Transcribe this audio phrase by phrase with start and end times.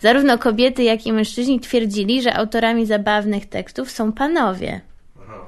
[0.00, 4.80] zarówno kobiety, jak i mężczyźni twierdzili, że autorami zabawnych tekstów są panowie.
[5.22, 5.46] Aha.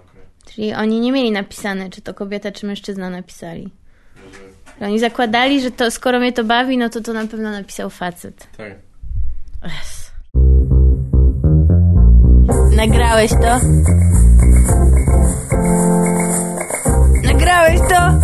[0.55, 3.71] Czyli oni nie mieli napisane, czy to kobieta, czy mężczyzna napisali.
[4.81, 8.49] Oni zakładali, że to skoro mnie to bawi, no to to na pewno napisał facet.
[8.57, 8.73] Tak.
[9.67, 10.13] Yes.
[12.77, 13.61] Nagrałeś to?
[17.23, 18.19] Nagrałeś to?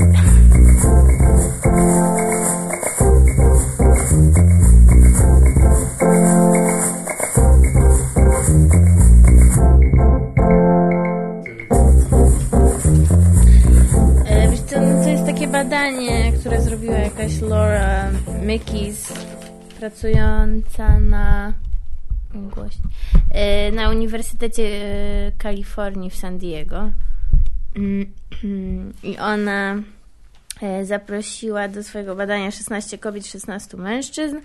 [15.89, 18.11] Badanie, które zrobiła jakaś Laura
[18.47, 19.13] Mickey's,
[19.79, 21.53] pracująca na
[23.31, 26.91] e, na Uniwersytecie e, Kalifornii w San Diego.
[27.77, 28.13] Mm,
[29.13, 29.83] I ona
[30.63, 34.37] e, zaprosiła do swojego badania 16 kobiet, 16 mężczyzn,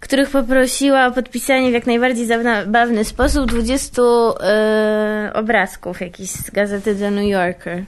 [0.00, 6.94] których poprosiła o podpisanie w jak najbardziej zabawny sposób 20 e, obrazków jakichś z gazety
[6.94, 7.84] The New Yorker.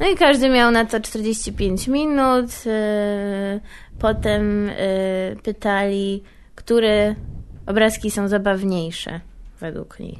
[0.00, 2.50] No i każdy miał na to 45 minut.
[2.66, 3.60] e,
[3.98, 4.72] Potem e,
[5.42, 6.22] pytali,
[6.54, 7.14] które
[7.66, 9.20] obrazki są zabawniejsze
[9.60, 10.18] według nich.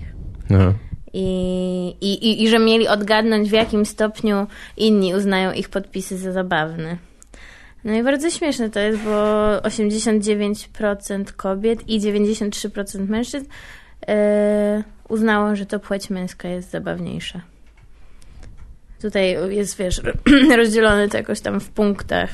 [0.55, 0.73] Aha.
[1.13, 6.33] I, i, i, I że mieli odgadnąć, w jakim stopniu inni uznają ich podpisy za
[6.33, 6.97] zabawne.
[7.85, 9.11] No i bardzo śmieszne to jest, bo
[9.59, 13.47] 89% kobiet i 93% mężczyzn
[14.09, 17.41] e, uznało, że to płeć męska jest zabawniejsza.
[19.03, 20.01] Tutaj jest, wiesz,
[20.57, 22.31] rozdzielone to jakoś tam w punktach.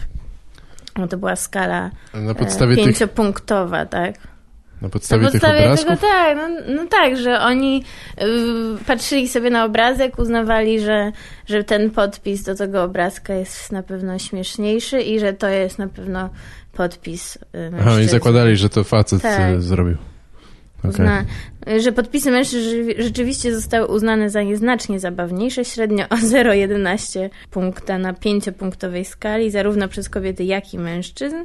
[0.96, 4.14] No to była skala Na e, podstawie tych, pięciopunktowa, tak?
[4.82, 5.88] na podstawie Na tych podstawie obrazków?
[5.88, 7.84] tego tak, no, no tak, że oni
[8.22, 11.12] y, patrzyli sobie na obrazek, uznawali, że,
[11.46, 15.88] że ten podpis do tego obrazka jest na pewno śmieszniejszy i że to jest na
[15.88, 16.30] pewno
[16.72, 17.40] podpis y,
[17.80, 19.40] Aha, i zakładali, że to facet Tak.
[19.40, 19.96] e, zrobił.
[20.84, 21.24] Uzna,
[21.80, 28.12] że podpisy mężczyzn rzeczy- rzeczywiście zostały uznane za nieznacznie zabawniejsze, średnio o 0,11 punkta na
[28.12, 31.36] pięciopunktowej skali, zarówno przez kobiety, jak i mężczyzn.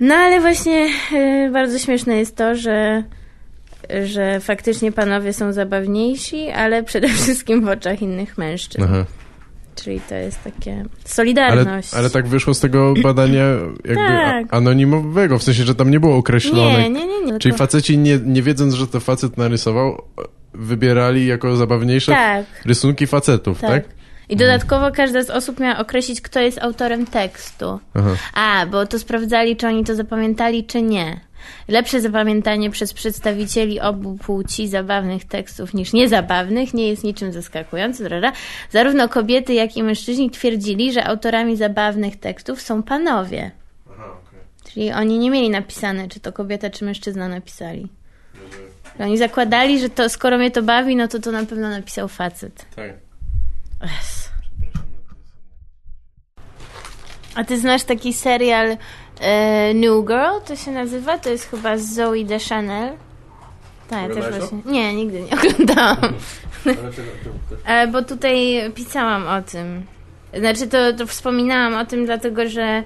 [0.00, 3.02] No ale właśnie e, bardzo śmieszne jest to, że,
[4.04, 8.84] że faktycznie panowie są zabawniejsi, ale przede wszystkim w oczach innych mężczyzn.
[8.84, 9.04] Aha.
[9.74, 11.94] Czyli to jest takie Ale, solidarność.
[11.94, 13.44] ale tak wyszło z tego badania
[13.84, 14.54] jakby Tak.
[14.54, 16.78] anonimowego, w sensie, że tam nie było określone.
[16.82, 17.20] Nie, nie, nie.
[17.20, 20.02] nie Czyli tylko- faceci nie, nie wiedząc, że to facet narysował,
[20.54, 22.44] wybierali jako zabawniejsze Tak.
[22.64, 23.70] rysunki facetów, tak?
[23.70, 23.94] Tak.
[24.28, 27.80] I dodatkowo każda z osób miała określić, kto jest autorem tekstu.
[27.94, 28.10] Aha.
[28.34, 31.20] A, bo to sprawdzali, czy oni to zapamiętali, czy nie.
[31.68, 38.08] Lepsze zapamiętanie przez przedstawicieli obu płci zabawnych tekstów niż niezabawnych nie jest niczym zaskakującym.
[38.70, 43.50] Zarówno kobiety, jak i mężczyźni twierdzili, że autorami zabawnych tekstów są panowie.
[43.90, 44.40] Aha, okej.
[44.72, 47.88] Czyli oni nie mieli napisane, czy to kobieta, czy mężczyzna napisali.
[48.98, 52.66] Oni zakładali, że to skoro mnie to bawi, no to to na pewno napisał facet.
[52.76, 52.90] Tak.
[53.84, 54.30] Yes.
[57.34, 58.76] A ty znasz taki serial
[59.74, 61.18] New Girl, to się nazywa?
[61.18, 62.92] To jest chyba z Zoe Deschanel.
[63.88, 64.58] Tak, ja też właśnie.
[64.64, 66.14] Nie, nigdy nie oglądałam.
[66.64, 66.70] To,
[67.64, 69.86] E, bo tutaj pisałam o tym.
[70.38, 72.82] Znaczy, to, to wspominałam o tym, dlatego że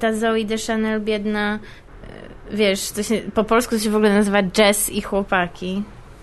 [0.00, 1.58] ta Zoe Deschanel biedna,
[2.52, 5.82] e, wiesz, to się, po polsku to się w ogóle nazywa Jazz i chłopaki.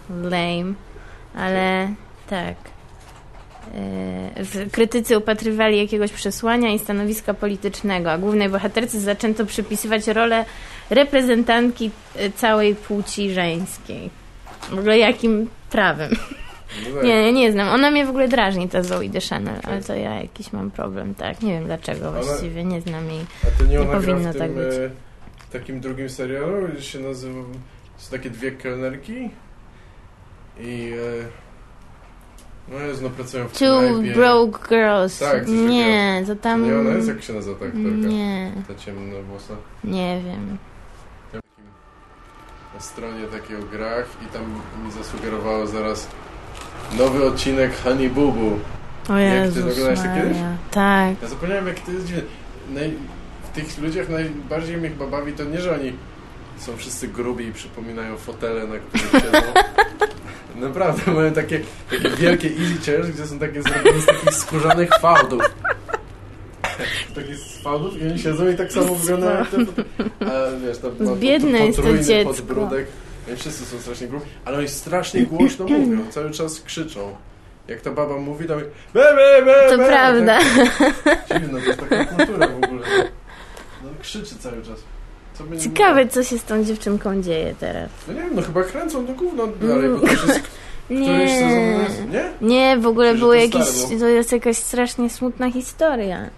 [0.09, 0.73] Lame.
[1.35, 1.93] Ale
[2.29, 2.72] tak.
[3.75, 10.45] E, W krytycy upatrywali jakiegoś przesłania i stanowiska politycznego, a głównej bohaterce zaczęto przypisywać rolę
[10.89, 14.09] reprezentantki e, całej płci żeńskiej.
[14.69, 16.11] W ogóle jakim prawem?
[16.95, 17.03] tak.
[17.03, 17.67] Nie, nie znam.
[17.69, 21.41] Ona mnie w ogóle drażni, ta Zoe Deschanel, ale to ja jakiś mam problem, tak.
[21.41, 23.25] Nie wiem dlaczego właściwie, nie znam jej.
[23.47, 24.73] A to nie Nie ona gra powinno tak być.
[24.75, 24.89] e,
[25.51, 27.41] takim drugim serialu, gdzie się nazywa...
[27.97, 29.29] Są takie dwie kelnerki
[30.59, 30.91] i...
[30.93, 31.42] E,
[32.71, 34.13] no jest, no pracują w Two knajpie.
[34.13, 35.19] Broke Girls.
[35.19, 36.63] Tak, coś nie, to To tam...
[36.67, 37.07] nie ona jest?
[37.07, 37.87] Jak się nazywa ta aktorka?
[37.87, 39.53] Nie, Ta ciemna włosa.
[39.83, 40.57] nie wiem.
[42.73, 44.41] Na stronie takiej o grach i tam
[44.85, 46.07] mi zasugerowało zaraz
[46.97, 48.59] nowy odcinek Honey Boo Boo.
[49.09, 50.37] O Jak ty Jezus oglądasz to kiedyś?
[50.71, 51.21] Tak.
[51.21, 52.23] Ja zapomniałem jak to jest dziwne.
[52.73, 52.93] Naj...
[53.43, 55.93] W tych ludziach najbardziej mnie chyba bawi to nie, że oni
[56.57, 59.53] są wszyscy grubi i przypominają fotele, na których siedzą.
[60.55, 61.59] Naprawdę, mają takie,
[61.89, 65.41] takie wielkie easy chairs, gdzie są takie zrobione z takich skórzanych fałdów.
[67.15, 69.45] Takie z fałdów i oni siedzą i tak samo wyglądają
[70.19, 72.33] A wiesz, tam ma Biedne jest to potrójny dziecko.
[72.33, 72.87] podbródek.
[73.27, 77.15] Oni wszyscy są strasznie grubi, ale oni strasznie głośno mówią, cały czas krzyczą.
[77.67, 78.63] Jak ta baba mówi, to be,
[78.93, 80.39] be, be, To be, prawda.
[81.03, 82.87] Tak, dziwne, to jest taka kultura w ogóle.
[83.83, 84.79] No krzyczy cały czas.
[85.39, 87.89] Będzie Ciekawe, co się z tą dziewczynką dzieje teraz.
[88.07, 90.41] No nie wiem, no chyba kręcą to gówno dalej, bo to jest
[90.89, 91.23] Nie.
[91.23, 92.09] jest...
[92.11, 92.31] Nie?
[92.41, 93.67] Nie, w ogóle było to jakieś,
[93.99, 96.29] to jest jakaś strasznie smutna historia.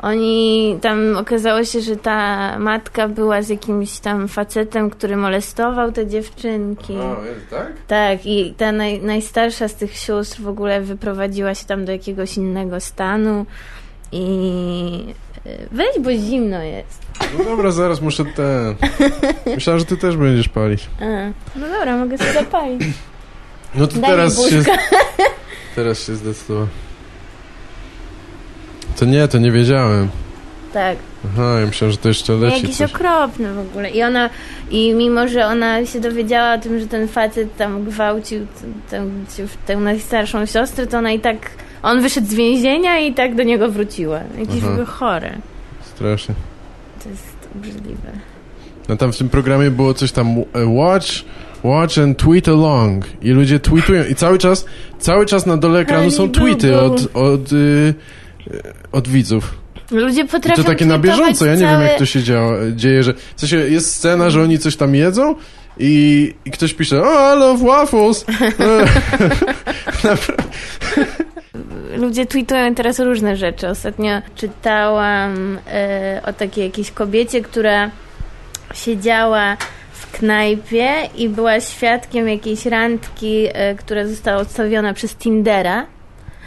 [0.00, 6.06] Oni, tam okazało się, że ta matka była z jakimś tam facetem, który molestował te
[6.06, 6.96] dziewczynki.
[6.96, 7.72] O, jest, tak?
[7.86, 12.36] Tak, i ta naj, najstarsza z tych sióstr w ogóle wyprowadziła się tam do jakiegoś
[12.36, 13.46] innego stanu
[14.12, 15.14] i
[15.72, 17.06] weź, bo zimno jest.
[17.38, 18.74] No dobra, zaraz muszę ten...
[19.54, 20.86] Myślałem, że ty też będziesz palić.
[21.00, 21.04] A,
[21.58, 22.82] no dobra, mogę sobie zapalić.
[23.74, 24.62] No to Daj teraz się,
[25.74, 26.68] teraz się zdecydowałem.
[28.98, 30.08] To nie, to nie wiedziałem.
[30.72, 30.96] Tak.
[31.24, 32.94] Aha, ja myślałem, że to jeszcze No leci Jakiś coś.
[32.94, 33.90] okropny w ogóle.
[33.90, 34.30] I ona,
[34.70, 38.46] i mimo, że ona się dowiedziała o tym, że ten facet tam gwałcił
[39.66, 41.50] tę najstarszą siostrę, to ona i tak,
[41.82, 44.20] on wyszedł z więzienia i tak do niego wróciła.
[44.38, 44.70] Jakieś w Aha.
[44.70, 45.38] ogóle chore.
[45.94, 46.34] Strasznie.
[47.04, 48.12] To jest obrzydliwe.
[48.88, 51.08] No tam w tym programie było coś tam e, watch,
[51.64, 54.66] watch and tweet along i ludzie tweetują i cały czas,
[54.98, 59.54] cały czas na dole ekranu są tweety od, od, y, y, od widzów.
[59.90, 61.84] Ludzie I potrafią to takie na bieżąco, ja nie wiem całe...
[61.84, 65.34] jak to się działa, dzieje, że w sensie jest scena, że oni coś tam jedzą
[65.78, 68.24] i, i ktoś pisze, oh, I love waffles.
[71.98, 73.68] Ludzie tweetują teraz różne rzeczy.
[73.68, 77.90] Ostatnio czytałam e, o takiej jakiejś kobiecie, która
[78.74, 79.56] siedziała
[79.92, 85.86] w knajpie i była świadkiem jakiejś randki, e, która została odstawiona przez Tindera.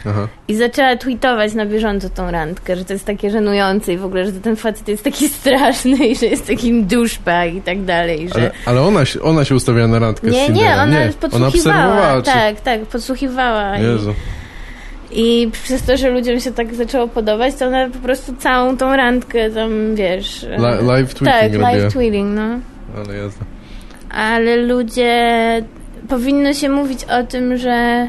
[0.06, 0.28] Aha.
[0.48, 4.26] I zaczęła tweetować na bieżąco tą randkę, że to jest takie żenujące i w ogóle,
[4.26, 8.34] że ten facet jest taki straszny i że jest takim douchebag i tak dalej, że...
[8.34, 10.98] Ale, ale ona, się, ona się ustawiała na randkę z Nie, nie, ona nie.
[10.98, 11.48] Ona podsłuchiwała.
[11.48, 12.30] obserwowała, czy...
[12.30, 13.76] tak, tak, podsłuchiwała.
[13.76, 14.10] Jezu.
[14.10, 14.41] I
[15.52, 19.50] przez to, że ludziom się tak zaczęło podobać, to ona po prostu całą tą randkę
[19.50, 20.42] tam, wiesz...
[20.42, 21.70] Li- live tweeting Tak, robiła.
[21.72, 22.58] live tweeting, no.
[22.96, 23.44] Ale jazda.
[24.10, 25.22] Ale ludzie...
[26.08, 28.08] Powinno się mówić o tym, że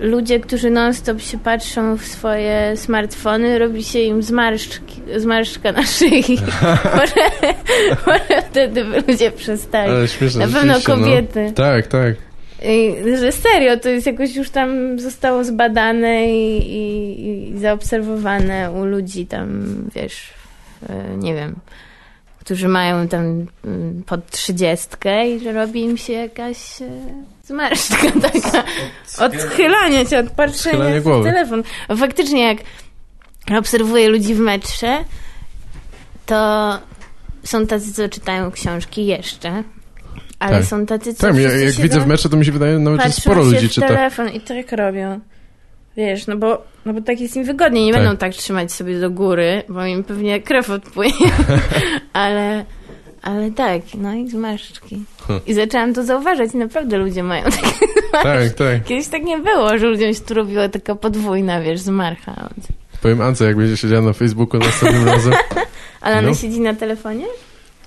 [0.00, 6.24] ludzie, którzy non-stop się patrzą w swoje smartfony, robi się im zmarszczki, zmarszczka na szyi.
[6.96, 7.46] może,
[8.06, 9.90] może wtedy by ludzie przestali.
[9.92, 11.44] Ale śmieszne, Na pewno rzeczywiście, kobiety.
[11.46, 11.52] No.
[11.52, 12.14] Tak, tak.
[13.20, 19.26] Że serio, to jest jakoś już tam zostało zbadane i, i, i zaobserwowane u ludzi
[19.26, 20.30] tam, wiesz,
[20.88, 21.56] e, nie wiem,
[22.40, 26.88] którzy mają tam mm, pod trzydziestkę i że robi im się jakaś e,
[27.44, 28.64] zmarszczka taka.
[30.06, 31.62] się od patrzenia Odchylanie w telefon.
[31.96, 32.58] Faktycznie jak
[33.58, 35.04] obserwuję ludzi w metrze,
[36.26, 36.72] to
[37.44, 39.62] są tacy, co czytają książki jeszcze,
[40.38, 40.66] ale Tak.
[40.66, 43.12] są tacy, co Tak, ja, jak widzę w mecze, to mi się wydaje, nawet że
[43.12, 43.88] sporo ludzi czyta.
[43.88, 45.20] telefon i tak robią.
[45.96, 47.84] Wiesz, no bo, no bo tak jest im wygodniej.
[47.84, 48.02] Nie Tak.
[48.02, 51.30] będą tak trzymać sobie do góry, bo im pewnie krew odpłynie.
[52.12, 52.64] ale,
[53.22, 55.04] ale tak, no i zmarszczki.
[55.26, 55.40] Hm.
[55.46, 56.54] I zaczęłam to zauważać.
[56.54, 57.86] Naprawdę ludzie mają takie
[58.22, 58.84] Tak, tak.
[58.84, 62.48] Kiedyś tak nie było, że ludziom się tu robiła taka podwójna, wiesz, zmarcha.
[63.02, 65.32] Powiem Ance, jak będzie siedziała na Facebooku następnym razem.
[66.00, 66.34] Ale ona No.
[66.34, 67.24] siedzi na telefonie?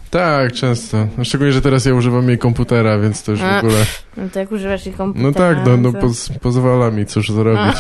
[0.10, 1.08] Tak, często.
[1.18, 3.86] No, szczególnie, że teraz ja używam jej komputera, więc to już w ogóle...
[4.18, 5.28] No to jak używasz jej komputera?
[5.28, 7.76] No tak, no, no to- poz, pozwala mi cóż zrobić.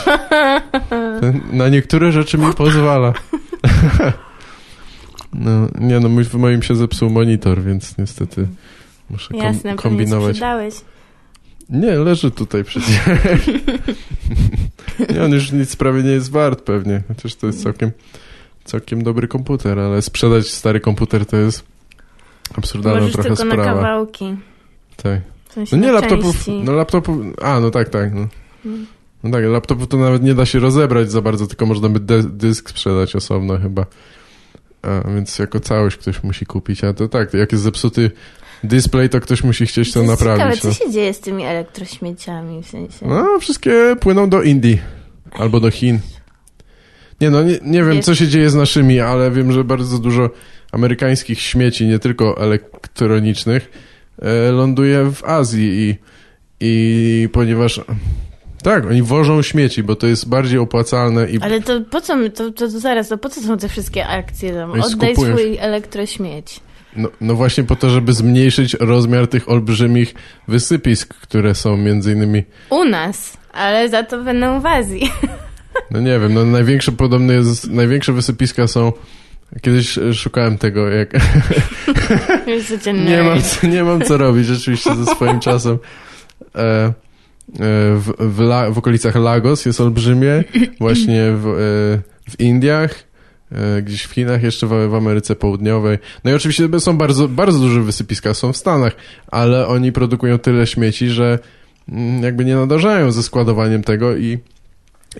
[1.51, 3.13] Na niektóre rzeczy mi pozwala.
[5.33, 8.47] No, nie no, mój, w moim się zepsuł monitor, więc niestety
[9.09, 10.35] muszę kom, Jasne, kombinować.
[10.35, 10.73] sprzedałeś.
[11.69, 12.99] Nie, leży tutaj przecież.
[15.13, 17.91] nie, on już nic prawie nie jest wart pewnie, chociaż to jest całkiem,
[18.63, 21.63] całkiem dobry komputer, ale sprzedać stary komputer to jest
[22.57, 23.73] absurdalna Możesz trochę tylko na sprawa.
[23.73, 24.35] kawałki.
[25.03, 25.21] Tak.
[25.49, 26.51] W sensie No nie na laptopów, części.
[26.63, 28.13] no laptopów, a no tak, tak.
[28.13, 28.27] No.
[28.65, 28.85] Mm.
[29.23, 32.69] no tak, laptopów to nawet nie da się rozebrać za bardzo, tylko można by dysk
[32.69, 33.85] sprzedać osobno chyba.
[34.81, 38.11] A, więc jako całość ktoś musi kupić, a to tak, jak jest zepsuty
[38.63, 40.55] display, to ktoś musi chcieć to, jest naprawić.
[40.55, 40.73] Ciekawe, no.
[40.73, 43.07] co się dzieje z tymi elektrośmieciami, w sensie...
[43.07, 44.81] No, wszystkie płyną do Indii
[45.31, 45.99] albo do Chin.
[47.21, 50.29] Nie no, nie, nie wiem, co się dzieje z naszymi, ale wiem, że bardzo dużo
[50.71, 53.71] amerykańskich śmieci, nie tylko elektronicznych,
[54.21, 55.95] e, ląduje w Azji i,
[56.59, 57.81] i ponieważ...
[58.63, 62.29] Tak, oni wożą śmieci, bo to jest bardziej opłacalne i Ale to po co my,
[62.29, 64.71] to, to, to zaraz, to po co są te wszystkie akcje tam?
[64.71, 66.59] Oni Oddaj skupują swój elektrośmieć.
[66.95, 70.13] no, no właśnie po to, żeby zmniejszyć rozmiar tych olbrzymich
[70.47, 75.11] wysypisk, które są między innymi U nas, ale za to będą w Azji.
[75.91, 78.93] No nie wiem, no największe podobne jest, największe wysypiska są,
[79.61, 81.13] kiedyś e, szukałem tego, jak,
[83.09, 85.77] nie mam, co- nie mam co robić rzeczywiście ze swoim czasem.
[86.55, 86.91] E, e,
[87.95, 90.43] w, w, La, w okolicach Lagos jest olbrzymie,
[90.79, 93.09] właśnie w, e, w Indiach,
[93.83, 95.97] gdzieś w Chinach, jeszcze w, w Ameryce Południowej.
[96.23, 98.95] No i oczywiście są bardzo, bardzo duże wysypiska, są w Stanach,
[99.27, 101.39] ale oni produkują tyle śmieci, że
[101.89, 104.37] mm, jakby nie nadążają ze składowaniem tego i,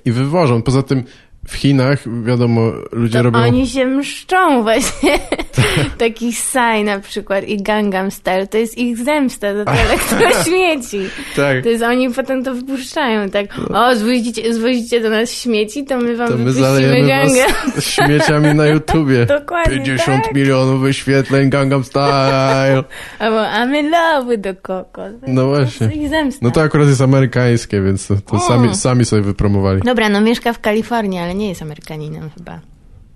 [0.06, 0.62] i wywożą.
[0.62, 1.04] Poza tym
[1.50, 3.40] w Chinach, wiadomo, ludzie To robią...
[3.40, 5.20] oni się mszczą właśnie.
[5.98, 11.00] Taki Psy na przykład i Gangnam Style, to jest ich zemsta za to elektrośmieci.
[11.36, 11.64] Tak.
[11.64, 16.16] To jest, oni potem to wypuszczają, tak, o, zwozicie, zwozicie do nas śmieci, to my
[16.16, 17.48] wam To my zalejemy Gangnam.
[17.76, 19.26] was śmieciami na YouTubie.
[19.26, 20.36] Dokładnie 50 tak.
[20.36, 22.84] milionów wyświetleń Gangnam Style.
[23.20, 25.02] Albo I'm in love with the coco.
[25.28, 25.88] No właśnie.
[25.88, 26.40] To jest ich zemsta.
[26.46, 29.82] No to akurat jest amerykańskie, więc to, to sami, sami sobie wypromowali.
[29.82, 32.60] Dobra, no mieszka w Kalifornii, ale nie jest Amerykaninem chyba.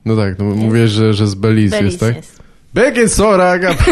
[0.05, 2.15] No tak, no mówię, że, że z Belize, jest, Belize tak?
[2.15, 2.43] jest.
[2.73, 3.75] Baking soda, aga.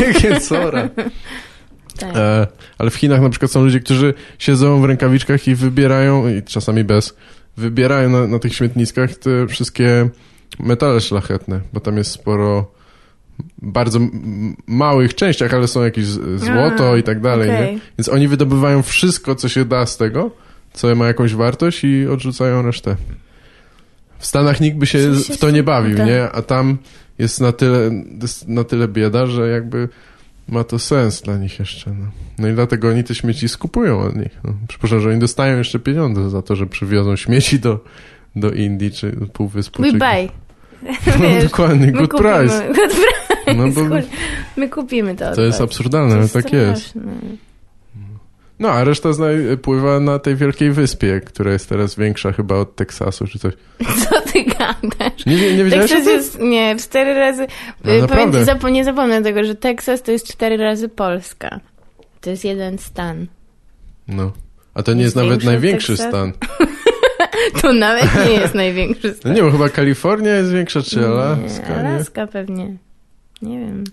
[2.00, 2.16] Tak.
[2.16, 2.48] E,
[2.78, 6.84] ale w Chinach na przykład są ludzie, którzy siedzą w rękawiczkach i wybierają, i czasami
[6.84, 7.16] bez,
[7.58, 10.10] wybierają na, na tych śmietniskach te wszystkie
[10.60, 12.72] metale szlachetne, bo tam jest sporo
[13.62, 14.00] bardzo
[14.68, 17.80] małych częściach, ale są jakieś złoto A, i tak dalej, nie?
[17.98, 20.32] Więc oni wydobywają wszystko, co się da z tego,
[20.74, 22.96] co ma jakąś wartość i odrzucają resztę.
[24.22, 26.08] W Stanach nikt by się w to nie bawił, tak.
[26.08, 26.30] nie?
[26.32, 26.78] A tam
[27.20, 29.90] jest na tyle, jest na tyle bieda, że jakby
[30.48, 31.92] ma to sens dla nich jeszcze.
[31.92, 32.06] No,
[32.40, 34.40] no i dlatego oni te śmieci skupują od nich.
[34.44, 37.84] No, przypuszczam, że oni dostają jeszcze pieniądze za to, że przywiozą śmieci do,
[38.36, 39.82] do Indii czy Półwyspu.
[39.82, 39.98] We czy...
[39.98, 40.30] buy.
[41.08, 42.68] No, Wiesz, dokładnie, good kupimy, price.
[42.68, 43.54] Good price.
[43.54, 43.82] No bo
[44.58, 45.36] My kupimy to.
[45.36, 46.94] to jest absurdalne, ale tak jest.
[48.62, 49.10] No, a reszta
[49.62, 53.54] pływa na tej wielkiej wyspie, która jest teraz większa chyba od Teksasu czy coś.
[54.10, 55.26] Co ty gadasz?
[55.26, 57.48] Nie, nie, wiedziałeś Teksas jest, nie, cztery razy,
[57.84, 58.02] No, y,
[58.46, 61.60] zapo- nie zapomnę tego, że Teksas to jest cztery razy Polska.
[62.22, 63.28] To jest jeden stan.
[64.08, 64.32] No.
[64.74, 66.10] A to nie Jest jest nawet największy Teksasu?
[66.10, 66.32] stan.
[67.62, 69.34] To nawet nie jest największy No stan.
[69.34, 71.90] nie, bo chyba Kalifornia jest większa, czy Alaska, Nie, nie?
[71.90, 72.78] Alaska pewnie.
[73.42, 73.84] Nie wiem.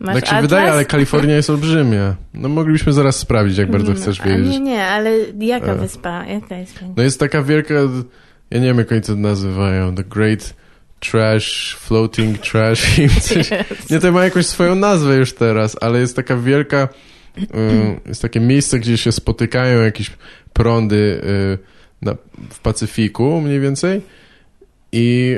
[0.00, 0.42] Masz tak się atlas?
[0.50, 2.14] wydaje, ale Kalifornia jest olbrzymia.
[2.34, 4.48] No moglibyśmy zaraz sprawdzić, jak bardzo No, chcesz wiedzieć.
[4.52, 5.76] Nie, nie, ale jaka E.
[5.76, 6.24] wyspa?
[6.26, 6.78] Jaka jest?
[6.96, 7.74] No jest taka wielka,
[8.50, 10.54] ja nie wiem jak oni to nazywają, The Great
[11.00, 13.50] Trash, Floating Trash, coś.
[13.90, 16.88] Nie, to ma jakąś swoją nazwę już teraz, ale jest taka wielka,
[17.38, 17.44] y,
[18.06, 20.10] jest takie miejsce, gdzie się spotykają jakieś
[20.52, 21.58] prądy y,
[22.02, 22.14] na,
[22.50, 24.02] w Pacyfiku mniej więcej
[24.92, 25.36] i,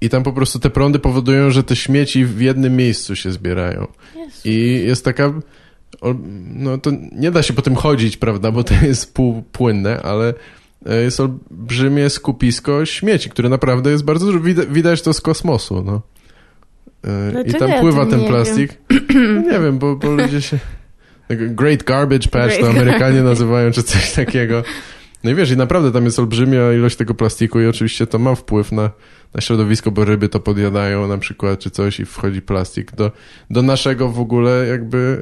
[0.00, 3.86] i tam po prostu te prądy powodują, że te śmieci w jednym miejscu się zbierają.
[4.16, 4.40] Jezu.
[4.44, 5.32] I jest taka.
[6.54, 10.34] No to nie da się po tym chodzić, prawda, bo to jest półpłynne, ale
[10.86, 14.40] e, jest olbrzymie skupisko śmieci, które naprawdę jest bardzo dużo.
[14.70, 16.02] Widać, to z kosmosu, no.
[17.04, 18.78] E, I tam ja pływa tym ten plastik.
[19.14, 20.58] No nie wiem, bo, bo ludzie się.
[21.28, 24.62] tak, Great Garbage Patch to Great Amerykanie nazywają, czy coś takiego.
[25.26, 28.34] No i wiesz, i naprawdę tam jest olbrzymia ilość tego plastiku i oczywiście to ma
[28.34, 28.90] wpływ na,
[29.34, 33.12] na środowisko, bo ryby to podjadają na przykład, czy coś i wchodzi plastik do,
[33.50, 35.20] do naszego w ogóle jakby,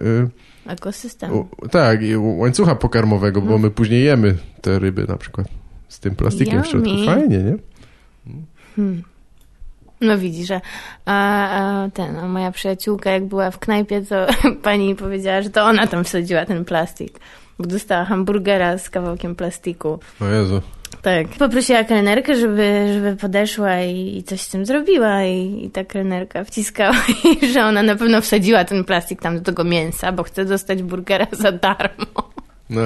[0.66, 1.30] Ekosystem.
[1.30, 5.46] y, u, tak, i łańcucha pokarmowego, bo my później jemy te ryby na przykład
[5.88, 6.88] z tym plastikiem w środku.
[6.88, 7.06] Yummy.
[7.06, 7.56] Fajnie, nie?
[8.76, 9.02] Hmm.
[10.00, 10.60] No widzisz, że
[11.04, 11.48] a,
[11.84, 14.26] a ten, a moja przyjaciółka jak była w knajpie, to
[14.62, 17.18] pani powiedziała, że to ona tam wsadziła ten plastik.
[17.58, 19.98] Bo dostała hamburgera z kawałkiem plastiku.
[20.20, 20.62] O Jezu.
[21.02, 21.28] Tak.
[21.28, 26.44] Poprosiła kelnerkę, żeby, żeby podeszła i, i coś z tym zrobiła i, i ta kelnerka
[26.44, 26.94] wciskała
[27.24, 30.82] jej, że ona na pewno wsadziła ten plastik tam do tego mięsa, bo chce dostać
[30.82, 32.06] burgera za darmo.
[32.70, 32.82] No.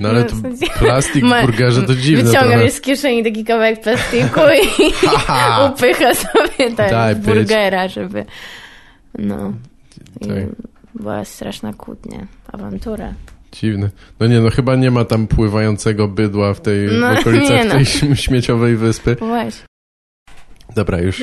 [0.00, 0.34] No ale to
[0.78, 2.64] plastik w burgerze to dziwne Wyciąga trochę.
[2.64, 4.40] wiesz, z kieszeni taki kawałek plastiku
[4.80, 4.84] i
[5.68, 7.24] upycha sobie bitch.
[7.26, 8.24] burgera, żeby...
[9.18, 9.52] No.
[10.20, 10.36] I Tak.
[10.94, 13.12] była straszna kłótnia, awantura.
[13.52, 13.90] Dziwne.
[14.20, 17.70] No nie, no chyba nie ma tam pływającego bydła w tej No, w okolicach no.
[17.70, 19.14] tej śm- śmieciowej wyspy.
[19.20, 19.66] Właśnie.
[20.74, 21.22] Dobra, już.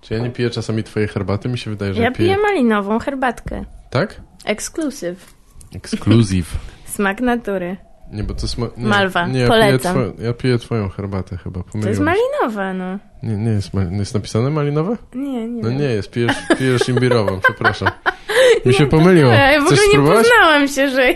[0.00, 1.48] czy ja nie piję czasami twojej herbaty?
[1.48, 2.28] Mi się wydaje, że Ja piję.
[2.34, 3.64] piję malinową herbatkę.
[3.90, 4.20] Tak?
[4.44, 5.34] Exclusive.
[5.74, 6.46] Exclusive.
[6.94, 7.76] Smak natury.
[8.12, 8.66] Nie, bo to sma...
[8.76, 9.94] nie, Malwa, Nie, ja piję, polecam.
[9.94, 11.60] twoją, ja piję twoją herbatę chyba.
[11.60, 12.98] To jest Pomyliłem malinowa, no.
[13.22, 14.96] Nie, nie jest, jest napisane malinowe?
[15.14, 17.88] Nie, nie No nie jest, pijesz, pijesz imbirową, przepraszam.
[18.66, 19.30] Mi się pomyliło.
[19.30, 21.14] Ja w ogóle nie poznałam się, że...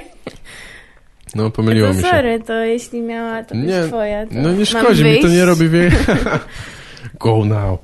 [1.35, 2.09] No, pomyliło to mi się.
[2.09, 5.45] sorry, to jeśli miała to być Nie, twoja, to No nie szkodzi, mi to nie
[5.45, 5.91] robi wie...
[7.21, 7.79] Go now.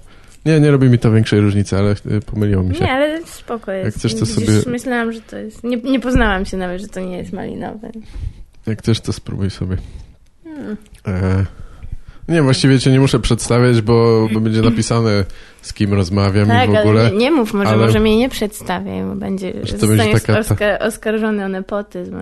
[0.46, 2.84] Nie, nie robi mi to większej różnicy, ale y, pomyliło mi się.
[2.84, 3.84] Nie, ale spoko jest.
[3.84, 5.64] Jak chcesz, to Widzisz, sobie- Myślałam, że to jest...
[5.64, 7.90] Nie, nie poznałam się nawet, że to nie jest malinowe.
[8.66, 9.76] Jak chcesz, to spróbuj sobie.
[10.44, 10.76] Hmm.
[11.06, 11.46] E...
[12.28, 15.24] Nie, właściwie cię nie muszę przedstawiać, bo, będzie napisane
[15.62, 17.00] z kim rozmawiam tak, i w ogóle.
[17.00, 20.12] ale nie, nie mów, może, ale- może mnie nie przedstawiaj, bo będzie, Że to będzie
[20.12, 22.16] taka- oska oskarżony o nepotyzm.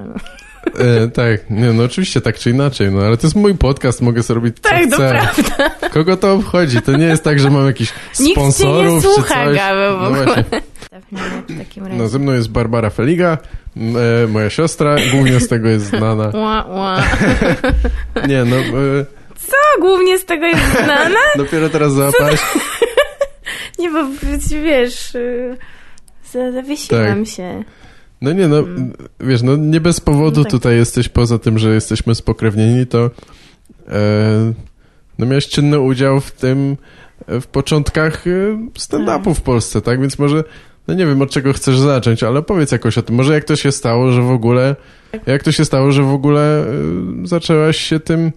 [0.78, 4.22] E, tak, nie, no oczywiście tak czy inaczej, no ale to jest mój podcast, mogę
[4.22, 5.10] sobie robić co Tak, to chcę.
[5.10, 5.88] prawda.
[5.88, 6.82] Kogo to obchodzi?
[6.82, 9.56] To nie jest tak, że mam jakiś Nikt cię nie sponsorów słucha, czy coś.
[9.56, 10.58] Gaweł, w no
[11.12, 11.54] właśnie.
[11.54, 11.98] W takim razie.
[11.98, 13.38] No, ze mną jest Barbara Feliga,
[13.76, 16.28] e, moja siostra, głównie z tego jest znana.
[16.44, 17.02] Ła, ła.
[18.28, 21.18] Nie, no, e, Co głównie z tego jest znana?
[21.36, 22.40] dopiero teraz załapałaś.
[23.78, 23.98] Nie, bo
[24.62, 25.56] wiesz, y,
[26.32, 27.34] za- zawiesiłam Tak.
[27.34, 27.64] się.
[28.22, 28.64] No nie, no,
[29.20, 30.50] wiesz, no nie bez powodu No tak.
[30.50, 33.10] tutaj jesteś, poza tym, że jesteśmy spokrewnieni, to
[33.88, 34.52] e,
[35.18, 36.76] no miałeś czynny udział w tym,
[37.28, 38.30] w początkach e,
[38.78, 39.34] stand-upu Tak.
[39.34, 40.00] w Polsce, tak?
[40.00, 40.44] Więc może,
[40.90, 43.16] no nie wiem, od czego chcesz zacząć, ale powiedz jakoś o tym.
[43.16, 44.76] Może jak to się stało, że w ogóle,
[45.26, 46.66] jak to się stało, że w ogóle e,
[47.24, 48.32] zaczęłaś się tym,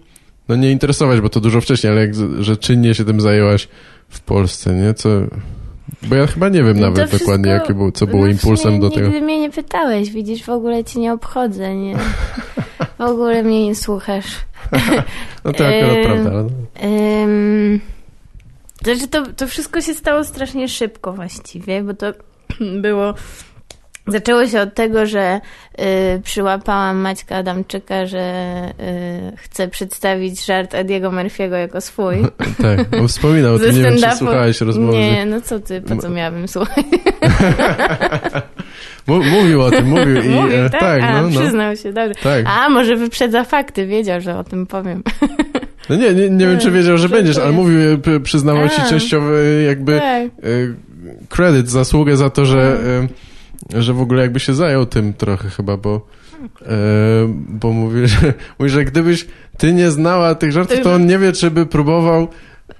[0.48, 3.68] no nie interesować, bo to dużo wcześniej, ale jak, że czynnie się tym zajęłaś
[4.08, 4.94] w Polsce, nie?
[4.94, 5.08] Co...
[6.02, 8.80] Bo ja chyba nie wiem No nawet wszystko- dokładnie, jakie było, co było no impulsem
[8.80, 9.06] do tego.
[9.06, 11.96] Nigdy mnie nie pytałeś, widzisz, w ogóle cię nie obchodzę, nie?
[12.98, 14.26] W ogóle mnie nie słuchasz.
[15.44, 16.30] No to akurat prawda.
[16.30, 16.48] ale-
[17.24, 17.80] Ym,
[18.84, 22.12] znaczy to, to wszystko się stało strasznie szybko właściwie, bo to
[22.82, 23.14] było...
[24.06, 25.40] Zaczęło się od tego, że
[26.16, 28.54] y, przyłapałam Maćka Adamczyka, że
[29.32, 32.16] y, chce przedstawić żart Ediego Murphy'ego jako swój.
[32.62, 34.98] Tak, bo wspominał, ty nie wiem, czy słuchałeś rozmowy.
[34.98, 36.84] Nie, no co ty, po co miałabym słuchać?
[39.06, 40.80] Mówił o tym, mówił i Mówił, e, tak?
[40.80, 41.40] tak, A, no, no.
[41.40, 42.14] przyznał się, dobrze.
[42.22, 42.44] Tak.
[42.46, 45.02] A, może wyprzedza fakty, wiedział, że o tym powiem.
[45.88, 47.80] No nie, nie, nie wiem, czy wiedział, że będziesz, ale mówił,
[48.16, 48.88] e, przyznawał ci A.
[48.88, 50.30] częściowy jakby Tak.
[51.28, 52.78] Credit, zasługę za to, że,
[53.74, 56.06] e, że w ogóle jakby się zajął tym trochę chyba, bo
[56.62, 56.76] e,
[57.48, 59.26] bo mówi, że, mówi, że gdybyś
[59.58, 62.28] ty nie znała tych żartów, to on nie wie, czy by próbował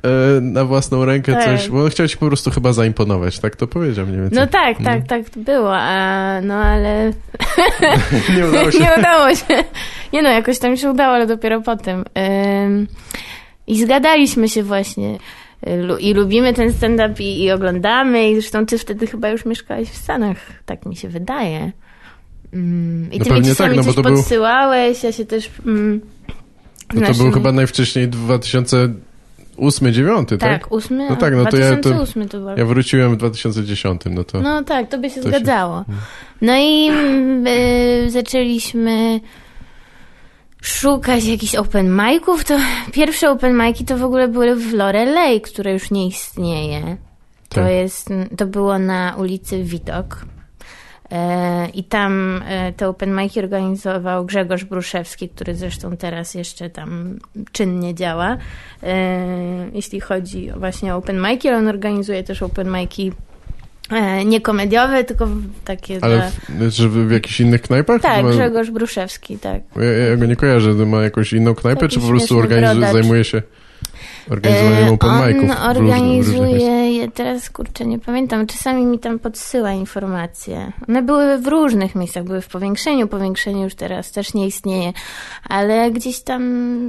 [0.02, 1.44] e, na własną rękę Tak.
[1.44, 4.38] coś, bo on chciał ci po prostu chyba zaimponować, tak to powiedział mniej więcej.
[4.38, 7.12] No tak, tak, tak to było, a, no ale
[8.36, 8.78] Nie udało się.
[8.84, 9.64] nie udało się.
[10.12, 12.04] Nie no, jakoś tam się udało, ale dopiero potem.
[13.66, 15.18] I zgadaliśmy się właśnie.
[16.00, 18.30] I lubimy ten stand-up i, i oglądamy.
[18.30, 21.72] I zresztą ty wtedy chyba już mieszkałeś w Stanach, tak mi się wydaje.
[22.54, 25.50] Ym, I No ty mi czasami tak, no coś był- podsyłałeś, ja się też...
[25.66, 26.00] ym,
[26.94, 28.08] No to naszym- był chyba najwcześniej
[29.58, 30.38] 2008-2009, tak?
[30.40, 31.08] Tak, ósmy?
[31.10, 32.50] No tak, no to ja to- 2008 to, było.
[32.56, 34.40] Ja wróciłem w 2010, no to...
[34.40, 35.84] No tak, to by się to się- zgadzało.
[36.40, 39.20] No i mm, y, zaczęliśmy
[40.64, 42.44] szukać jakichś open mic'ów.
[42.44, 42.56] To
[42.92, 46.96] pierwsze open mic'i to w ogóle były w Lorelei, które już nie istnieje.
[47.48, 47.70] To Tak.
[47.70, 50.24] jest, to było na ulicy Widok.
[51.10, 57.18] E, I tam e, te open mic'i organizował Grzegorz Bruszewski, który zresztą teraz jeszcze tam
[57.52, 58.36] czynnie działa.
[58.82, 59.16] E,
[59.72, 63.12] Jeśli chodzi właśnie o open mic'i, on organizuje też open mic'i
[64.24, 65.28] nie komediowe, tylko
[65.64, 68.02] takie Ale w, że w, w jakichś innych knajpach?
[68.02, 69.62] Tak, Ma- Grzegorz Bruszewski, tak.
[69.76, 72.92] Ja, ja go nie kojarzę, to ma jakąś inną knajpę, Taki czy po prostu organizuje,
[72.92, 73.42] zajmuje się
[74.30, 79.72] organizowaniem E, open on mic'ów organizuje je, teraz kurczę, nie pamiętam, czasami mi tam podsyła
[79.72, 80.72] informacje.
[80.88, 84.92] One były w różnych miejscach, były w powiększeniu, powiększenie już teraz też nie istnieje,
[85.48, 86.42] ale gdzieś tam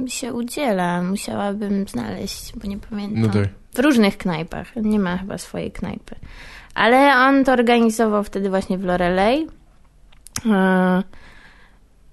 [0.08, 3.20] się udziela, musiałabym znaleźć, bo nie pamiętam.
[3.22, 3.48] No tak.
[3.74, 6.14] W różnych knajpach, nie ma chyba swojej knajpy.
[6.76, 9.46] Ale on to organizował wtedy właśnie w Lorelei.
[10.46, 11.02] E,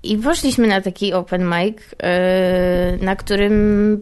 [0.03, 4.01] I poszliśmy na taki open mic, e, na którym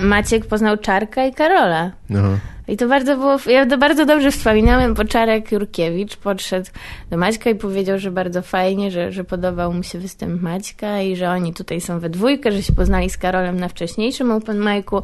[0.00, 1.92] Maciek poznał Czarka i Karola.
[2.10, 2.38] Aha.
[2.68, 6.70] I to bardzo było, ja to bardzo dobrze wspominałem, bo Czarek Jurkiewicz podszedł
[7.10, 11.16] do Maćka i powiedział, że bardzo fajnie, że, że podobał mu się występ Maćka i
[11.16, 15.02] że oni tutaj są we dwójkę, że się poznali z Karolem na wcześniejszym open micu.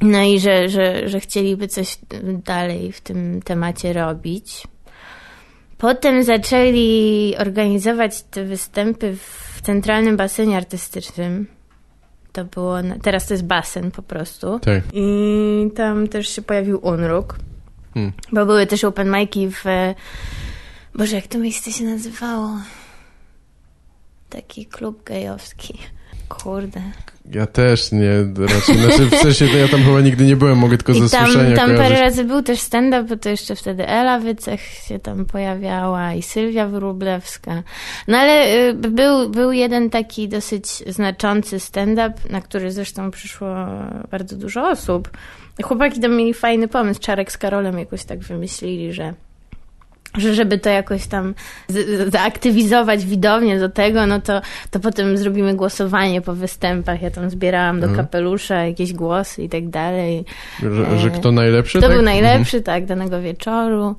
[0.00, 1.98] No i że, że, że chcieliby coś
[2.44, 4.62] dalej w tym temacie robić.
[5.78, 11.46] Potem zaczęli organizować te występy w centralnym basenie artystycznym.
[12.32, 14.58] To było, teraz to jest basen po prostu.
[14.58, 14.82] Tak.
[14.92, 17.36] I tam też się pojawił Unruk.
[17.94, 18.12] Hmm.
[18.32, 19.64] Bo były też open mic'i w...
[20.94, 22.50] Boże, jak to miejsce się nazywało?
[24.30, 25.78] Taki klub gejowski.
[26.28, 26.82] Kurde.
[27.34, 28.10] Ja też nie,
[28.54, 31.10] raczej, znaczy w sensie to ja tam chyba nigdy nie byłem, mogę tylko ze I
[31.10, 31.88] tam, słyszenia tam kojarzyć.
[31.88, 36.22] parę razy był też stand-up, bo to jeszcze wtedy Ela Wycech się tam pojawiała i
[36.22, 37.62] Sylwia Wróblewska.
[38.08, 43.48] No ale y, był, był jeden taki dosyć znaczący stand-up, na który zresztą przyszło
[44.10, 45.10] bardzo dużo osób.
[45.62, 47.00] Chłopaki tam mieli fajny pomysł.
[47.00, 49.14] Czarek z Karolem jakoś tak wymyślili, że
[50.16, 51.34] że żeby to jakoś tam
[52.08, 54.40] zaaktywizować widownię do tego, no to,
[54.70, 57.02] to potem zrobimy głosowanie po występach.
[57.02, 58.06] Ja tam zbierałam do Mhm.
[58.06, 60.24] kapelusza jakieś głosy i tak dalej.
[60.62, 61.78] Że, że E, kto najlepszy?
[61.78, 61.96] Kto tak?
[61.96, 63.96] był najlepszy, tak, danego wieczoru.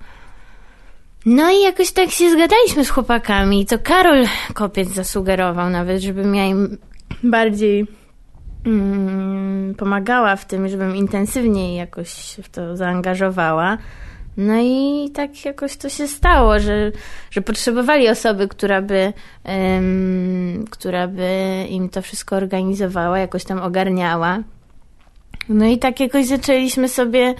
[1.25, 3.65] No i jakoś tak się zgadaliśmy z chłopakami.
[3.65, 6.77] To Karol Kopiec zasugerował nawet, żebym ja im
[7.23, 7.87] bardziej
[8.65, 12.09] mm, pomagała w tym, żebym intensywniej jakoś
[12.43, 13.77] w to zaangażowała.
[14.41, 16.91] No i tak jakoś to się stało, że,
[17.31, 19.13] że potrzebowali osoby, która by,
[20.69, 24.43] która by im to wszystko organizowała, jakoś tam ogarniała.
[25.49, 27.35] No i tak jakoś zaczęliśmy sobie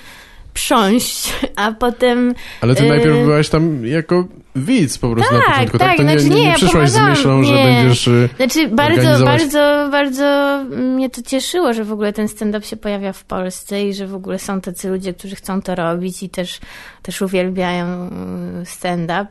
[0.54, 2.36] prząść, a potem...
[2.62, 5.98] Ale ty e, najpierw byłaś tam jako widz po prostu na Tak, początku, tak, tak?
[5.98, 7.64] To nie, znaczy nie, nie, nie ja przyszłaś z myślą, że nie.
[7.64, 8.08] będziesz...
[8.08, 13.14] y, Znaczy bardzo, bardzo, bardzo mnie to cieszyło, że w ogóle ten stand-up się pojawia
[13.14, 16.60] w Polsce i że w ogóle są tacy ludzie, którzy chcą to robić i też,
[17.02, 18.10] też uwielbiają
[18.62, 19.28] y, stand-up.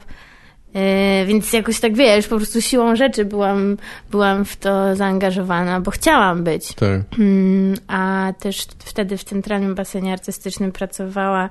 [0.75, 3.77] Yy, Więc jakoś tak wiesz, po prostu siłą rzeczy byłam,
[4.11, 6.75] byłam w to zaangażowana, bo chciałam być.
[6.75, 7.01] Tak.
[7.19, 11.49] Mm, A też wtedy w Centralnym Basenie Artystycznym pracowała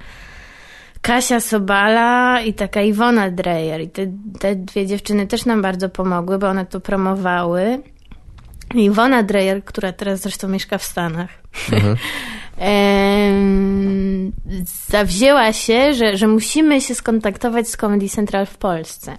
[1.01, 3.81] Kasia Sobala i taka Iwona Dreyer.
[3.81, 4.07] I te,
[4.39, 7.81] te dwie dziewczyny też nam bardzo pomogły, bo one to promowały.
[8.75, 11.29] Iwona Dreyer, która teraz zresztą mieszka w Stanach,
[12.57, 14.31] em,
[14.87, 19.17] zawzięła się, że, że musimy się skontaktować z Comedy Central w Polsce.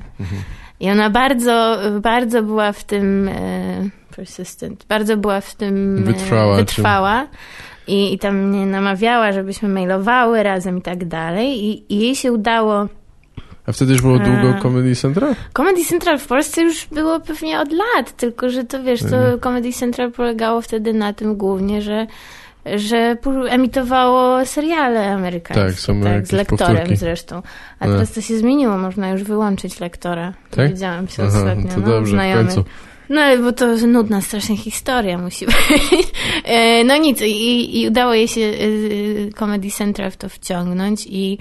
[0.80, 6.56] I ona bardzo, bardzo była w tym e, persistent, bardzo była w tym e, Wytrwała,
[6.56, 7.26] wytrwała.
[7.86, 11.64] I, I tam mnie namawiała, żebyśmy mailowały razem i tak dalej.
[11.64, 12.88] I, i jej się udało.
[13.68, 14.62] A wtedy już było długo A.
[14.62, 15.34] Comedy Central?
[15.56, 19.40] Comedy Central w Polsce już było pewnie od lat, tylko że to wiesz, to Mhm.
[19.40, 22.06] Comedy Central polegało wtedy na tym głównie, że
[22.76, 23.16] że
[23.48, 25.66] emitowało seriale amerykańskie.
[25.70, 26.96] Tak, są z jakieś lektorem powtórki.
[26.96, 27.42] zresztą.
[27.80, 27.92] A No.
[27.92, 30.32] teraz to się zmieniło, można już wyłączyć lektora.
[30.50, 30.66] Tak?
[30.66, 31.68] Dowiedziałam się Aha, ostatnio.
[31.74, 32.46] to no, dobrze, w znajomych.
[32.54, 32.64] końcu.
[33.08, 36.08] No bo to nudna strasznie historia musi być.
[36.44, 41.38] E, no nic, i, i udało jej się y, Comedy Central w to wciągnąć i,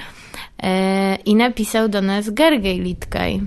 [0.64, 3.42] e, i napisał do nas Gergej Litkaj.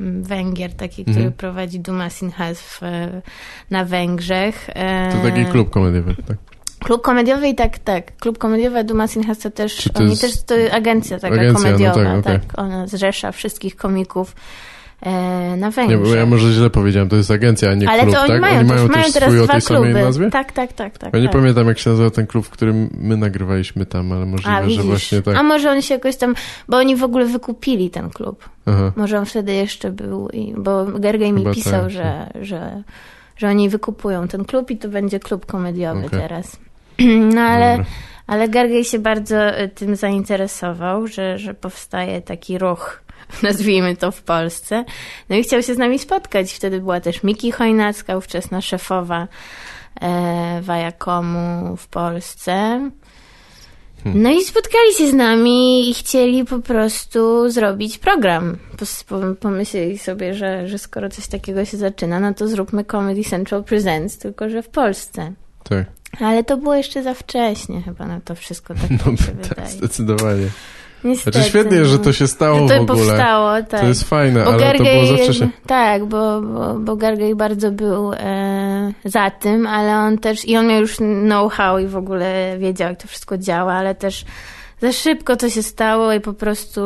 [0.00, 1.32] Węgier, taki, który Mhm.
[1.32, 3.22] prowadzi Duma Sinhas w, e,
[3.70, 4.70] na Węgrzech.
[4.74, 6.36] E, To taki klub komediowy, tak?
[6.78, 8.16] Klub komediowy i tak, tak.
[8.16, 11.64] Klub komediowy Duma Sinhas to też, to oni jest- też, to agencja taka Agencja, no
[11.64, 12.40] komediowa, tak, okej.
[12.48, 12.58] tak.
[12.58, 14.34] Ona zrzesza wszystkich komików
[15.02, 15.10] e,
[15.56, 16.02] na Nie, Węgrzech.
[16.02, 18.40] bo ja może źle powiedziałem, to jest agencja, a nie Ale klub, to oni tak?
[18.40, 20.04] mają, oni też, mają mają też teraz swój o dwa tej samej kluby.
[20.06, 20.30] nazwie?
[20.30, 21.14] Tak, tak, tak, tak.
[21.14, 21.36] Ja nie tak.
[21.36, 24.82] pamiętam, jak się nazywał ten klub, w którym my nagrywaliśmy tam, ale możliwe, A, że
[24.82, 25.36] właśnie tak.
[25.36, 26.34] A może on się jakoś tam,
[26.68, 28.48] bo oni w ogóle wykupili ten klub.
[28.66, 28.92] Aha.
[28.96, 32.82] Może on wtedy jeszcze był, i, bo Gergej mi pisał, tak, że, że,
[33.36, 36.20] że oni wykupują ten klub i to będzie klub komediowy Okej.
[36.20, 36.56] teraz.
[37.34, 37.84] No ale, Dobra.
[38.32, 43.02] Ale Gergej się bardzo y, tym zainteresował, że, że powstaje taki ruch,
[43.42, 44.84] nazwijmy to w Polsce.
[45.28, 46.52] No i chciał się z nami spotkać.
[46.52, 49.28] Wtedy była też Miki Chojnacka, ówczesna szefowa
[50.00, 52.80] e, Wajakomu w Polsce.
[54.04, 58.56] No i spotkali się z nami i chcieli po prostu zrobić program.
[59.40, 64.18] Pomyśleli sobie, że, że skoro coś takiego się zaczyna, no to zróbmy Comedy Central Presents,
[64.18, 65.32] tylko że w Polsce.
[65.64, 69.68] Tak, Ale to było jeszcze za wcześnie chyba na to wszystko, tak się tak, wydaje.
[69.68, 70.46] zdecydowanie.
[71.04, 71.84] Niestety, Znaczy świetnie, no.
[71.84, 73.06] że to się stało Że to w ogóle.
[73.06, 73.80] powstało, tak.
[73.80, 75.48] To jest fajne, Bo ale to było za Gergej- wcześnie.
[75.66, 80.66] Tak, bo, bo, bo Gergej bardzo był e, za tym, ale on też, i on
[80.66, 84.24] miał już know-how i w ogóle wiedział, jak to wszystko działa, ale też
[84.82, 86.80] za szybko to się stało i po prostu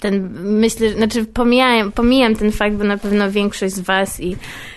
[0.00, 4.36] ten, myślę, że- znaczy pomijam, pomijam ten fakt, bo na pewno większość z was i,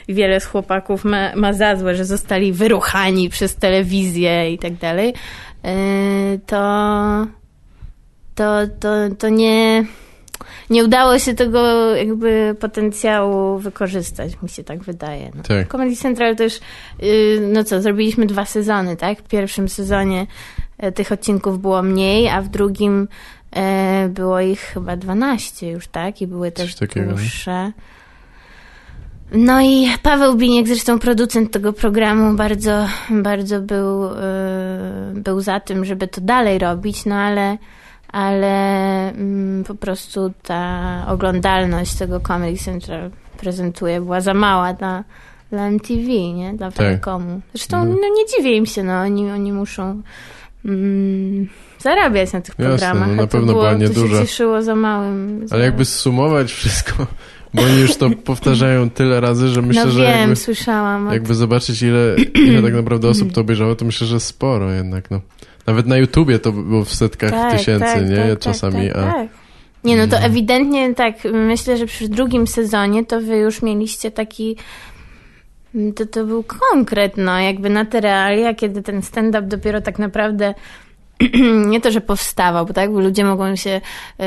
[0.09, 5.13] wiele z chłopaków ma, ma za złe, że zostali wyruchani przez telewizję i tak dalej,
[5.63, 5.73] e,
[6.45, 7.27] to,
[8.35, 9.85] to, to, to nie,
[10.69, 15.31] nie udało się tego jakby potencjału wykorzystać, mi się tak wydaje.
[15.35, 15.43] No.
[15.43, 15.67] Tak.
[15.67, 16.59] Comedy Central też,
[16.99, 19.19] yy, no co, zrobiliśmy dwa sezony, tak?
[19.19, 20.27] W pierwszym sezonie
[20.95, 23.07] tych odcinków było mniej, a w drugim
[23.51, 26.21] e, było ich chyba 12 już, tak?
[26.21, 27.03] I były też no.
[27.03, 27.71] dłuższe.
[29.31, 35.85] No i Paweł Biniek, zresztą producent tego programu, bardzo, bardzo był, yy, był za tym,
[35.85, 37.57] żeby to dalej robić, no ale,
[38.07, 45.03] ale mm, po prostu ta oglądalność tego Comedy Central prezentuje była za mała dla,
[45.49, 46.53] dla MTV, nie?
[46.53, 46.77] Dla Tak.
[46.77, 47.41] Telekomu.
[47.53, 47.95] Zresztą No.
[48.01, 50.01] no, nie dziwię im się, no oni, oni muszą
[50.65, 51.47] mm,
[51.79, 53.07] zarabiać na tych Jasne, programach.
[53.09, 54.19] no na to pewno było, była To nieduża.
[54.21, 55.47] się cieszyło za małym.
[55.47, 55.55] Za...
[55.55, 57.07] Ale jakby zsumować wszystko,
[57.53, 61.09] bo oni już to powtarzają tyle razy, że myślę, no że wiem, jakby, słyszałam.
[61.13, 65.21] jakby zobaczyć ile, ile tak naprawdę osób to obejrzało, to myślę, że sporo jednak, no.
[65.67, 68.29] Nawet na YouTubie to było w setkach Tak, tysięcy, tak, nie?
[68.29, 69.27] tak, Czasami, tak, a, tak.
[69.83, 74.57] Nie, no to ewidentnie tak, myślę, że przy drugim sezonie to wy już mieliście taki
[75.95, 80.53] to, to był konkret, no, jakby na te realia, kiedy ten stand-up dopiero tak naprawdę
[81.71, 84.23] nie to, że powstawał, bo tak, bo ludzie mogą się y,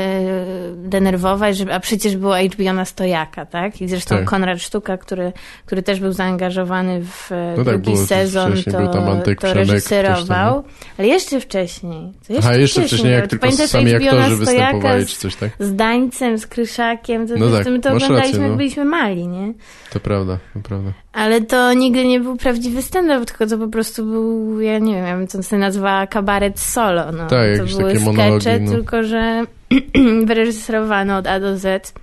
[0.75, 3.81] denerwować, że, a przecież było HBO na stojaka, tak?
[3.81, 4.25] I zresztą tak.
[4.25, 5.31] Konrad Sztuka, który,
[5.65, 10.63] który też był zaangażowany w no drugi tak, sezon, to, to reżyserował.
[10.97, 12.13] Ale jeszcze wcześniej.
[12.27, 15.49] To jeszcze Aha, jeszcze wcześniej, jak tylko sami HBO aktorzy występowali, czy coś, tak?
[15.59, 18.47] Z Dańcem, z Kryszakiem, to, no tak, my to oglądaliśmy, rację, no.
[18.47, 19.53] jak byliśmy mali, nie?
[19.89, 20.91] To prawda, to prawda.
[21.13, 25.27] Ale to nigdy nie był prawdziwy stand-up, tylko to po prostu był, ja nie wiem,
[25.27, 27.11] co się nazywa kabaret solo.
[27.11, 27.27] No.
[27.27, 28.71] Tak, to były takie monologi, no.
[28.71, 29.43] tylko że
[30.25, 31.93] wyreżyserowane od A do Z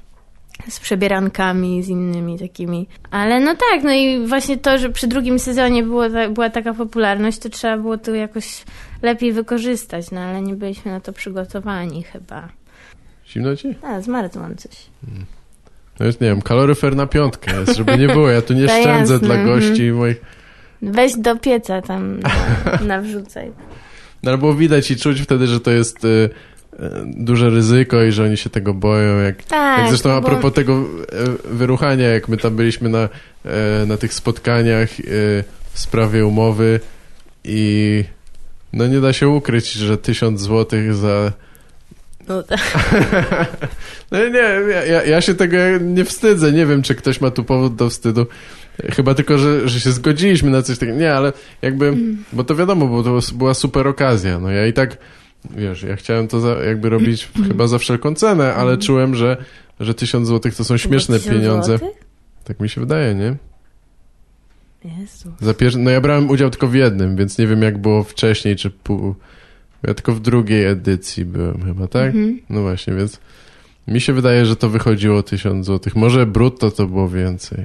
[0.68, 2.88] z przebierankami, z innymi takimi.
[3.10, 7.38] Ale no tak, no i właśnie to, że przy drugim sezonie było, była taka popularność,
[7.38, 8.64] to trzeba było to jakoś
[9.02, 12.48] lepiej wykorzystać, no ale nie byliśmy na to przygotowani chyba.
[13.26, 13.74] Zimno ci?
[13.82, 14.72] A, zmarzłam coś.
[15.06, 15.26] Hmm.
[16.00, 18.28] No jest, nie wiem, kaloryfer na piątkę jest, żeby nie było.
[18.30, 19.60] Ja tu nie szczędzę dla mhm.
[19.60, 20.20] gości moich.
[20.82, 22.20] Weź do pieca tam,
[22.86, 23.52] nawrzucaj.
[24.22, 26.30] No było widać i czuć wtedy, że to jest y, y,
[27.06, 29.18] duże ryzyko i że oni się tego boją.
[29.18, 30.50] Jak, tak, jak zresztą a propos bo...
[30.50, 33.08] tego y, wyruchania, jak my tam byliśmy na,
[33.82, 36.80] y, na tych spotkaniach y, w sprawie umowy
[37.44, 38.04] i
[38.72, 41.32] no nie da się ukryć, że tysiąc złotych za
[42.28, 42.60] no, tak.
[44.10, 46.52] no nie, ja, ja się tego nie wstydzę.
[46.52, 48.26] Nie wiem, czy ktoś ma tu powód do wstydu.
[48.90, 50.98] Chyba tylko, że, że się zgodziliśmy na coś takiego.
[50.98, 51.32] Nie, ale
[51.62, 52.24] jakby, mm.
[52.32, 54.38] bo to wiadomo, bo to była super okazja.
[54.38, 54.98] No ja i tak,
[55.50, 57.48] wiesz, ja chciałem to za, jakby robić mm.
[57.48, 58.80] chyba za wszelką cenę, ale mm.
[58.80, 59.36] czułem, że,
[59.80, 61.78] że tysiąc złotych to są śmieszne pieniądze.
[61.78, 61.98] Złotych?
[62.44, 63.36] Tak mi się wydaje, nie?
[64.84, 65.32] Jezu.
[65.40, 65.78] Za pier...
[65.78, 69.14] No ja brałem udział tylko w jednym, więc nie wiem jak było wcześniej, czy pół
[69.82, 72.06] ja tylko w drugiej edycji byłem chyba, tak?
[72.06, 72.40] Mhm.
[72.50, 73.20] No właśnie, więc
[73.88, 75.96] mi się wydaje, że to wychodziło 1000 złotych.
[75.96, 77.64] Może brutto to było więcej.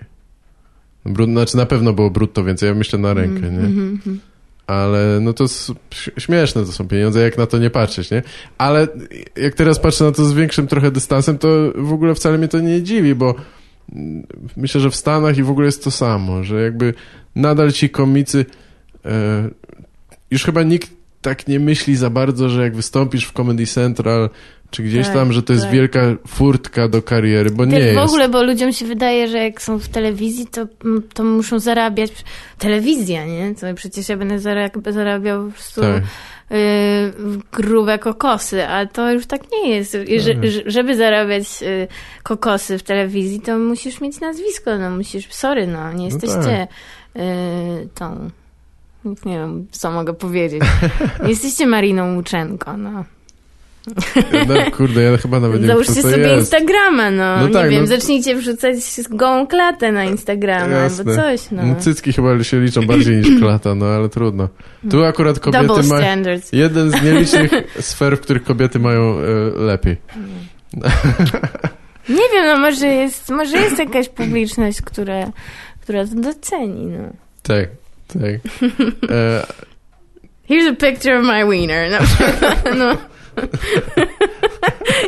[1.07, 3.59] Brut, znaczy na pewno było brutto więcej, ja myślę na rękę, nie?
[3.59, 3.99] Mm
[4.67, 5.45] Ale no to
[6.17, 8.23] śmieszne to są pieniądze, jak na to nie patrzeć, nie?
[8.57, 8.87] Ale
[9.35, 12.59] jak teraz patrzę na to z większym trochę dystansem, to w ogóle wcale mnie to
[12.59, 13.35] nie dziwi, bo
[14.57, 16.93] myślę, że w Stanach i w ogóle jest to samo, że jakby
[17.35, 18.45] nadal ci komicy
[19.05, 19.49] e,
[20.31, 20.96] już chyba nikt
[21.29, 24.29] tak nie myśli za bardzo, że jak wystąpisz w Comedy Central
[24.71, 25.73] czy gdzieś tak, tam, że to jest tak.
[25.73, 27.95] wielka furtka do kariery, bo tak nie w jest.
[27.95, 30.67] w ogóle, bo ludziom się wydaje, że jak są w telewizji, to,
[31.13, 32.11] to muszą zarabiać.
[32.57, 33.55] Telewizja, nie?
[33.55, 34.39] To przecież ja będę
[34.91, 36.03] zarabiał po prostu tak.
[36.51, 36.55] y,
[37.51, 39.97] grube kokosy, a to już tak nie jest.
[40.17, 40.43] Że, tak.
[40.65, 41.87] żeby zarabiać y,
[42.23, 46.67] kokosy w telewizji, to musisz mieć nazwisko, no musisz, sorry, no, nie no jesteście
[47.15, 48.29] no y, tą
[49.25, 50.61] nie wiem, co mogę powiedzieć.
[51.27, 53.03] Jesteście Mariną Łuczenko, no.
[54.47, 56.39] No kurde, ja chyba nawet nie Załóżcie wiem, sobie jest.
[56.39, 57.37] Instagrama, no.
[57.37, 57.87] no nie tak, wiem, no...
[57.87, 58.75] zacznijcie wrzucać
[59.09, 61.03] gołą klatę na Instagrama Jasne.
[61.11, 61.65] albo coś, no.
[61.65, 61.75] no.
[61.75, 64.49] Cycki chyba się liczą bardziej niż klata, no ale trudno.
[64.89, 66.23] Tu akurat kobiety mają...
[66.51, 69.23] Jeden z nielicznych sfer, w których kobiety mają e,
[69.57, 69.97] lepiej.
[72.09, 75.31] Nie wiem, no może jest, może jest jakaś publiczność, która,
[75.81, 77.09] która to doceni, no.
[77.43, 77.69] Tak.
[78.07, 78.21] Tak.
[79.11, 79.45] E...
[80.49, 81.89] Here's a picture of my wiener.
[81.89, 81.99] No.
[82.81, 82.97] no.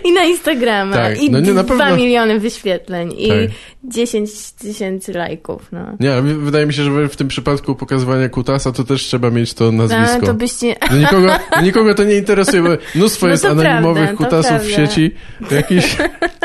[0.04, 0.96] I na Instagrama.
[0.96, 1.22] Tak.
[1.22, 1.96] I no nie, na pewno...
[1.96, 3.14] miliony wyświetleń.
[3.18, 3.38] I tak.
[3.84, 5.72] 10 tysięcy lajków.
[5.72, 5.80] No.
[6.00, 9.54] Nie, ale wydaje mi się, że w tym przypadku pokazywania kutasa to też trzeba mieć
[9.54, 10.20] to nazwisko.
[10.24, 10.76] A, to byście...
[10.92, 11.28] No nikogo,
[11.64, 15.16] nikogo to nie interesuje, bo mnóstwo no jest anonimowych prawda, kutasów w sieci.
[15.52, 15.98] Jakiś,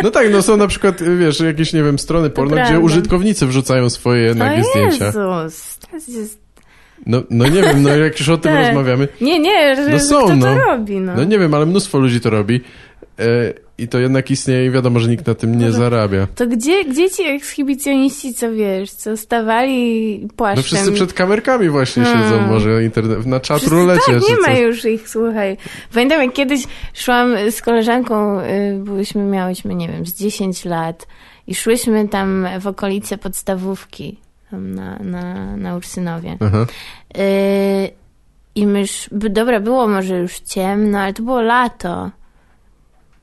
[0.02, 3.90] no tak, no są na przykład, wiesz, jakieś, nie wiem, strony porno, gdzie użytkownicy wrzucają
[3.90, 5.04] swoje nagie zdjęcia.
[5.04, 6.43] Jezus, to jest
[7.06, 8.66] no, no nie wiem, no jak już o tym tak.
[8.66, 9.08] rozmawiamy.
[9.20, 10.46] Nie, nie, że, no są, kto no.
[10.46, 11.12] to robi, no.
[11.16, 12.60] No nie wiem, ale mnóstwo ludzi to robi.
[13.18, 16.26] E, I to jednak istnieje i wiadomo, że nikt na tym nie no zarabia.
[16.34, 20.56] To gdzie, gdzie ci ekshibicjoniści, co wiesz, co stawali płaszczem?
[20.56, 22.22] No wszyscy przed kamerkami właśnie hmm.
[22.22, 24.12] siedzą, może internet, na czat rulecie.
[24.12, 25.56] Tak, nie ma już ich, słuchaj.
[25.94, 26.64] Pamiętam, jak kiedyś
[26.94, 28.44] szłam z koleżanką, y,
[28.78, 31.06] byłyśmy, miałyśmy, nie wiem, z 10 lat
[31.46, 36.36] i szłyśmy tam w okolice podstawówki na, na, na Ursynowie.
[37.18, 37.90] Y,
[38.54, 42.10] I myż, dobra, było może już ciemno, ale to było lato.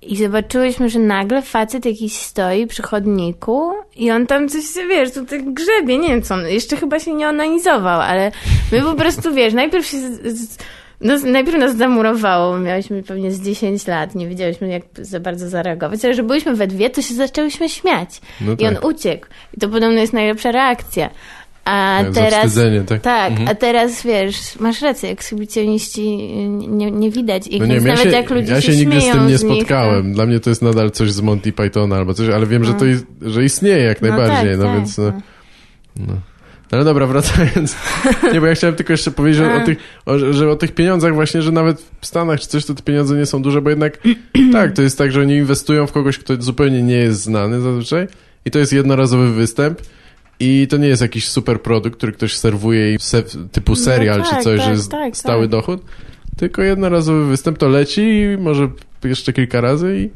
[0.01, 5.43] I zobaczyłyśmy, że nagle facet jakiś stoi przy chodniku i on tam coś, wiesz, tutaj
[5.43, 8.31] grzebie, nie wiem co on, jeszcze chyba się nie onanizował, ale
[8.71, 10.57] my po prostu, wiesz, najpierw się z, z,
[11.01, 16.05] no, najpierw nas zamurowało, miałyśmy pewnie z 10 lat, nie wiedziałyśmy jak za bardzo zareagować,
[16.05, 18.21] ale że byliśmy we dwie, to się zaczęłyśmy śmiać.
[18.41, 18.61] No tak.
[18.61, 18.85] I on tak.
[18.85, 19.27] uciekł.
[19.57, 21.09] I to podobno jest najlepsza reakcja.
[21.65, 22.55] A, Jak teraz.
[22.87, 23.01] tak?
[23.01, 23.47] Tak, Mhm.
[23.49, 28.03] a teraz wiesz, masz rację, ekshibicjoniści nie, nie widać ich, No nie więc ja nawet
[28.11, 30.13] się, jak ludzie ja się się nigdy z tym nie z nich, spotkałem.
[30.13, 32.79] Dla mnie to jest nadal coś z Monty Pythona albo coś, ale wiem, że No.
[32.79, 34.05] to ist, że istnieje jak to...
[34.07, 34.95] najbardziej, no, tak, więc...
[34.95, 35.21] tak, No,
[35.95, 36.13] no.
[36.13, 36.30] no.
[36.71, 37.75] No ale dobra, wracając.
[38.33, 41.13] Nie, bo ja chciałem tylko jeszcze powiedzieć o, o tych, o, że o tych pieniądzach
[41.13, 43.99] właśnie, że nawet w Stanach czy coś, to te pieniądze nie są duże, bo jednak
[44.53, 48.07] tak, to jest tak, że oni inwestują w kogoś, kto zupełnie nie jest znany zazwyczaj
[48.45, 49.81] i to jest jednorazowy występ
[50.39, 54.25] i to nie jest jakiś super produkt, który ktoś serwuje i se, typu serial No
[54.25, 55.51] tak, czy coś, tak, że jest tak, stały tak.
[55.51, 55.81] dochód,
[56.37, 58.69] tylko jednorazowy występ, to leci i może
[59.03, 60.09] jeszcze kilka razy i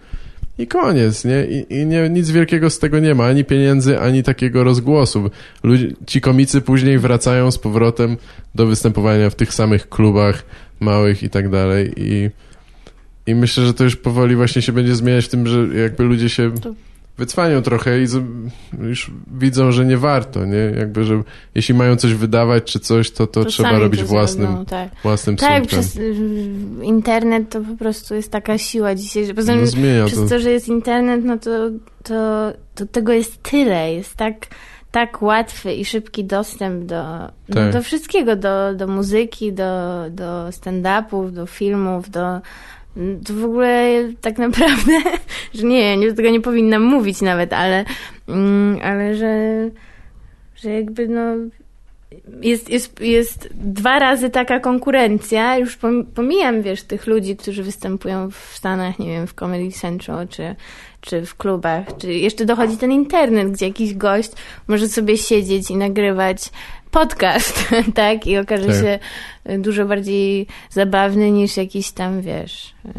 [0.58, 1.46] i koniec, nie?
[1.46, 5.30] I, i nie, nic wielkiego z tego nie ma, ani pieniędzy, ani takiego rozgłosu.
[6.06, 8.18] Ci komicy później wracają z powrotem
[8.56, 10.46] do występowania w tych samych klubach
[10.80, 12.30] małych i tak dalej i,
[13.28, 16.30] i myślę, że to już powoli właśnie się będzie zmieniać w tym, że jakby ludzie
[16.30, 16.52] się
[17.18, 18.06] wycwanią trochę i
[18.80, 20.74] już widzą, że nie warto, nie?
[20.78, 21.24] Jakby, że
[21.56, 24.90] jeśli mają coś wydawać czy coś, to, to, To trzeba robić to własnym, zrobią, tak.
[25.04, 26.00] własnym Tak, przez
[26.82, 29.66] internet to po prostu jest taka siła dzisiaj, że poza tym
[30.00, 30.28] No przez to.
[30.30, 31.70] to, że jest internet, no to,
[32.04, 34.48] to, to tego jest tyle, jest tak,
[34.92, 37.04] tak łatwy i szybki dostęp do,
[37.50, 37.74] no, Tak.
[37.74, 42.42] do wszystkiego, do, do muzyki, do, do stand-upów, do filmów, do...
[43.26, 44.92] To w ogóle tak naprawdę,
[45.54, 47.86] że nie, nie, tego nie powinnam mówić nawet, ale,
[48.28, 49.70] mm, ale że,
[50.56, 51.36] że jakby no
[52.42, 58.32] jest, jest, jest dwa razy taka konkurencja, już pom- pomijam, wiesz, tych ludzi, którzy występują
[58.32, 60.56] w Stanach, nie wiem, w Comedy Central, czy,
[61.02, 64.32] czy w klubach, czy jeszcze dochodzi ten internet, gdzie jakiś gość
[64.68, 66.50] może sobie siedzieć i nagrywać
[67.00, 68.28] podcast, tak?
[68.28, 68.76] I okaże Tak.
[68.76, 69.00] się
[69.60, 72.92] dużo bardziej zabawny niż jakiś tam, wiesz, yy,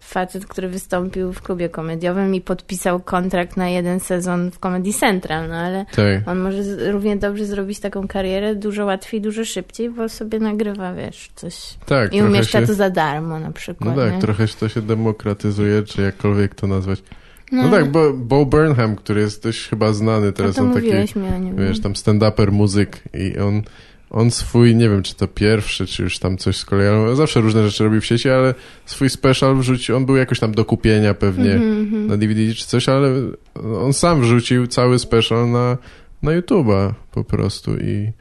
[0.00, 5.48] facet, który wystąpił w klubie komediowym i podpisał kontrakt na jeden sezon w Comedy Central,
[5.48, 6.28] no ale Tak.
[6.28, 11.30] on może równie dobrze zrobić taką karierę dużo łatwiej, dużo szybciej, bo sobie nagrywa, wiesz,
[11.34, 11.54] coś
[11.86, 12.66] Tak, i umieszcza się...
[12.66, 13.96] to za darmo na No przykład.
[13.96, 14.18] tak, nie?
[14.20, 17.02] trochę się to się demokratyzuje, czy jakkolwiek to nazwać.
[17.52, 21.40] No, tak, bo Bo Burnham, który jest dość chyba znany teraz, no on taki, mi
[21.40, 21.56] nim.
[21.56, 23.62] wiesz, tam stand-uper, muzyk i on,
[24.10, 27.16] on swój, nie wiem, czy to pierwszy, czy już tam coś z kolei, ale on
[27.16, 28.54] zawsze różne rzeczy robi w sieci, ale
[28.86, 32.06] swój special wrzucił, on był jakoś tam do kupienia pewnie Mhm, mhm.
[32.06, 33.08] na DVD czy coś, ale
[33.80, 35.78] on sam wrzucił cały special na,
[36.22, 38.12] na YouTube'a po prostu i,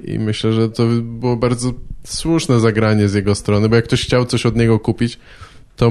[0.00, 1.72] i myślę, że to było bardzo
[2.04, 5.18] słuszne zagranie z jego strony, bo jak ktoś chciał coś od niego kupić,
[5.78, 5.90] to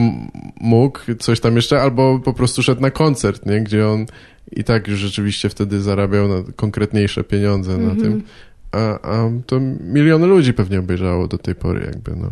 [0.61, 3.61] mógł coś tam jeszcze, albo po prostu szedł na koncert, nie?
[3.61, 4.05] gdzie on
[4.51, 8.01] i tak już rzeczywiście wtedy zarabiał na konkretniejsze pieniądze na Mhm.
[8.01, 8.23] tym,
[8.71, 12.31] a, a to miliony ludzi pewnie obejrzało do tej pory jakby, no.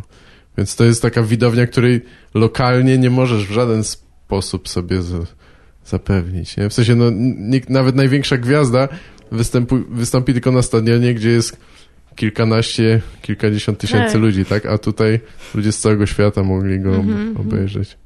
[0.58, 2.02] Więc to jest taka widownia, której
[2.34, 4.98] lokalnie nie możesz w żaden sposób sobie
[5.86, 6.70] zapewnić, nie?
[6.70, 7.06] W sensie, no,
[7.38, 8.88] nikt, nawet największa gwiazda
[9.32, 11.58] występu, wystąpi tylko na stadionie, gdzie jest
[12.16, 14.22] kilkanaście, kilkadziesiąt tysięcy Tak.
[14.22, 14.66] ludzi, tak?
[14.66, 15.20] A tutaj
[15.56, 17.48] ludzie z całego świata mogli go Mhm, mhm.
[17.48, 17.98] obejrzeć.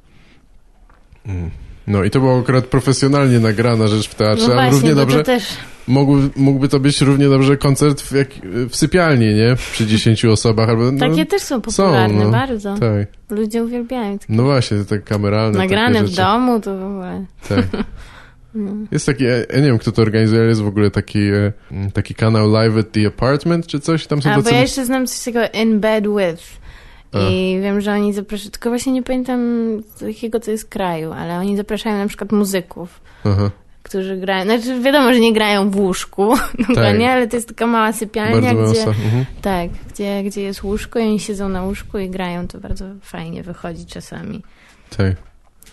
[1.26, 1.50] Mm.
[1.86, 5.18] No i to była akurat profesjonalnie nagrana rzecz w teatrze, No właśnie, równie bo dobrze
[5.18, 5.44] to też...
[5.88, 8.28] mógł, mógłby to być równie dobrze koncert w, jak,
[8.68, 9.56] w sypialni, nie?
[9.72, 10.92] Przy dziesięciu osobach albo...
[10.92, 12.30] No, Takie też są popularne, no.
[12.30, 12.74] bardzo.
[12.78, 13.08] Tak.
[13.30, 17.24] Ludzie uwielbiają takie No właśnie, te kameralne nagrane w domu, to w ogóle...
[17.48, 17.66] Tak.
[18.54, 18.72] No.
[18.90, 21.52] Jest taki, ja nie wiem kto to organizuje, ale jest w ogóle taki, e,
[21.94, 24.54] taki kanał Live at the Apartment czy coś, tam są A, bo tacy...
[24.54, 26.60] ja jeszcze znam coś takiego In Bed With.
[27.30, 29.40] I wiem, że oni zapraszają, tylko właśnie nie pamiętam
[29.96, 33.50] z jakiego to jest kraju, ale oni zapraszają na przykład muzyków, Aha,
[33.82, 36.34] którzy grają, znaczy wiadomo, że nie grają w łóżku,
[36.68, 38.56] dokładnie, ale to jest taka mała sypialnia, Tak.
[38.56, 38.86] bardzo gdzie.
[38.86, 39.24] Mhm.
[39.42, 43.42] tak, gdzie, gdzie jest łóżko i oni siedzą na łóżku i grają, to bardzo fajnie
[43.42, 44.42] wychodzi czasami.
[44.96, 45.29] Tak.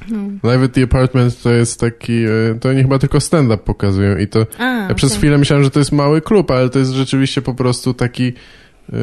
[0.10, 0.17] No.
[0.51, 2.29] Live at the Apartment to jest taki, e,
[2.62, 5.19] to oni chyba tylko stand-up pokazują i to A, Ja przez okej.
[5.19, 8.93] chwilę myślałem, że to jest mały klub, ale to jest rzeczywiście po prostu taki y,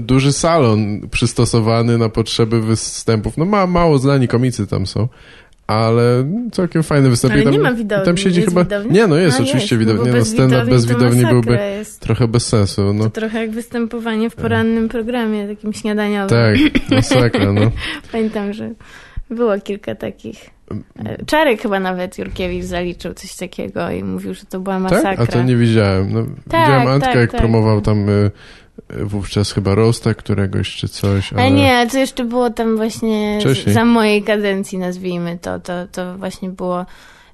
[0.00, 3.36] duży salon przystosowany na potrzeby występów.
[3.38, 5.08] No ma, mało znani komicy tam są,
[5.66, 7.34] ale całkiem fajny występ.
[7.34, 8.64] Ale tam, nie ma widowni, Tam siedzi jest chyba...
[8.64, 8.92] widownia?
[8.92, 10.12] Nie, no jest A, oczywiście no widownia.
[10.12, 12.00] no bez stand-up widowni bez widowni byłby Jest.
[12.00, 12.94] trochę bez sensu.
[12.94, 13.04] No.
[13.04, 16.28] To trochę jak występowanie w porannym programie, takim śniadaniowym.
[16.28, 16.56] Tak,
[16.90, 17.70] masakra, no.
[18.12, 18.70] Pamiętam, że
[19.30, 20.50] było kilka takich.
[21.04, 25.16] E, Czarek chyba nawet Jurkiewicz zaliczył coś takiego i mówił, że to była masakra.
[25.16, 25.20] Tak?
[25.20, 26.12] A to nie widziałem.
[26.12, 27.40] No, Tak, widziałem Antkę, tak, jak tak.
[27.40, 28.30] promował tam y,
[28.90, 31.42] wówczas chyba Roasta któregoś czy coś, ale...
[31.42, 33.74] Ale nie, to jeszcze było tam właśnie Wcześniej.
[33.74, 35.60] za mojej kadencji, nazwijmy to.
[35.60, 36.86] To, to właśnie było.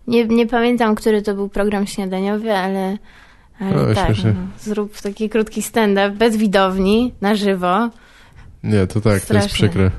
[0.07, 2.99] Nie, nie pamiętam, który to był program śniadaniowy, ale,
[3.61, 4.09] ale O, tak.
[4.25, 7.91] No, zrób taki krótki stand-up bez widowni, na żywo.
[8.65, 9.91] Nie, to tak, to jest przykre.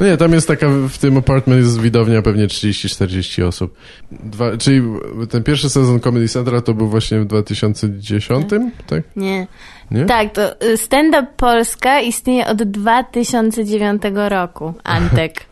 [0.00, 3.76] No nie, tam jest taka, w tym apartment jest widownia pewnie 30-40 osób.
[4.12, 4.82] Dwa, czyli
[5.30, 8.46] ten pierwszy sezon Comedy Central to był właśnie w 2010,
[8.86, 9.02] tak?
[9.16, 9.46] Nie.
[9.90, 10.04] Nie?
[10.04, 14.74] Tak, to y, Stand Up Polska istnieje od 2009 roku.
[14.84, 15.34] Antek.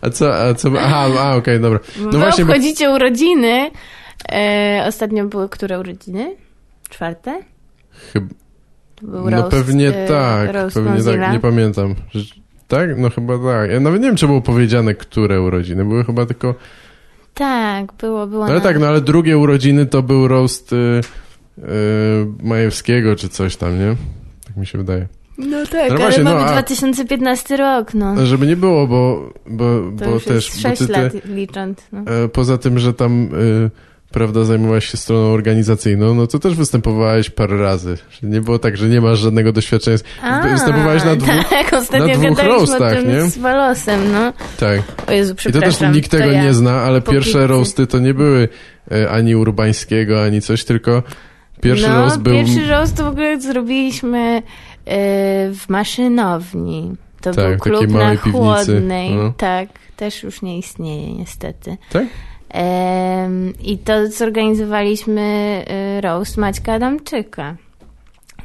[0.00, 1.80] A co, a co, aha, a okej, dobra.
[1.98, 3.70] No No właśnie, bo, obchodzicie urodziny.
[4.32, 6.36] E, ostatnio były które urodziny?
[6.88, 7.42] Czwarte?
[8.12, 8.26] chyba,
[9.02, 11.16] był no roast, pewnie e, tak, roast pewnie Mozilla.
[11.26, 11.94] tak, nie pamiętam.
[12.68, 12.98] Tak?
[12.98, 13.70] No chyba tak.
[13.70, 15.84] Ja nawet nie wiem, czy było powiedziane, które urodziny.
[15.84, 16.54] Były chyba tylko...
[17.34, 18.40] Tak, było, było.
[18.44, 20.76] No ale na- tak, no ale drugie urodziny to był roast y,
[21.58, 21.62] y,
[22.42, 23.96] Majewskiego czy coś tam, nie?
[24.46, 25.06] Tak mi się wydaje.
[25.38, 28.26] No tak, No ale właśnie, no, mamy a- 2015 rok, no.
[28.26, 29.64] Żeby nie było, bo, bo,
[29.98, 30.48] To bo też...
[30.48, 31.78] jest bo 6 ty, ty, lat licząc.
[31.92, 32.00] No.
[32.24, 33.28] e, poza tym, że tam...
[33.34, 33.70] Y,
[34.12, 37.98] prawda, zajmowałaś się stroną organizacyjną, no to też występowałeś parę razy.
[38.22, 39.98] Nie było tak, że nie masz żadnego doświadczenia.
[40.52, 41.48] Występowałeś na dwóch...
[41.50, 43.22] Tak, ostatnio na dwóch roastach, o tym nie?
[43.22, 44.32] z Walosem, no.
[44.60, 44.80] Tak.
[45.06, 46.42] O Jezu, I to też nikt tego ja.
[46.42, 47.46] nie zna, ale pierwsze pizzy.
[47.46, 48.48] roasty to nie były
[48.92, 51.02] e, ani Urbańskiego, ani coś, tylko
[51.60, 52.34] pierwszy no, roast był...
[52.34, 54.42] pierwszy roast w ogóle zrobiliśmy e,
[55.54, 56.92] w maszynowni.
[57.20, 58.30] To Tak, był klub na piwnicy.
[58.30, 59.14] chłodnej.
[59.14, 59.32] No.
[59.36, 61.76] Tak, też już nie istnieje niestety.
[61.92, 62.04] Tak?
[63.62, 65.20] I to zorganizowaliśmy
[65.68, 67.56] e, roast Maćka Adamczyka.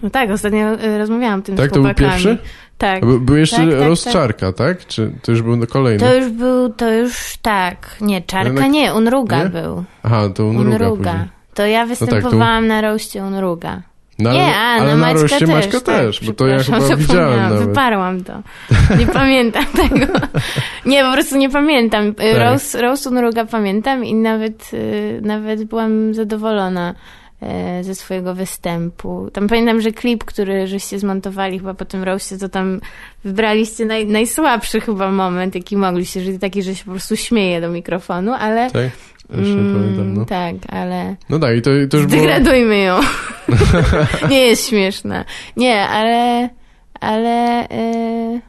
[0.03, 2.09] No tak, ostatnio e, rozmawiałam o tym Tak, z to był chłopakami.
[2.11, 2.37] pierwszy?
[2.77, 3.05] Tak.
[3.05, 4.13] Był, był jeszcze Tak, tak, tak.
[4.13, 4.85] Czarka, tak?
[4.87, 5.99] Czy to już był kolejny?
[5.99, 7.95] To już był, to już tak.
[8.01, 9.49] Nie, Czarka Jednak- nie, Unruga nie?
[9.49, 9.83] był.
[10.03, 11.11] Aha, to Unruga, Unruga.
[11.11, 11.29] później.
[11.53, 13.81] To ja tak, to- występowałam na roście Unruga.
[14.19, 16.95] No, nie, a, ale na Maćka roście też, Maćka tak, też, bo to ja chyba
[16.95, 17.67] widziałem nawet.
[17.67, 18.41] Wyparłam to.
[18.99, 20.19] Nie pamiętam tego.
[20.85, 22.15] Nie, po prostu nie pamiętam.
[22.15, 22.37] Tak.
[22.37, 26.95] Roast, roast Unruga pamiętam i nawet, y, nawet byłam zadowolona
[27.41, 29.29] e, ze swojego występu.
[29.33, 32.81] Tam pamiętam, że klip, który żeście zmontowali chyba po tym roastie, to tam
[33.23, 37.69] wybraliście naj, najsłabszy chyba moment, jaki mogliście, że taki, że się po prostu śmieje do
[37.69, 38.71] mikrofonu, ale...
[38.71, 38.91] Tak?
[39.29, 40.25] Nie pamiętam, no.
[40.25, 41.15] Tak, ale...
[41.29, 42.21] No tak, i to, to już było...
[42.21, 42.99] Zdegradujmy ją.
[44.29, 45.25] nie jest śmieszna.
[45.57, 46.49] Nie, ale...
[46.99, 47.69] Ale...
[47.69, 48.39] e,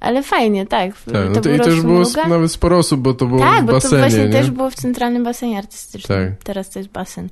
[0.00, 0.90] ale fajnie, tak.
[1.02, 3.62] Tak, no to, i to już było sp- nawet sporo osób, bo to było Tak,
[3.62, 4.32] w bo basenie, to właśnie nie?
[4.32, 6.18] też było w centralnym basenie artystycznym.
[6.18, 6.42] Tak.
[6.44, 7.28] Teraz to jest basen.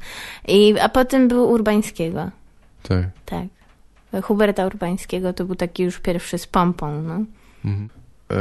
[0.48, 2.30] I, a potem był Urbańskiego.
[2.82, 3.04] Tak.
[3.24, 3.44] Tak.
[4.22, 7.20] Huberta Urbańskiego to był taki już pierwszy z pompą, no.
[7.64, 7.88] Mhm.
[8.32, 8.36] E,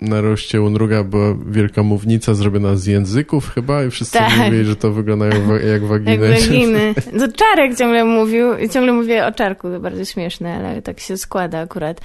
[0.00, 4.36] na roście Unruga była wielka mównica zrobiona z języków chyba i wszyscy Tak.
[4.38, 6.28] mówili, że to wyglądają wa- jak Jak waginy.
[6.28, 6.94] waginy.
[7.20, 11.58] To Czarek ciągle mówił, ciągle mówię o Czarku, to bardzo śmieszne, ale tak się składa
[11.58, 12.00] akurat.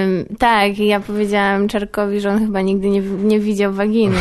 [0.00, 4.16] Ym, tak, ja powiedziałam Czarkowi, że on chyba nigdy nie, nie widział waginy.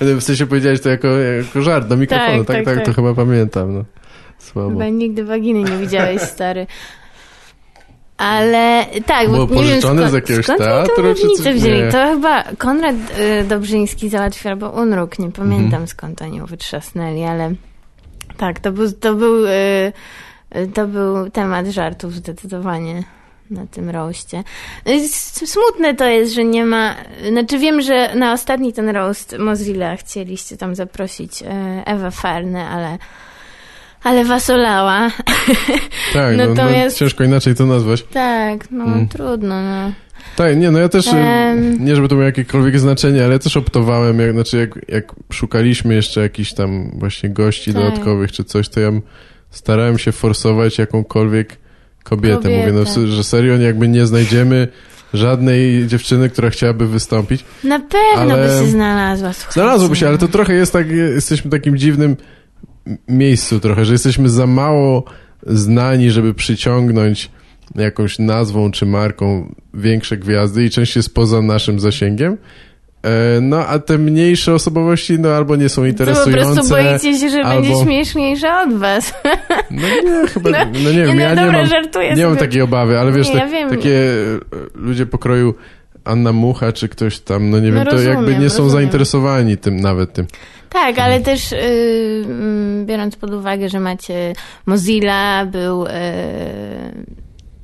[0.00, 2.96] w sensie powiedziałeś to jako, jako żart do mikrofonu, Tak, tak, tak, tak, to tak.
[2.96, 3.74] chyba pamiętam.
[3.74, 3.84] No.
[4.38, 4.68] Słabo.
[4.70, 6.66] Chyba nigdy waginy nie widziałeś, stary.
[8.22, 11.54] Ale tak, Było bo nie wiem skąd, z jakiegoś skąd teatru, czy coś?
[11.54, 11.82] wzięli.
[11.82, 11.92] Nie.
[11.92, 12.96] To chyba Konrad
[13.40, 15.86] y, Dobrzyński załatwił, albo Unruk, nie pamiętam Mhm.
[15.86, 17.54] skąd oni ją wytrzasnęli, ale
[18.36, 19.92] tak, to był, to był, y,
[20.56, 23.02] y, to był temat żartów zdecydowanie
[23.50, 24.44] na tym roście.
[24.88, 25.08] Y,
[25.46, 26.94] Smutne to jest, że nie ma,
[27.30, 31.46] znaczy wiem, że na ostatni ten roast Mozilla chcieliście tam zaprosić y,
[31.84, 32.98] Ewę Farnę, ale
[34.04, 35.10] ale was olała.
[36.14, 38.02] Tak, no, no, Natomiast- ciężko inaczej to nazwać.
[38.02, 39.08] Tak, no Mm.
[39.08, 39.92] trudno, no.
[40.36, 41.84] Tak, nie, no ja też, Em.
[41.84, 45.94] nie żeby to miało jakiekolwiek znaczenie, ale ja też optowałem, jak, znaczy jak, jak szukaliśmy
[45.94, 47.82] jeszcze jakichś tam właśnie gości Tak.
[47.82, 48.90] dodatkowych czy coś, to ja
[49.50, 51.56] starałem się forsować jakąkolwiek
[52.04, 52.48] kobietę.
[52.48, 54.68] Mówię, no, że serio jakby nie znajdziemy
[55.14, 57.44] żadnej dziewczyny, która chciałaby wystąpić.
[57.64, 59.32] Na pewno Ale- by się znalazła.
[59.32, 59.52] Słuchajcie.
[59.60, 62.16] Znalazłoby się, ale to trochę jest tak, jesteśmy takim dziwnym
[63.08, 65.04] miejscu trochę, że jesteśmy za mało
[65.46, 67.30] znani, żeby przyciągnąć
[67.74, 72.36] jakąś nazwą czy marką większe gwiazdy i część jest poza naszym zasięgiem.
[73.02, 76.52] E, No, a te mniejsze osobowości, no albo nie są To po interesujące.
[76.54, 79.14] prostu boicie się, że albo- będzie śmieszniejsza od was.
[79.70, 82.36] No nie, chyba, No, no, nie wiem, no ja nie dobra, mam, żartuję nie mam
[82.36, 84.38] takiej obawy, ale wiesz, Nie, te, ja takie e,
[84.74, 85.54] ludzie pokroju
[86.04, 88.70] Anna Mucha czy ktoś tam, no nie No wiem, to jakby rozumiem, nie są rozumiem.
[88.70, 90.26] zainteresowani tym, nawet tym.
[90.68, 91.56] Tak, ale też y,
[92.24, 94.32] mm, biorąc pod uwagę, że macie
[94.66, 95.90] Mozilla, był y,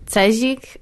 [0.06, 0.78] Cezik y,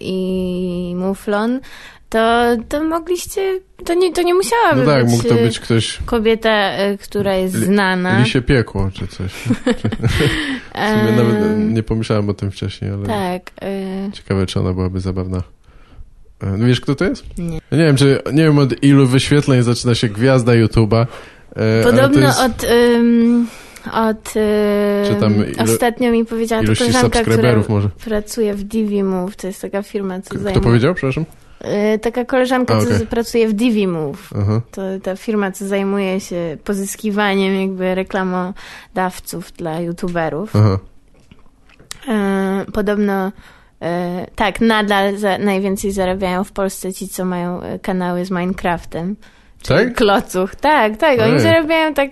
[0.00, 1.60] i Muflon,
[2.08, 5.60] to, to mogliście, to nie, to nie musiałaby No tak, być mógł to y, być
[5.60, 8.18] ktoś kobieta, y, która jest Li- znana.
[8.18, 9.32] Lisie piekło czy coś.
[10.74, 13.50] W sumie nawet nie pomyślałem o tym wcześniej, ale Tak.
[14.08, 15.42] y, ciekawe, czy ona byłaby zabawna.
[16.42, 17.38] E, No wiesz, kto to jest?
[17.38, 17.60] Nie.
[17.70, 21.06] Ja nie wiem, czy nie wiem od ilu wyświetleń zaczyna się gwiazda YouTube'a.
[21.56, 23.46] e, Podobno jest, od ym,
[23.92, 24.42] Od, yy,
[25.08, 27.88] Czy tam ilo- ostatnio mi powiedziała to Ilości koleżanka, która może.
[28.04, 30.62] pracuje w DiviMove, to jest taka firma, co Kto zajmuje...
[30.64, 31.24] powiedział, przepraszam?
[31.92, 33.06] Yy, taka koleżanka, A, co okej.
[33.06, 34.30] pracuje w DiviMove.
[34.36, 34.60] Aha.
[34.70, 40.56] To ta firma, co zajmuje się pozyskiwaniem jakby reklamodawców dla youtuberów.
[40.56, 40.78] Aha.
[42.08, 43.32] E, podobno e,
[44.36, 49.16] tak, nadal za, najwięcej zarabiają w Polsce ci, co mają e, kanały z Minecraftem.
[49.68, 49.94] Tak?
[49.94, 50.54] Klocuch.
[50.54, 51.20] Tak, tak.
[51.20, 51.40] Oni Ej.
[51.40, 52.10] zarabiają tak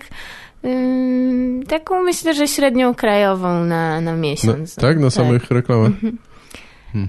[0.65, 4.75] ym, taką myślę, że średnią krajową na, na No, miesiąc.
[4.75, 5.91] tak, na samych reklamach.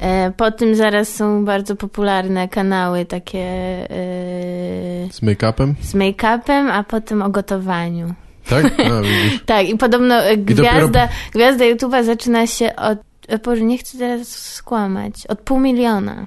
[0.01, 3.87] E, po tym zaraz są bardzo popularne kanały takie e,
[5.11, 5.75] Z make-upem?
[5.81, 8.15] z make-upem, a potem o gotowaniu.
[8.49, 8.65] Tak?
[8.65, 9.43] A, widzisz.
[9.47, 12.99] Tak, i podobno e, dopiero- gwiazda, gwiazda YouTube'a zaczyna się od.
[13.45, 15.27] Boże, nie chcę teraz skłamać.
[15.27, 16.27] Od pół miliona.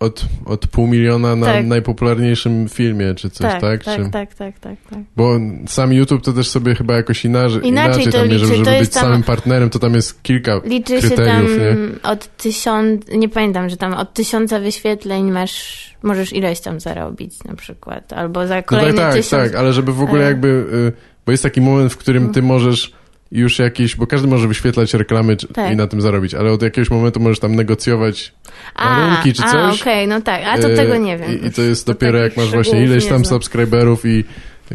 [0.00, 1.66] Od, od pół miliona na Tak.
[1.66, 3.60] najpopularniejszym filmie, czy coś, tak?
[3.60, 4.98] tak, tak, Czy- tak, tak, tak, tak.
[5.16, 5.38] Bo
[5.68, 8.90] sam YouTube to też sobie chyba jakoś inaczej, Inaczej inaczej, tam mierzy, żeby To być
[8.90, 12.10] tam- samym partnerem, to tam jest kilka Liczy się tam kryteriów, nie?
[12.10, 17.54] od tysiąc, nie pamiętam, że tam od tysiąca wyświetleń masz, możesz ileś tam zarobić na
[17.54, 19.30] przykład, albo za No tak, tak, tysiąc.
[19.30, 20.92] tak, ale żeby w ogóle jakby, y,
[21.26, 22.92] bo jest taki moment, w którym ty możesz
[23.32, 25.72] już jakieś, bo każdy może wyświetlać reklamy czy- Tak.
[25.72, 28.32] i na tym zarobić, ale od jakiegoś momentu możesz tam negocjować
[28.74, 29.82] A, warunki czy a, coś.
[29.82, 31.42] okej, no tak, a to y, tego nie wiem.
[31.42, 34.24] I, i to jest To dopiero jak masz właśnie ileś tam subskryberów i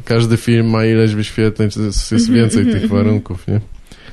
[0.06, 3.54] każdy film ma ileś wyświetleń, czy jest, jest więcej tych warunków, nie?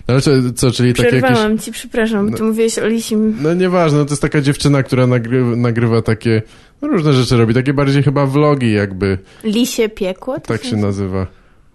[0.08, 1.22] No ale co, co czyli takie jakieś...
[1.22, 3.36] Przerwałam ci, przepraszam, bo ty mówiłeś o Lisim.
[3.42, 6.42] No nieważne, no to jest taka dziewczyna, która nagrywa, nagrywa takie,
[6.82, 10.34] no różne rzeczy robi, takie bardziej chyba vlogi jakby, Lisie piekło?
[10.34, 11.26] To tak się nazywa.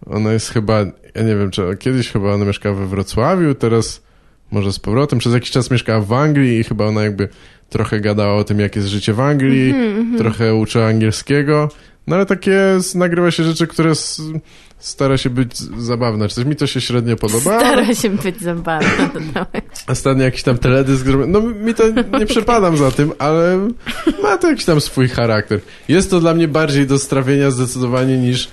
[0.05, 0.79] Ona jest chyba,
[1.15, 4.01] ja nie wiem, czy kiedyś chyba ona mieszkała we Wrocławiu, teraz
[4.51, 7.27] może z powrotem, przez jakiś czas mieszkała w Anglii i chyba ona jakby
[7.69, 11.69] trochę gadała o tym, jak jest życie w Anglii, Mhm, trochę uczyła angielskiego,
[12.07, 12.59] no ale takie
[12.95, 14.21] nagrywa się rzeczy, które s-
[14.79, 16.27] stara się być zabawne.
[16.29, 17.59] Czy coś mi to się średnio podoba.
[17.59, 19.09] Stara się być zabawna.
[19.87, 21.27] Ostatnio jakiś tam teledysk zrobił.
[21.27, 21.83] No mi to
[22.19, 23.69] nie przepadam za tym, ale
[24.23, 25.59] ma to jakiś tam swój charakter.
[25.87, 28.49] Jest to dla mnie bardziej do strawienia zdecydowanie niż,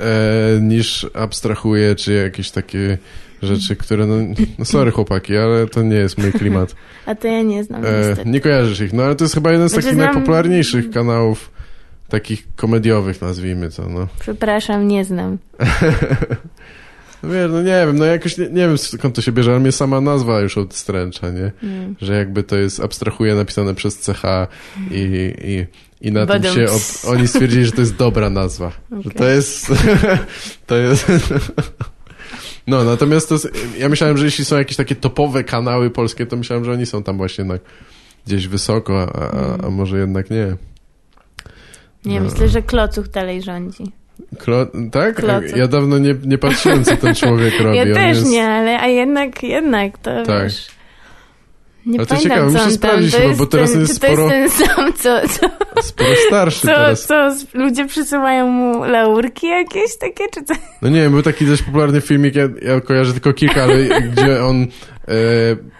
[0.00, 2.98] e, niż abstrahuję, czy jakieś takie
[3.42, 4.14] rzeczy, które no,
[4.58, 6.74] no sorry chłopaki, ale to nie jest mój klimat.
[7.06, 9.68] A to ja nie znam E, nie kojarzysz ich, no ale to jest chyba jeden
[9.68, 11.50] z Znaczy takich znam- najpopularniejszych kanałów
[12.08, 14.08] takich komediowych, nazwijmy to, no.
[14.20, 15.38] Przepraszam, nie znam.
[17.24, 19.60] No wiesz, no nie wiem, no jakoś nie, nie wiem skąd to się bierze, ale
[19.60, 21.52] mnie sama nazwa już odstręcza, nie?
[21.62, 21.94] Mm.
[22.00, 24.22] Że jakby to jest abstrahuje napisane przez CH
[24.90, 25.66] i, i,
[26.08, 26.54] i na tym Badum.
[26.54, 28.72] się od, oni stwierdzili, że to jest dobra nazwa.
[28.90, 29.12] Że Okej.
[29.12, 29.72] to jest
[30.66, 31.06] to jest
[32.66, 33.36] no, natomiast to
[33.78, 37.02] ja myślałem, że jeśli są jakieś takie topowe kanały polskie, to myślałem, że oni są
[37.02, 37.58] tam właśnie na,
[38.26, 40.56] gdzieś wysoko, a, a, a może jednak nie.
[42.04, 42.30] Nie, No.
[42.30, 43.84] myślę, że Klocuch dalej rządzi.
[44.38, 45.14] Klo, tak?
[45.14, 45.56] Klocek.
[45.56, 47.78] Ja dawno nie, nie patrzyłem, co ten człowiek robi.
[47.78, 50.44] Ja też jest, nie, ale a jednak, jednak to Tak.
[50.44, 50.73] wiesz...
[51.86, 54.06] Nie Ale to pamiętam, ciekawe, muszę sprawdzić to chyba, bo teraz ten, jest czy to
[54.06, 55.48] sporo- jest ten sam, co, co,
[55.82, 57.06] Sporo starszy co, teraz.
[57.06, 60.54] co ludzie przysyłają mu laurki jakieś takie, czy co?
[60.82, 63.76] No nie wiem, był taki dość popularny filmik, ja, ja kojarzę tylko kilka, ale
[64.12, 64.66] gdzie on e,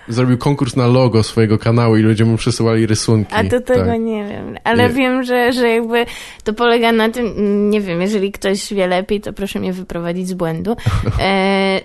[0.08, 3.34] zrobił konkurs na logo swojego kanału i ludzie mu przesyłali rysunki.
[3.34, 4.00] A to tego tak.
[4.00, 4.58] nie wiem.
[4.64, 4.94] Ale Nie.
[4.94, 6.06] wiem, że, że jakby
[6.44, 7.26] to polega na tym,
[7.70, 10.76] nie wiem, jeżeli ktoś wie lepiej, to proszę mnie wyprowadzić z błędu,
[11.20, 11.80] e,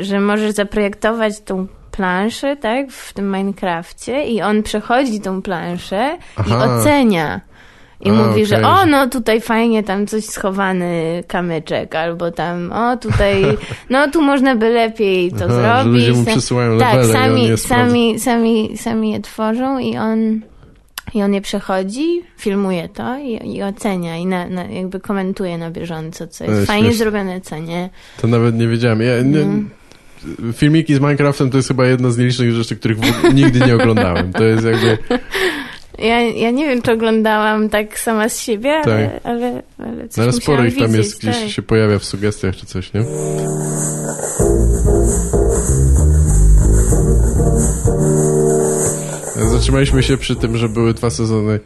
[0.00, 1.66] że możesz zaprojektować tą
[1.96, 6.64] planszę, tak, w tym Minecrafcie i on przechodzi tą planszę i Aha.
[6.80, 7.40] ocenia.
[8.00, 8.66] I A, mówi, że okej.
[8.70, 13.44] o, no tutaj fajnie, tam coś schowany kamyczek, albo tam, o, tutaj,
[13.90, 15.92] no tu można by lepiej to Aha, że zrobić.
[16.08, 17.08] ludzie mu przysyłają tak, levele
[17.52, 20.40] i sami, sami, sami, sami je tworzą i on,
[21.14, 25.70] i on je przechodzi, filmuje to i, i ocenia i na, na, jakby komentuje na
[25.70, 26.98] bieżąco, co jest Ale fajnie śmieszne.
[26.98, 27.90] zrobione, co nie.
[28.20, 29.00] To nawet nie wiedziałem.
[29.02, 29.70] Ja, nie, Mm.
[30.52, 32.98] Filmiki z Minecraftem to jest chyba jedna z nielicznych rzeczy, których
[33.34, 34.32] nigdy nie oglądałem.
[34.32, 34.98] To jest jakby...
[35.98, 39.20] Ja, ja nie wiem, czy oglądałam tak sama z siebie, ale, Tak.
[39.24, 41.48] ale, ale coś No, ale sporo ich tam widzieć, jest, gdzieś tak.
[41.48, 43.02] się pojawia w sugestiach czy coś, nie?
[49.50, 51.60] Zatrzymaliśmy się przy tym, że były dwa sezony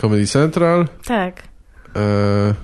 [0.00, 0.88] Comedy Central.
[1.06, 1.42] Tak.
[1.96, 2.54] E,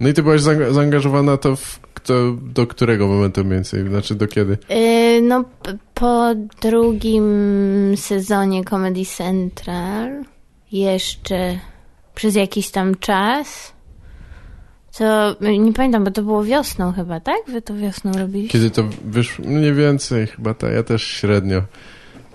[0.00, 3.88] No i ty byłaś zaanga- zaangażowana to w, to do którego momentu mniej więcej?
[3.88, 4.58] Znaczy do kiedy?
[4.68, 5.44] Yy, no,
[5.94, 7.26] po drugim
[7.96, 10.24] sezonie Comedy Central
[10.72, 11.58] jeszcze
[12.14, 13.72] przez jakiś tam czas,
[14.90, 17.36] co nie pamiętam, bo to było wiosną chyba, tak?
[17.48, 18.52] Wy to wiosną robiliście?
[18.52, 19.44] Kiedy to wyszło?
[19.48, 21.62] Mniej więcej chyba ta, ja też średnio.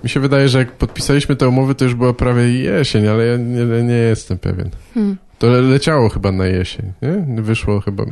[0.03, 3.37] Mi się wydaje, że jak podpisaliśmy te umowy, to już była prawie jesień, ale ja
[3.37, 4.69] nie, nie jestem pewien.
[4.93, 5.17] Hmm.
[5.39, 7.41] To le- leciało chyba na jesień, nie?
[7.41, 8.03] Wyszło chyba.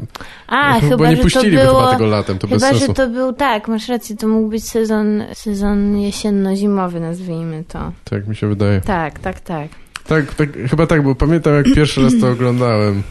[0.47, 1.65] A, Bo chyba, nie puścili było...
[1.79, 2.87] chyba tego latem, to bez Chyba, sensu.
[2.87, 7.91] że to był, tak, masz rację, to mógł być sezon, sezon jesienno-zimowy, nazwijmy to.
[8.03, 8.81] Tak mi się wydaje.
[8.81, 9.67] Tak, tak, tak.
[10.07, 13.03] Tak, tak, chyba tak, bo pamiętam jak pierwszy raz to oglądałem.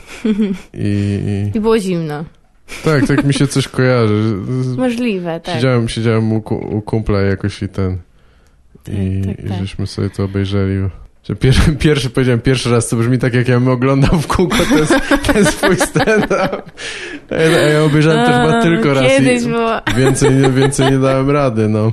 [0.75, 1.19] I,
[1.55, 2.25] i było zimno.
[2.85, 4.37] tak, tak mi się coś kojarzy.
[4.79, 5.55] Możliwe, tak.
[5.55, 6.37] Siedziałem, siedziałem u,
[6.77, 7.99] u kumpla jakoś i ten.
[8.89, 9.59] I, Tak, tak, i tak.
[9.59, 10.75] żeśmy sobie to obejrzeli.
[11.29, 14.57] Że pierwszy, pierwszy, powiedziałem pierwszy raz, to brzmi tak, jak ja bym oglądał w kółko
[14.57, 14.87] ten,
[15.35, 16.63] ten swój stand-up.
[17.31, 19.71] A ja, obejrzałem to chyba tylko raz Kiedyś i było.
[19.97, 21.93] więcej, nie- więcej nie dałem rady, no.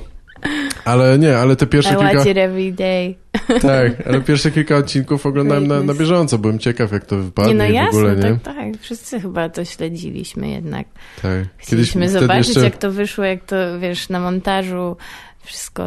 [0.85, 2.13] Ale nie, ale te pierwsze I kilka...
[2.17, 3.15] watch it every day.
[3.61, 6.37] Tak, ale pierwsze kilka odcinków oglądałem na, na bieżąco.
[6.37, 8.21] Byłem ciekaw, jak to wypadnie Nie, no w ogóle, nie?
[8.21, 8.67] tak, tak.
[8.81, 10.87] Wszyscy chyba to śledziliśmy jednak.
[11.21, 11.31] Tak.
[11.57, 14.97] Chcieliśmy wtedy zobaczyć, jeszcze- jak to wyszło, jak to, wiesz, na montażu
[15.41, 15.83] wszystko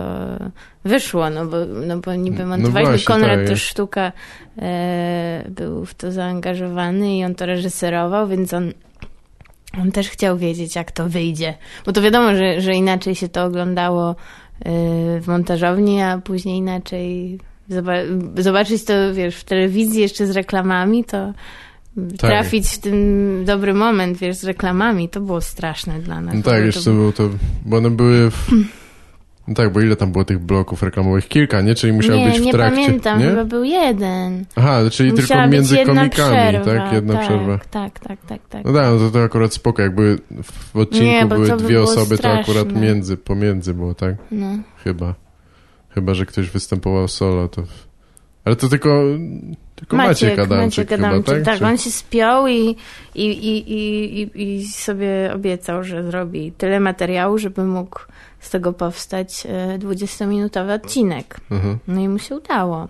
[0.84, 2.92] wyszło, no bo, no bo niby No montowaliśmy.
[2.92, 3.48] właśnie, Konrad tak.
[3.48, 4.12] to sztuka
[4.58, 8.72] e, był w to zaangażowany i on to reżyserował, więc on,
[9.80, 11.54] on też chciał wiedzieć, jak to wyjdzie.
[11.86, 14.14] Bo to wiadomo, że, że inaczej się to oglądało e,
[15.20, 17.38] w montażowni, a później inaczej
[17.70, 21.32] zoba- zobaczyć to, wiesz, w telewizji jeszcze z reklamami, to
[22.10, 22.30] Tak.
[22.30, 22.94] trafić w ten
[23.44, 26.34] dobry moment, wiesz, z reklamami, to było straszne dla nas.
[26.34, 27.28] No tak, jeszcze było to...
[27.64, 28.48] Bo one były w...
[29.48, 31.28] No tak, bo ile tam było tych bloków reklamowych?
[31.28, 31.74] Kilka, nie?
[31.74, 32.84] Czyli musiało nie, być w nie trakcie.
[32.84, 33.26] pamiętam, nie?
[33.26, 34.44] chyba był jeden.
[34.56, 36.92] Aha, czyli Musiała tylko między komikami, przerwa, tak?
[36.92, 37.58] Jedna tak, przerwa.
[37.70, 38.64] Tak, tak, tak, tak.
[38.64, 42.18] No tak, no to, to akurat spoko, jakby w odcinku Nie, były by dwie osoby,
[42.18, 42.80] to akurat straszne.
[42.80, 44.14] między, pomiędzy było, tak?
[44.30, 44.46] No.
[44.84, 45.14] Chyba.
[45.90, 47.62] Chyba, że ktoś występował solo, to...
[48.44, 49.02] Ale to tylko...
[49.74, 51.58] Tylko Maciek, Adamczyk, Maciek Adamczyk, chyba, tak?
[51.58, 51.68] tak?
[51.68, 52.76] On się spiął i,
[53.14, 58.00] i, i, i, i sobie obiecał, że zrobi tyle materiału, żeby mógł
[58.42, 61.40] z tego powstać e, 20-minutowy odcinek.
[61.50, 61.78] Mhm.
[61.88, 62.88] No i mu się udało.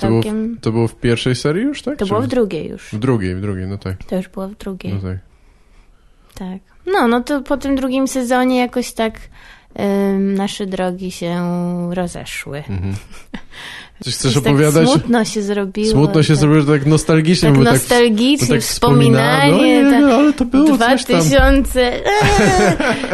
[0.00, 0.54] To było, Całkiem...
[0.54, 1.98] w, to było w pierwszej serii już, tak?
[1.98, 2.88] To Czy było w drugiej już.
[2.92, 4.04] W drugiej, w drugiej, no tak.
[4.04, 4.94] To już było w drugiej.
[4.94, 5.18] No tak.
[6.34, 6.76] Tak.
[6.86, 9.20] No, no to po tym drugim sezonie jakoś tak
[10.18, 11.40] nasze drogi się
[11.90, 12.58] rozeszły.
[12.58, 12.94] Mhm.
[14.04, 14.88] Coś chcesz Jakoś opowiadać?
[14.88, 15.90] Tak smutno się zrobiło.
[15.92, 17.48] Smutno się tak, zrobiło, że tak nostalgicznie.
[17.48, 19.52] Tak bo nostalgicznie, bo tak wspominanie.
[19.52, 21.20] no, nie, tak, no, ale to było coś tam.
[21.20, 22.02] 2000, eee,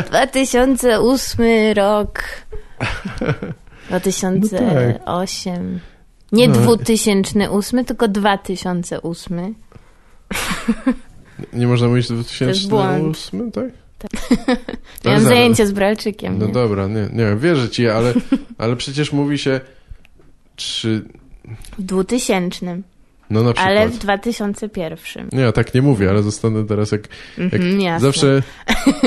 [0.06, 2.22] 2008 rok.
[3.88, 5.80] 2008.
[6.32, 6.54] Nie No.
[6.54, 9.54] 2008, tylko 2008.
[11.52, 12.10] Nie można mówić
[12.40, 13.02] jest błąd.
[13.02, 13.81] 2008, tak?
[15.04, 15.22] Miałam zaraz.
[15.22, 16.38] zajęcia z Bralczykiem.
[16.38, 16.52] No nie?
[16.52, 18.14] dobra, nie, nie wiem, wierzę ci, ale,
[18.58, 19.60] ale przecież mówi się
[20.56, 21.02] czy...
[21.78, 22.82] W 2000,
[23.30, 23.76] No na przykład.
[23.76, 25.28] ale w 2001.
[25.32, 27.08] Nie, ja tak nie mówię, ale zostanę teraz jak...
[27.38, 28.06] Mhm, jasne.
[28.08, 28.42] Zawsze...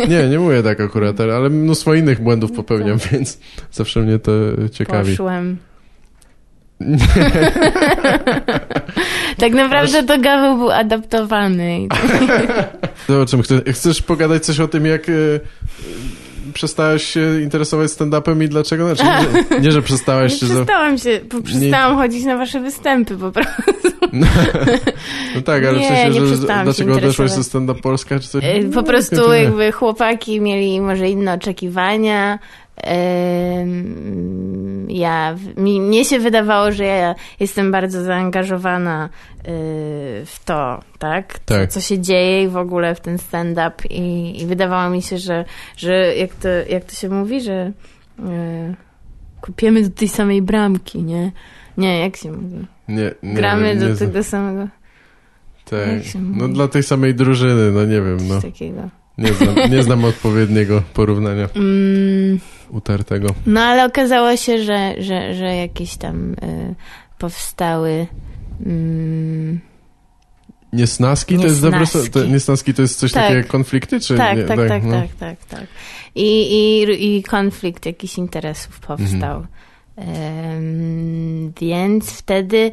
[0.09, 3.39] Nie, nie mówię tak akurat, ale mnóstwo innych błędów No popełniam, więc
[3.71, 4.31] zawsze mnie to
[4.71, 5.11] ciekawi.
[5.11, 5.57] Poszłem.
[9.37, 11.87] tak naprawdę to Gaweł był adaptowany.
[13.21, 13.61] o czym chcesz?
[13.71, 15.13] Chcesz pogadać coś o tym, jak e,
[16.53, 18.95] przestałeś się interesować stand-upem i dlaczego?
[18.95, 19.11] Znaczy,
[19.51, 20.45] nie, nie że przestałaś Nie się...
[20.45, 20.53] Za...
[20.55, 23.61] przestałam się, bo przestałam chodzić na wasze występy po prostu.
[25.35, 28.19] No tak, ale Nie, w sensie, nie że przestałam się dlaczego odeszłaś ze stand-up Polska,
[28.19, 28.43] czy coś?
[28.43, 29.37] E, Po prostu nie.
[29.43, 32.39] jakby chłopaki mieli może inne oczekiwania.
[34.87, 39.09] Ja, mi, mnie się wydawało, że ja jestem bardzo zaangażowana
[39.39, 39.41] y,
[40.25, 41.33] w to, tak?
[41.33, 41.71] Co, Tak.
[41.71, 45.45] co się dzieje i w ogóle w ten stand-up i, i wydawało mi się, że,
[45.77, 47.71] że jak, to, jak to się mówi, że
[48.19, 48.75] y,
[49.41, 51.31] kupiemy do tej samej bramki, nie?
[51.77, 52.65] Nie, jak się mówi?
[52.87, 54.67] Nie, nie Gramy do nie tego samego,
[55.65, 56.21] Tak.
[56.21, 58.41] No dla tej samej drużyny, no nie wiem, coś no.
[58.41, 58.89] takiego.
[59.17, 62.39] Nie znam, nie znam odpowiedniego porównania Mm,
[62.69, 63.27] utartego.
[63.45, 66.75] No ale okazało się, że, że, że jakieś tam y,
[67.17, 68.07] powstały.
[68.65, 69.59] Mm,
[70.73, 72.11] Niesnaski to jest dobre Niesnaski.
[72.11, 73.23] To, niesnaski to jest coś Tak.
[73.23, 74.43] takiego jak konflikty, czy tak, nie?
[74.43, 74.91] tak, tak, no.
[74.91, 75.67] tak, tak, tak.
[76.15, 79.45] I, i, I konflikt jakichś interesów powstał.
[79.95, 82.71] Em, więc wtedy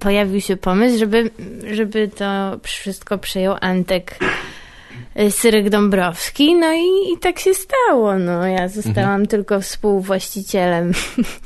[0.00, 1.30] pojawił się pomysł, żeby,
[1.74, 4.26] żeby to wszystko przejął Antek y,
[5.30, 8.18] Syrek Dąbrowski, no i, i tak się stało.
[8.18, 10.92] No, ja zostałam tylko współwłaścicielem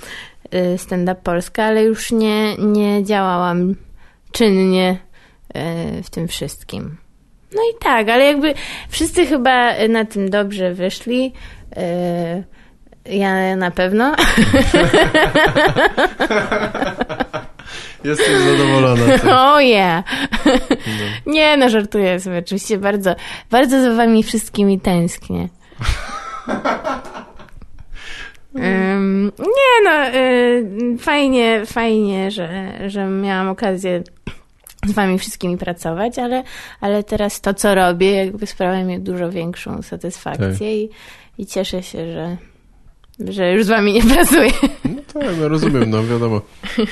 [0.75, 3.75] y, Stand Up Polska, ale już nie, nie działałam
[4.33, 4.99] czynnie
[5.99, 6.97] y, w tym wszystkim.
[7.55, 8.55] No i tak, ale jakby
[8.89, 11.33] wszyscy chyba na tym dobrze wyszli.
[11.77, 12.45] Y,
[13.15, 14.15] Ja na pewno.
[18.05, 19.19] Jesteś zadowolona.
[19.19, 19.35] ty.
[19.35, 20.05] O yeah.
[20.47, 21.33] No.
[21.33, 22.39] Nie, no żartuję sobie.
[22.39, 23.15] Oczywiście bardzo,
[23.51, 25.49] bardzo za wami wszystkimi tęsknię.
[28.57, 30.09] Ym, nie no,
[30.95, 34.03] y, fajnie, fajnie, że, że miałam okazję
[34.87, 36.43] z wami wszystkimi pracować, ale,
[36.81, 40.63] ale teraz to, co robię, jakby sprawia mi dużo większą satysfakcję Tak.
[40.63, 40.91] i,
[41.39, 42.37] i cieszę się, że,
[43.29, 44.51] że już z wami nie pracuję.
[44.85, 46.41] No tak, no rozumiem, no wiadomo.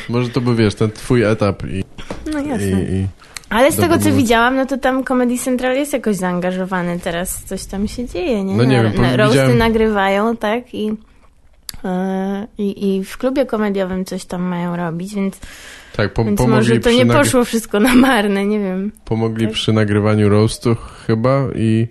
[0.09, 1.85] Może to był, wiesz, ten twój etap i...
[2.33, 2.67] No jasne.
[2.67, 3.07] i, i
[3.51, 4.23] Ale z Dobry tego, co moment.
[4.23, 7.45] widziałam, no to tam Comedy Central jest jakoś zaangażowany teraz.
[7.45, 8.57] Coś tam się dzieje, nie?
[8.57, 10.75] No nie wiem, na, roasty widziałem- nagrywają, tak?
[10.75, 10.93] I,
[11.85, 15.41] e, i, w klubie komediowym coś tam mają robić, więc,
[15.97, 18.93] tak, po, więc może to nie nagry- poszło wszystko na marne, nie wiem.
[19.05, 19.55] pomogli tak?
[19.55, 20.77] przy nagrywaniu roastu
[21.07, 21.89] chyba i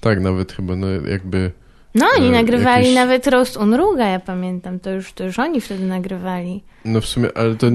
[0.00, 1.50] tak, nawet chyba, no jakby...
[1.94, 4.80] No, oni E, nagrywali jakieś- nawet roast Unruga, ja pamiętam.
[4.80, 6.62] To już, to już oni wtedy nagrywali.
[6.84, 7.66] No w sumie, ale to,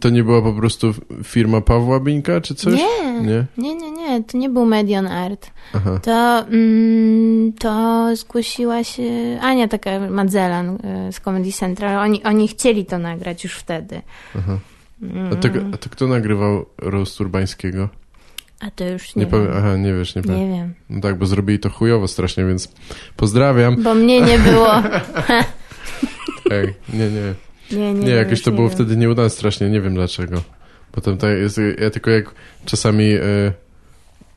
[0.00, 0.94] to nie była po prostu
[1.24, 2.74] firma Pawła Bińka, czy coś?
[2.74, 3.44] Nie, Nie?
[3.58, 4.24] nie, nie, nie.
[4.24, 5.50] To nie był Medion Art.
[5.74, 6.00] Aha.
[6.02, 9.02] To, mm, to zgłosiła się
[9.42, 11.96] Ania taka Madzelan y, z Comedy Central.
[11.98, 14.02] Oni, oni chcieli to nagrać już wtedy.
[14.38, 14.58] Aha.
[15.02, 17.88] Mm, A to, a to kto nagrywał roast Urbańskiego?
[18.60, 19.48] A to już Nie, nie, wiem.
[19.56, 20.38] aha, nie wiesz, nie powiem.
[20.50, 20.74] Nie wiem.
[20.90, 22.72] No tak, bo zrobili to chujowo strasznie, więc
[23.16, 23.82] pozdrawiam.
[23.82, 24.68] Bo mnie nie było.
[26.50, 27.34] Tak, nie, nie.
[27.78, 28.74] Nie, nie, Nie, już to było wiem.
[28.76, 30.42] wtedy nieudane strasznie, nie wiem dlaczego.
[30.92, 32.34] Potem tak jest, ja tylko jak
[32.64, 33.52] czasami e,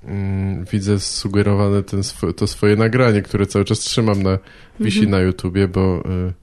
[0.06, 4.38] mm, widzę sugerowane ten swo, to swoje nagranie, które cały czas trzymam na,
[4.80, 5.12] wisi Mhm.
[5.12, 6.34] na YouTubie, bo e,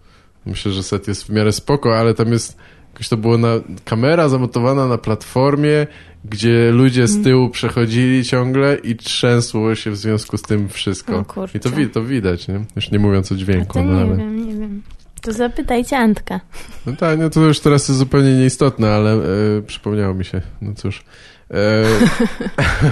[0.47, 2.57] myślę, że set jest w miarę spoko, ale tam jest,
[2.97, 3.49] jakoś to było na,
[3.85, 5.87] kamera zamontowana na platformie,
[6.25, 11.25] gdzie ludzie z tyłu przechodzili ciągle i trzęsło się w związku z tym wszystko.
[11.55, 12.65] I to, to widać, nie?
[12.77, 13.83] Już nie mówiąc o dźwięku.
[13.83, 14.17] no, nie ale...
[14.17, 14.83] wiem, nie wiem.
[15.23, 16.41] To zapytajcie Antka.
[16.87, 20.41] No tak, no to już teraz jest zupełnie nieistotne, ale e, przypomniało mi się.
[20.63, 21.05] No cóż.
[21.51, 21.85] E,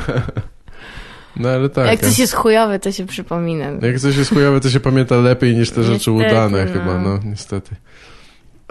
[1.36, 1.86] no ale tak.
[1.86, 3.66] Jak coś jest chujowe, to się przypomina.
[3.82, 6.72] jak coś jest chujowe, to się pamięta lepiej niż te rzeczy Niestety, udane no.
[6.72, 7.76] chyba, no niestety.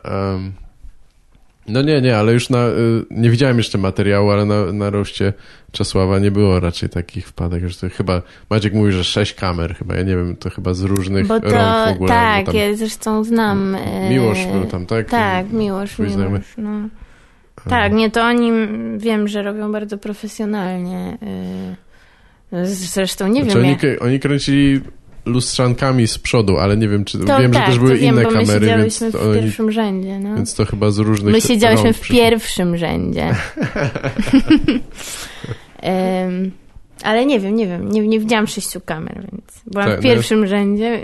[0.03, 0.62] Em,
[1.67, 2.71] no nie, nie, ale już na, y,
[3.11, 5.33] nie widziałem jeszcze materiału, ale na, na roście
[5.71, 9.95] Czesława nie było raczej takich wpadek, że to chyba, Maciek mówi, że sześć kamer chyba,
[9.95, 12.09] ja nie wiem, to chyba z różnych Bo to, rąk w ogóle.
[12.09, 13.75] tak, tam ja zresztą znam.
[13.75, 15.09] e, Miłosz był tam, tak?
[15.09, 15.99] Tak, Miłosz?
[15.99, 16.89] Miłosz, no.
[17.69, 18.51] Tak, nie, to oni
[18.97, 21.17] wiem, że robią bardzo profesjonalnie.
[22.53, 24.01] y, Zresztą nie Znaczy wiem, oni, jak...
[24.03, 24.81] oni kręcili
[25.25, 27.19] lustrzankami z przodu, ale nie wiem, czy...
[27.19, 29.17] To, wiem, tak, że też były to wiem, inne bo my kamery, więc siedziałyśmy to,
[29.17, 30.35] w oni, pierwszym rzędzie, no.
[30.35, 32.23] więc to chyba z różnych My siedziałyśmy w przyszło.
[32.23, 33.35] pierwszym rzędzie.
[35.81, 36.51] Em,
[37.03, 40.09] ale nie wiem, nie wiem, nie, nie widziałam sześciu kamer, więc byłam Tak, w no
[40.09, 41.01] pierwszym rzędzie,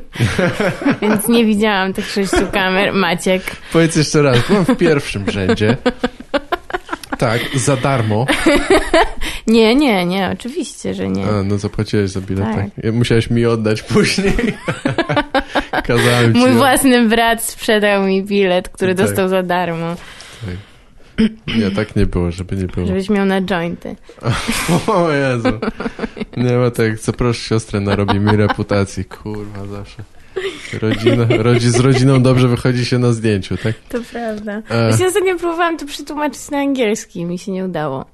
[1.02, 2.92] więc nie widziałam tych sześciu kamer.
[2.92, 3.42] Maciek.
[3.72, 5.76] Powiedz jeszcze raz, byłam w pierwszym rzędzie.
[7.18, 8.26] Tak, za darmo.
[9.46, 11.26] Nie, nie, nie, oczywiście, że nie.
[11.26, 12.70] A, no zapłaciłeś za bilet, tak.
[12.82, 12.94] Tak.
[12.94, 14.34] Musiałeś mi oddać później.
[15.86, 16.40] Kazałem ci.
[16.40, 16.56] Mój no.
[16.56, 19.06] własny brat sprzedał mi bilet, który Tak.
[19.06, 19.96] dostał za darmo,
[21.58, 22.86] Nie, tak nie było, żeby nie było.
[22.86, 23.96] żebyś miał na jointy.
[24.86, 25.48] O Jezu.
[26.36, 29.04] Nie ma tak, zaproszę siostrę, narobi mi reputacji.
[29.04, 30.02] Kurwa, zawsze.
[30.82, 33.74] Rodzina, rodzi, z rodziną dobrze wychodzi się na zdjęciu, tak?
[33.88, 34.62] To prawda.
[34.68, 34.88] E.
[34.88, 38.04] Właśnie ostatnio próbowałam to przetłumaczyć na angielski, mi się nie udało.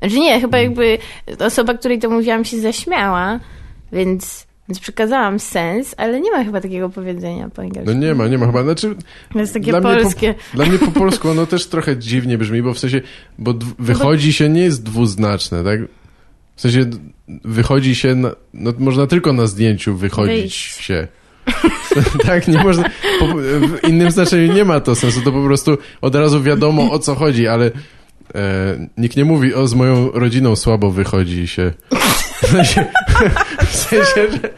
[0.00, 0.98] Znaczy nie, chyba jakby
[1.38, 3.40] osoba, której to mówiłam się zaśmiała,
[3.92, 7.94] więc, więc przekazałam sens, ale nie ma chyba takiego powiedzenia po angielsku.
[7.94, 8.62] No nie ma, nie ma chyba.
[8.62, 8.94] Znaczy,
[9.32, 10.34] To jest takie Dla mnie po- polskie.
[10.54, 13.00] Dla mnie po polsku ono też trochę dziwnie brzmi, bo w sensie,
[13.38, 15.80] bo d- wychodzi się nie jest dwuznaczne, tak?
[16.56, 16.84] W sensie
[17.44, 20.84] wychodzi się, na, no, można tylko na zdjęciu wychodzić Wyjść.
[20.84, 21.08] się.
[22.26, 22.84] tak, nie można,
[23.18, 26.98] po, w innym znaczeniu nie ma to sensu, to po prostu od razu wiadomo o
[26.98, 27.70] co chodzi, ale
[28.34, 31.72] e, nikt nie mówi, o z moją rodziną słabo wychodzi się.
[32.42, 32.84] W sensie,
[33.70, 34.50] w sensie że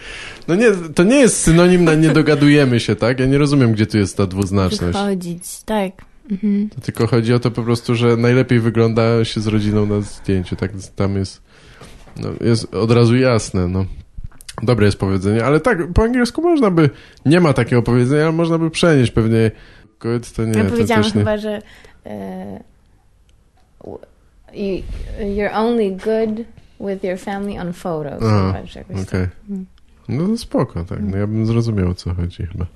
[0.49, 3.20] no nie, to nie jest synonim na nie dogadujemy się, tak?
[3.20, 4.99] Ja nie rozumiem, gdzie tu jest ta dwuznaczność.
[4.99, 5.93] Wychodzić, tak.
[6.30, 6.68] Mhm.
[6.82, 10.72] Tylko chodzi o to po prostu, że najlepiej wygląda się z rodziną na zdjęciu, tak?
[10.97, 11.43] Tam jest,
[12.16, 13.84] no, jest od razu jasne, no.
[14.62, 16.90] Dobre jest powiedzenie, ale tak, po angielsku można by,
[17.26, 19.50] nie ma takiego powiedzenia, ale można by przenieść pewnie.
[20.00, 21.11] Good to nie, Ja to powiedziałam nie.
[21.11, 21.62] chyba, że
[24.54, 24.82] you,
[25.18, 26.46] you're only good
[26.80, 28.22] with your family on photos.
[28.22, 28.86] Aha, jakoś tak.
[29.09, 29.26] Okej.
[30.09, 30.98] No to spoko, tak.
[31.02, 32.66] No ja bym zrozumiał, o co chodzi chyba.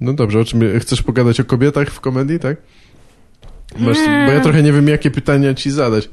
[0.00, 2.56] No dobrze, o czym chcesz pogadać o kobietach w komedii, tak?
[3.78, 6.10] Masz, bo ja trochę nie wiem, jakie pytania ci zadać.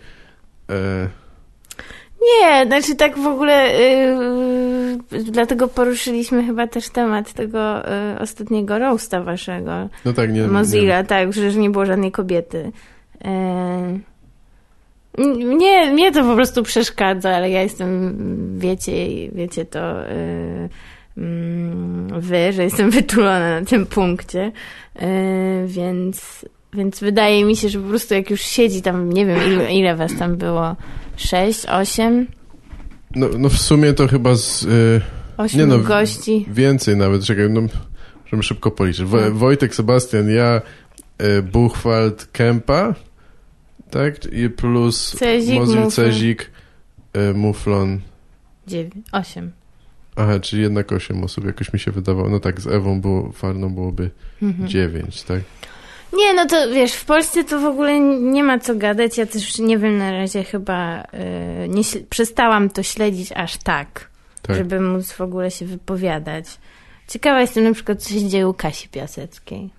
[0.70, 1.10] E,
[2.24, 9.24] Nie, znaczy tak w ogóle yy, dlatego poruszyliśmy chyba też temat tego yy, ostatniego roasta
[9.24, 9.90] waszego.
[10.06, 12.72] no tak, nie Mozilla, tak, że nie było żadnej kobiety.
[13.26, 14.00] Yy,
[15.56, 18.18] nie, mnie to po prostu przeszkadza, ale ja jestem,
[18.60, 18.92] wiecie,
[19.32, 20.70] wiecie to yy,
[21.18, 24.52] mm, wy, że jestem wytulona na tym punkcie,
[24.96, 29.40] yy, więc Więc wydaje mi się, że po prostu jak już siedzi tam, nie wiem,
[29.48, 30.76] ile, ile was tam było?
[31.16, 32.28] Sześć, osiem?
[33.16, 34.64] No, no w sumie to chyba z...
[34.64, 35.02] Y,
[35.38, 36.46] Osiem Nie no, gości.
[36.52, 37.62] Więcej nawet, czekaj, no,
[38.26, 39.06] możemy szybko policzyć.
[39.06, 39.32] Wo, No.
[39.32, 40.62] Wojtek, Sebastian, ja,
[41.38, 42.96] y, Buchwald, Kępa,
[43.90, 44.26] tak?
[44.34, 45.92] I plus Cezik, Mozil, Muflon.
[45.92, 46.52] Cezik,
[47.18, 48.00] y, Muflon.
[48.68, 49.52] Dziewięć, osiem.
[50.16, 52.30] Aha, czyli jednak 8 osób, jakoś mi się wydawało.
[52.30, 54.10] No tak, z Ewą było, Farną byłoby
[54.42, 54.70] Mhm.
[54.70, 55.42] 9, tak?
[56.14, 59.18] Nie, no to wiesz, w Polsce to w ogóle nie ma co gadać.
[59.18, 64.10] Ja też nie wiem, na razie chyba y, nie, przestałam to śledzić aż tak,
[64.42, 64.56] Tak.
[64.56, 66.46] żeby móc w ogóle się wypowiadać.
[67.08, 69.70] Ciekawa jestem na przykład, co się dzieje u Kasi Piaseckiej.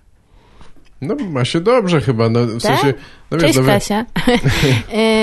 [1.01, 2.79] No ma się dobrze chyba, no w Tak?
[2.79, 2.93] sensie...
[3.31, 4.05] No Cześć no, wie- Kasia.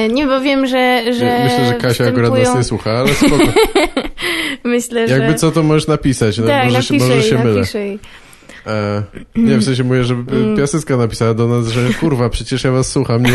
[0.07, 3.45] Y, nie, bo wiem, że, że Myślę, że Kasia akurat nas nie słucha, ale spoko.
[4.65, 5.19] Myślę, że...
[5.19, 7.61] Jakby co, to możesz napisać, no, tak, może, się, napiszę może jej, się mylę.
[7.61, 7.99] napiszę jej.
[8.67, 9.03] E,
[9.37, 10.57] nie, w sensie mówię, żeby Mm.
[10.57, 13.31] Piasecka napisała do nas, że kurwa, przecież ja was słucham, nie,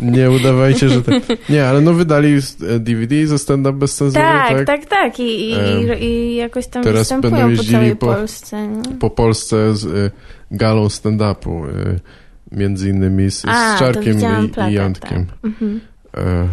[0.18, 1.02] nie udawajcie, że...
[1.02, 1.20] Te...
[1.48, 2.34] Nie, ale no wydali
[2.68, 4.48] e, DVD ze stand-up bez cenzury, tak?
[4.48, 5.20] Tak, tak, tak.
[5.20, 8.68] I, i, Em, i, jakoś tam teraz występują będą po jeździli całej po- Polsce.
[8.68, 8.82] No.
[9.00, 10.10] Po Polsce z y,
[10.50, 12.00] galą stand-upu, y,
[12.52, 15.26] między innymi z, A, z Czarkiem i, plakat, i Jątkiem.
[15.44, 15.80] Mhm.
[16.16, 16.48] E,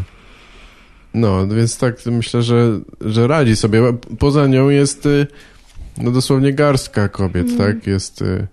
[1.13, 3.81] no, więc tak myślę, że, że radzi sobie.
[4.19, 5.27] Poza nią jest y,
[5.99, 7.57] no dosłownie garstka kobiet, Mm.
[7.57, 7.87] tak?
[7.87, 8.47] Jest y,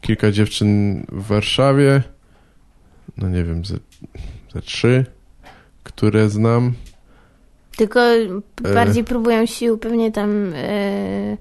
[0.00, 2.02] kilka dziewczyn w Warszawie,
[3.16, 3.76] no nie wiem, ze,
[4.54, 5.04] ze trzy,
[5.82, 6.72] które znam.
[7.76, 8.00] Tylko
[8.74, 11.36] bardziej próbują sił pewnie tam e,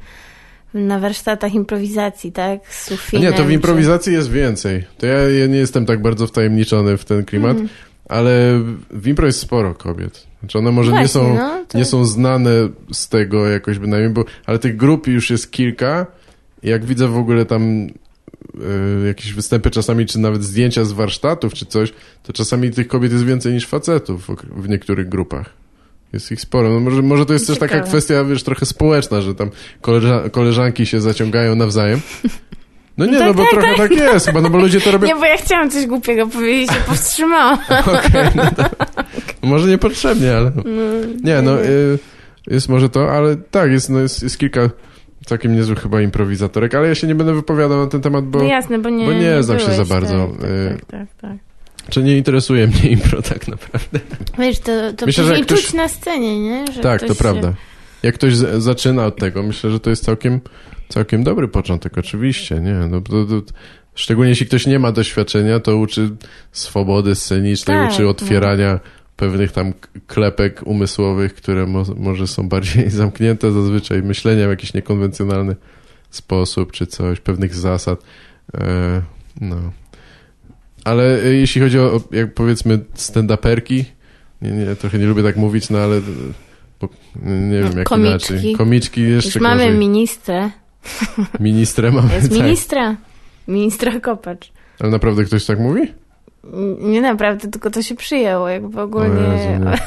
[0.74, 2.60] na warsztatach improwizacji, tak?
[2.74, 4.84] Z Sufinem, nie, to w czy- improwizacji jest więcej.
[4.98, 7.70] To ja, ja nie jestem tak bardzo wtajemniczony w ten klimat, Mhm.
[8.10, 8.60] ale
[8.92, 10.28] w impro jest sporo kobiet.
[10.40, 11.36] Znaczy one może nie Właśnie, są...
[11.36, 11.78] no, to...
[11.78, 12.52] nie są znane
[12.94, 16.06] z tego jakoś bynajmniej, bo, ale tych grup już jest kilka.
[16.64, 17.88] Jak widzę w ogóle tam
[19.04, 23.12] e, jakieś występy czasami, czy nawet zdjęcia z warsztatów, czy coś, to czasami tych kobiet
[23.12, 25.50] jest więcej niż facetów w, w niektórych grupach.
[26.14, 26.70] Jest ich sporo.
[26.70, 27.90] No może, może to jest też taka Ciekawe.
[27.90, 29.50] kwestia, wiesz, trochę społeczna, że tam
[29.82, 32.02] koleża koleżanki się zaciągają nawzajem.
[33.00, 35.08] No nie, Tak, no bo tak, trochę tak jest chyba, no bo ludzie to robią...
[35.08, 37.58] Nie, bo ja chciałam coś głupiego powiedzieć, się powstrzymałam.
[37.86, 38.64] Okej, no to,
[39.42, 40.52] może niepotrzebnie, ale...
[40.56, 40.64] No,
[41.24, 42.00] Nie, no y,
[42.48, 44.70] jest może to, ale tak, jest, no, jest, jest kilka
[45.26, 48.46] całkiem niezłych chyba improwizatorek, ale ja się nie będę wypowiadał na ten temat, bo no
[48.46, 51.38] jasne, bo nie, bo nie znam się za bardzo, Tak, tak, y, tak, tak, tak.
[51.90, 54.00] czy nie interesuje mnie impro tak naprawdę.
[54.40, 56.66] Wiesz, to, to Myślę, że ktoś- czuć na scenie, nie?
[56.74, 57.54] Że tak, to się- prawda.
[58.04, 60.40] Jak ktoś zaczyna od tego, myślę, że to jest całkiem,
[60.90, 63.42] całkiem dobry początek, oczywiście, nie, no to, to,
[63.96, 66.10] szczególnie jeśli ktoś nie ma doświadczenia, to uczy
[66.52, 68.10] swobody scenicznej, Tak, uczy no.
[68.10, 68.80] otwierania
[69.16, 69.74] pewnych tam
[70.08, 75.56] klepek umysłowych, które mo, może są bardziej zamknięte zazwyczaj, myślenia w jakiś niekonwencjonalny
[76.10, 78.04] sposób, czy coś, pewnych zasad.
[78.54, 79.02] E,
[79.42, 79.56] no.
[80.84, 83.84] Ale e, jeśli chodzi o, jak powiedzmy, stand-uperki,
[84.42, 86.02] nie, nie, trochę nie lubię tak mówić, no ale e,
[87.30, 88.34] nie wiem jak Komiczki.
[88.34, 88.56] inaczej.
[88.56, 89.80] Komiczki jeszcze Już mamy gorzej.
[89.80, 90.50] ministrę.
[91.40, 92.40] Ministrę mamy, Jest tak.
[92.42, 92.96] ministra.
[93.48, 94.52] Ministra Kopacz.
[94.80, 95.82] Ale naprawdę ktoś tak mówi?
[96.80, 99.22] Nie naprawdę, tylko to się przyjęło, jakby ogólnie...
[99.22, 99.78] Jezu, nie.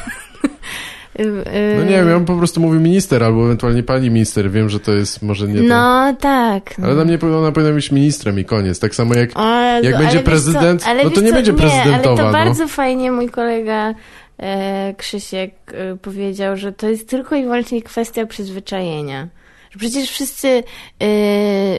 [1.21, 4.51] Y, No nie wiem, on po prostu mówi minister, albo ewentualnie pani minister.
[4.51, 5.63] Wiem, że to jest może nie.
[5.63, 6.75] No tak.
[6.83, 8.79] Ale dla mnie ona powinna być ministrem i koniec.
[8.79, 11.53] Tak samo jak Jezu, jak ale będzie prezydent, co, ale no to nie co, będzie
[11.53, 12.33] Nie, ale prezydentowa, to no.
[12.33, 13.95] bardzo fajnie mój kolega
[14.39, 19.29] e, Krzysiek e, powiedział, że to jest tylko i wyłącznie kwestia przyzwyczajenia.
[19.73, 20.63] Że przecież wszyscy
[21.03, 21.79] e,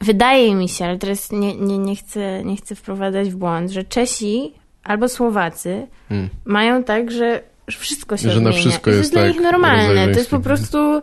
[0.00, 3.84] wydaje mi się, ale teraz nie, nie, nie, chcę, nie chcę wprowadzać w błąd, że
[3.84, 4.52] Czesi
[4.84, 6.28] albo Słowacy Hmm.
[6.44, 8.70] mają tak, że wszystko się Że na odmienia.
[8.70, 10.08] wszystko I to jest dla tak nich normalne.
[10.08, 11.00] To jest po prostu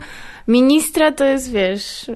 [0.47, 2.11] ministra to jest, wiesz,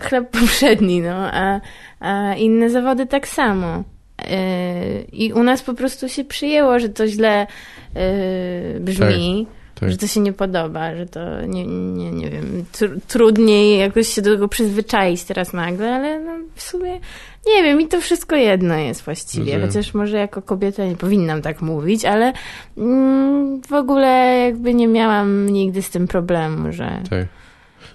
[0.00, 1.60] chleb powszedni, no, a,
[2.00, 3.84] a inne zawody tak samo.
[4.18, 7.46] Yy, I u nas po prostu się przyjęło, że to źle
[7.94, 9.61] yy, brzmi, tak.
[9.90, 14.22] Że to się nie podoba, że to nie, nie, nie wiem, tr- trudniej jakoś się
[14.22, 17.00] do tego przyzwyczaić teraz nagle, ale no, w sumie
[17.46, 21.62] nie wiem, i to wszystko jedno jest właściwie, chociaż może jako kobieta nie powinnam tak
[21.62, 22.32] mówić, ale
[22.78, 27.02] mm, w ogóle jakby nie miałam nigdy z tym problemu, że...
[27.10, 27.26] Tak.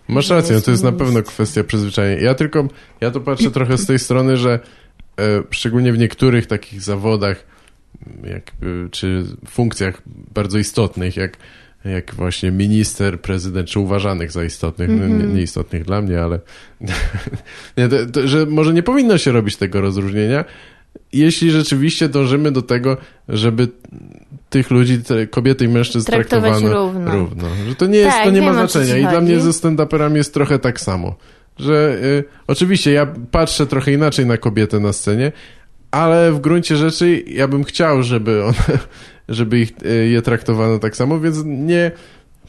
[0.07, 2.21] Masz rację, no to jest na pewno kwestia przyzwyczajenia.
[2.21, 2.67] Ja tylko,
[3.01, 4.59] ja to patrzę trochę z tej strony, że
[5.19, 7.43] e, szczególnie w niektórych takich zawodach,
[8.23, 10.01] jak, e, czy funkcjach
[10.33, 11.37] bardzo istotnych, jak,
[11.87, 15.35] jak właśnie minister, prezydent, czy uważanych za istotnych, nie, Mhm.
[15.35, 16.39] nieistotnych dla mnie, ale
[17.77, 20.45] nie, to, to, że może nie powinno się robić tego rozróżnienia,
[21.13, 22.97] jeśli rzeczywiście dążymy do tego,
[23.29, 23.67] żeby
[24.49, 27.11] tych ludzi, te kobiety i mężczyzn Traktować traktowano równo.
[27.15, 27.47] równo.
[27.69, 28.97] Że to nie, jest, Tak, to nie ma znaczenia.
[28.97, 31.15] I dla mnie ze stand-uperami jest trochę tak samo.
[31.59, 35.31] Że y, oczywiście ja patrzę trochę inaczej na kobietę na scenie,
[35.91, 38.53] ale w gruncie rzeczy ja bym chciał, żeby one,
[39.29, 41.91] żeby ich, e, je traktowano tak samo, więc nie,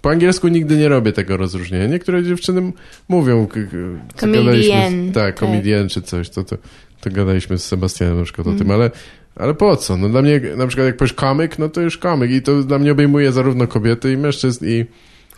[0.03, 1.87] po angielsku nigdy nie robię tego rozróżnienia.
[1.87, 2.72] Niektóre dziewczyny
[3.09, 3.47] mówią,
[4.20, 5.39] Comedian, tak, tak.
[5.41, 6.57] comedian czy coś, to, to,
[7.01, 8.59] to gadaliśmy z Sebastianem na przykład o Mm.
[8.59, 8.91] tym, ale,
[9.37, 9.97] ale po co?
[9.97, 12.79] No dla mnie, na przykład jak powiesz komik, no to już komik i to dla
[12.79, 14.85] mnie obejmuje zarówno kobiety i mężczyzn i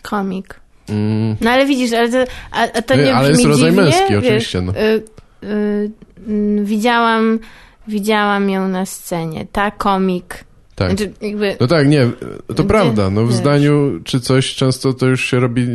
[0.02, 0.60] Komik.
[0.88, 3.84] mm, No ale widzisz, ale to, a, a to nie Ale brzmi jest rodzaj dziwnie?
[3.84, 4.72] męski, Wiesz, oczywiście, no.
[4.72, 5.02] y,
[5.44, 5.90] y,
[6.28, 7.38] mm, widziałam,
[7.88, 9.46] widziałam ją na scenie.
[9.52, 10.44] Ta komik.
[10.80, 10.88] Tak.
[10.98, 12.10] Znaczy, jakby, No tak, nie,
[12.56, 13.10] to prawda.
[13.10, 15.66] No w zdaniu czy coś często to już się robi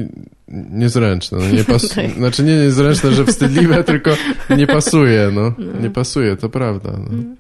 [0.72, 1.38] niezręczne.
[1.42, 1.90] No nie pas...
[1.96, 2.12] Tak.
[2.12, 4.12] Znaczy nie niezręczne, że wstydliwe, tylko
[4.58, 5.54] nie pasuje, no.
[5.58, 5.82] No.
[5.82, 6.92] Nie pasuje, to prawda.
[6.92, 7.36] No, Mm.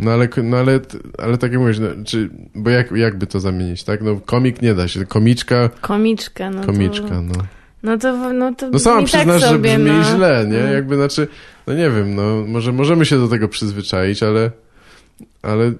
[0.00, 0.80] no ale, no ale,
[1.18, 4.02] ale tak jak mówisz, no, czy, bo jak, jakby to zamienić, tak?
[4.02, 6.50] No komik nie da się, komiczka, komiczka.
[6.50, 7.34] No komiczka, To, no.
[7.82, 10.04] no to, no to No sama tak przyznasz, że sobie, brzmi no.
[10.04, 10.58] źle, nie?
[10.60, 10.72] Mm.
[10.72, 11.28] Jakby, znaczy,
[11.66, 14.50] no nie wiem, no może możemy się do tego przyzwyczaić, ale,
[15.42, 15.72] ale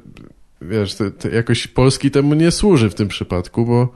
[0.63, 3.95] wiesz, to jakoś polski temu nie służy w tym przypadku, bo,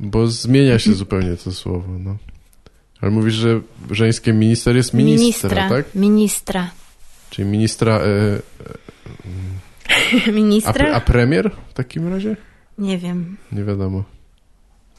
[0.00, 2.16] bo zmienia się zupełnie to słowo, no.
[3.00, 5.68] Ale mówisz, że żeńskie minister jest ministra, Ministra.
[5.68, 5.94] tak?
[5.94, 6.70] Ministra.
[7.30, 8.02] Czyli ministra, e,
[10.28, 10.92] a, Ministra?
[10.94, 12.36] a premier w takim razie?
[12.78, 13.36] Nie wiem.
[13.52, 14.04] Nie wiadomo.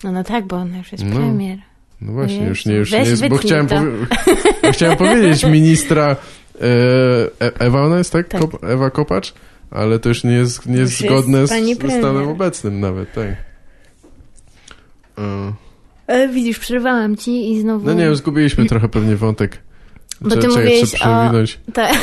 [0.04, 1.16] No, no tak, bo ona już jest No.
[1.16, 1.60] premier.
[2.02, 4.06] No właśnie, Jezu, już nie, już nie jest, bo chciałem, powie-
[4.64, 6.16] bo chciałem powiedzieć ministra
[6.62, 6.66] e,
[7.41, 8.28] E- Ewa ona jest, tak?
[8.28, 8.41] Tak.
[8.64, 9.34] Ewa Kopacz?
[9.74, 13.13] Ale to już nie jest, nie jest Już jest zgodne z, z stanem obecnym nawet,
[13.13, 13.28] tak.
[15.17, 15.53] E,
[16.07, 17.86] Ale widzisz, przerwałam ci i znowu...
[17.86, 19.57] No nie wiem, zgubiliśmy trochę pewnie wątek.
[20.21, 21.95] Bo Cze- ty czekaj, mówiłeś o- Tak,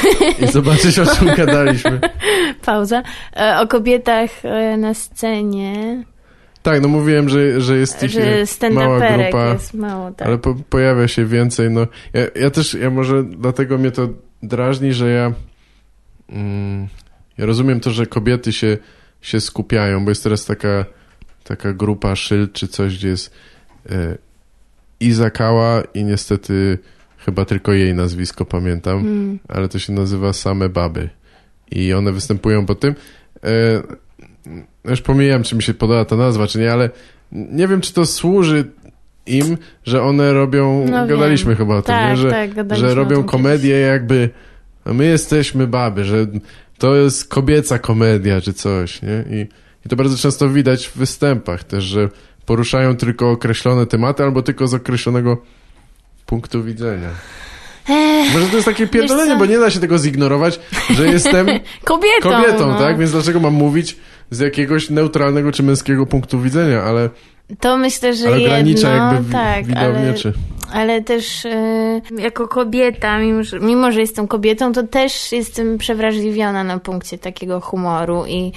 [0.43, 2.01] i zobaczyć, o czym gadaliśmy.
[2.67, 3.03] pauza.
[3.37, 6.05] E, O kobietach e, na scenie,
[6.63, 9.53] Tak, no mówiłem, że, że jest ich że mała stand-uperek grupa.
[9.53, 10.29] jest mało, tak.
[10.29, 11.87] Ale po, pojawia się więcej, no.
[12.13, 14.09] Ja, ja też, ja może dlatego mnie to
[14.43, 15.33] drażni, że ja
[16.29, 16.89] mm,
[17.41, 18.79] ja rozumiem to, że kobiety się,
[19.21, 20.85] się skupiają, bo jest teraz taka
[21.45, 23.35] taka grupa szyld czy coś, gdzie jest
[23.91, 24.19] e,
[25.01, 26.79] Izakała i niestety
[27.19, 29.39] chyba tylko jej nazwisko pamiętam, Mm.
[29.49, 31.09] ale to się nazywa Same Baby
[31.71, 32.95] i one występują po tym.
[33.45, 33.83] E,
[34.91, 36.91] już pomijam, czy mi się podoba ta nazwa, czy nie, ale
[37.33, 38.65] nie wiem, czy to służy
[39.27, 41.59] im, że one robią, No gadaliśmy wiem.
[41.59, 42.17] chyba o tym, Tak, nie?
[42.17, 44.31] Że, tak, że robią komedię jakby,
[44.85, 46.27] a my jesteśmy baby, że
[46.81, 49.25] to jest kobieca komedia, czy coś, nie?
[49.37, 49.47] I,
[49.87, 52.09] i to bardzo często widać w występach też, że
[52.47, 55.43] poruszają tylko określone tematy, albo tylko z określonego
[56.27, 57.09] punktu widzenia.
[57.89, 60.61] Ech, Może to jest takie pierdolenie, bo nie da się tego zignorować,
[60.91, 61.47] że jestem
[61.85, 62.79] kobietą, kobietą, no.
[62.79, 62.99] tak?
[62.99, 63.97] Więc dlaczego mam mówić
[64.31, 67.11] z jakiegoś neutralnego czy męskiego punktu widzenia, ale,
[67.61, 70.33] To myślę, że ale jedno, ogranicza jakby tak, widownię, ale, czy...
[70.73, 76.65] ale też e, jako kobieta, mimo że, mimo że jestem kobietą, to też jestem przewrażliwiona
[76.65, 78.53] na punkcie takiego humoru i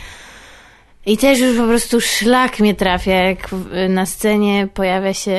[1.06, 3.50] i też już po prostu szlak mnie trafia, jak
[3.89, 5.32] na scenie pojawia się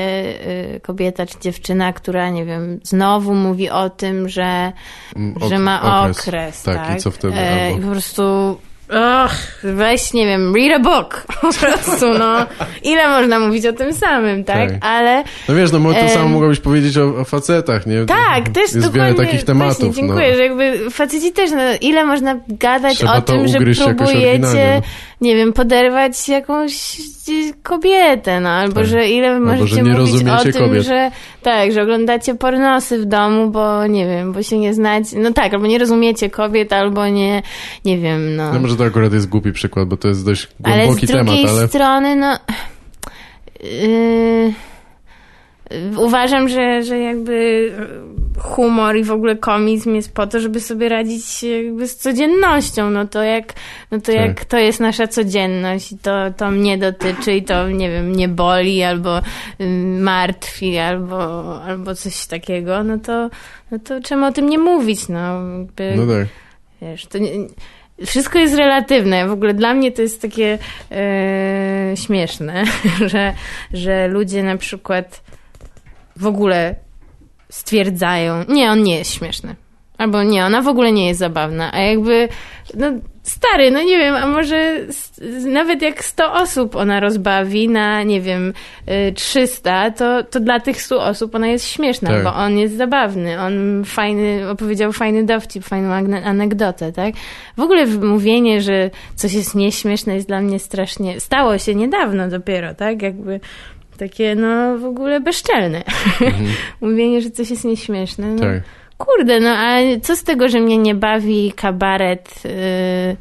[0.76, 4.72] y, kobieta czy dziewczyna, która, nie wiem, znowu mówi o tym, że,
[5.16, 6.62] Mm, że ok- ma okres.
[6.62, 7.34] Tak, tak, i co wtedy?
[7.34, 7.78] E, Albo...
[7.78, 8.56] I po prostu
[8.92, 11.26] Ach, weź, nie wiem, read a book.
[11.40, 12.46] Po prostu, no.
[12.82, 14.70] Ile można mówić o tym samym, tak?
[14.70, 14.78] Tak.
[14.80, 18.04] Ale No wiesz, no mo- to samo mogłabyś powiedzieć o, o facetach, nie?
[18.04, 19.78] tak, też Jest wiele takich tematów.
[19.78, 20.36] Właśnie, dziękuję, no.
[20.36, 24.82] że jakby faceci też, no, ile można gadać Trzeba o tym, że próbujecie,
[25.24, 26.96] nie wiem, poderwać jakąś
[27.62, 28.86] kobietę, no, albo Tak.
[28.86, 30.84] że ile Albo, możecie że nie mówić o tym, kobiet.
[30.84, 31.10] że
[31.42, 35.54] tak, że oglądacie pornosy w domu, bo nie wiem, bo się nie znacie, no tak,
[35.54, 37.42] albo nie rozumiecie kobiet, albo nie,
[37.84, 38.52] nie wiem, no.
[38.52, 41.26] No może to akurat jest głupi przykład, bo to jest dość Ale z głęboki drugiej
[41.42, 41.68] temat, ale...
[41.68, 42.38] strony, no.
[43.62, 44.52] Yy,
[45.96, 47.70] uważam, że, że jakby
[48.38, 52.90] humor i w ogóle komizm jest po to, żeby sobie radzić jakby z codziennością.
[52.90, 53.52] No to jak,
[53.90, 54.14] no to, Tak.
[54.14, 58.28] jak to jest nasza codzienność i to, to mnie dotyczy i to, nie wiem, mnie
[58.28, 59.22] boli albo y,
[60.00, 63.30] martwi albo, albo coś takiego, no to,
[63.70, 65.08] no to czemu o tym nie mówić?
[65.08, 65.18] No,
[65.58, 66.26] jakby, No tak.
[66.82, 67.30] Wiesz, to nie,
[68.06, 69.28] wszystko jest relatywne.
[69.28, 70.58] W ogóle dla mnie to jest takie
[70.90, 72.64] e, śmieszne,
[73.12, 73.34] że,
[73.72, 75.23] że ludzie na przykład
[76.16, 76.74] w ogóle
[77.48, 79.56] stwierdzają, nie, on nie jest śmieszny.
[79.98, 81.74] Albo nie, ona w ogóle nie jest zabawna.
[81.74, 82.28] A jakby,
[82.74, 82.92] no
[83.22, 84.74] stary, no nie wiem, a może
[85.46, 88.52] nawet jak 100 osób ona rozbawi na, nie wiem,
[89.08, 92.24] y, 300, to, to dla tych 100 osób ona jest śmieszna, Tak.
[92.24, 93.40] bo on jest zabawny.
[93.40, 95.92] On fajny, opowiedział fajny dowcip, fajną
[96.24, 97.14] anegdotę, tak?
[97.56, 102.74] W ogóle mówienie, że coś jest nieśmieszne jest dla mnie strasznie, stało się niedawno dopiero,
[102.74, 103.02] tak?
[103.02, 103.40] Jakby
[103.96, 105.82] takie, no w ogóle bezczelne.
[106.20, 106.46] Mhm.
[106.80, 108.26] Mówienie, że coś jest nieśmieszne.
[108.26, 108.62] No, Tak.
[108.98, 113.16] kurde, no ale co z tego, że mnie nie bawi kabaret, yy,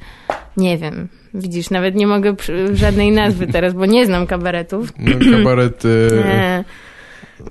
[0.58, 1.08] nie wiem.
[1.34, 2.36] Widzisz, nawet nie mogę
[2.74, 4.94] żadnej nazwy teraz, bo nie znam kabaretów.
[5.00, 5.84] No, kabaret...
[6.26, 6.64] E,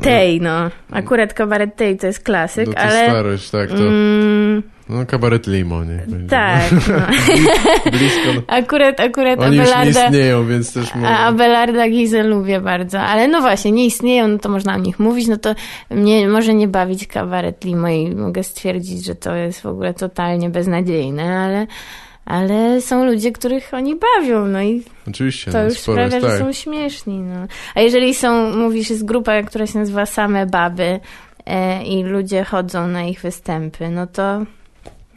[0.03, 0.71] tej, no.
[0.91, 3.05] Akurat kabaret tej to jest klasyk, no to ale...
[3.05, 3.77] starość, tak, to...
[3.77, 6.05] Mm, No, kabaret Limo, nie?
[6.07, 6.29] Będzie.
[6.29, 6.95] tak, no.
[7.99, 8.33] Blisko...
[8.35, 8.43] No.
[8.47, 10.05] Akurat, akurat Oni już nie Abelarda...
[10.05, 11.09] istnieją, więc też mogę...
[11.09, 14.99] A Abelarda Gizę lubię bardzo, ale no właśnie, nie istnieją, no to można o nich
[14.99, 15.55] mówić, no to
[15.91, 20.51] mnie może nie bawić kabaret Limo i mogę stwierdzić, że to jest w ogóle totalnie
[20.51, 21.67] beznadziejne, ale,
[22.25, 26.27] ale są ludzie, których oni bawią, no i Oczywiście, to no, już sporo sprawia, jest,
[26.27, 26.47] że tak.
[26.47, 27.47] są śmieszni, no.
[27.75, 31.01] A jeżeli są, mówisz, jest grupa, która się nazywa Same Baby
[31.47, 34.45] e, i ludzie chodzą na ich występy, no to,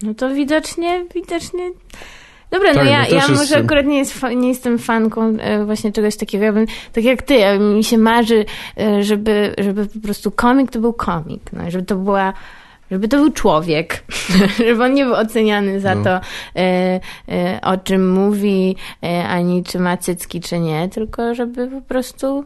[0.04, 1.72] no to widocznie, widocznie...
[2.52, 5.66] Dobra, Tak, no ja, no ja jest- może akurat nie, jest, nie jestem fanką e,
[5.66, 8.46] właśnie czegoś takiego, ja bym, tak jak ty, ja- mi się marzy,
[8.80, 12.34] e, żeby, żeby po prostu komik to był komik, no, żeby to była
[12.92, 14.04] żeby to był człowiek,
[14.68, 16.04] żeby on nie był oceniany za No.
[16.04, 16.20] to,
[16.56, 17.00] e,
[17.62, 18.76] o czym mówi,
[19.30, 22.46] ani czy ma cycki, czy nie, tylko żeby po prostu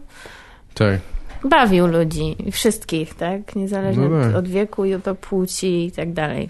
[0.74, 1.00] Tak.
[1.44, 3.56] bawił ludzi, wszystkich, tak?
[3.56, 4.30] Niezależnie No tak.
[4.30, 6.50] Od, od wieku i od płci i tak dalej.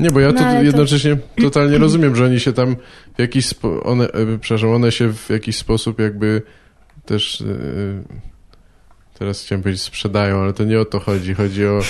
[0.00, 2.76] Nie, bo ja to No, to- jednocześnie totalnie rozumiem, że oni się tam
[3.16, 3.82] w jakiś spo...
[3.82, 6.42] one, e, przepraszam, one się w jakiś sposób jakby
[7.04, 7.44] też e,
[9.18, 11.34] teraz chciałem powiedzieć sprzedają, ale to nie o to chodzi.
[11.34, 11.80] Chodzi o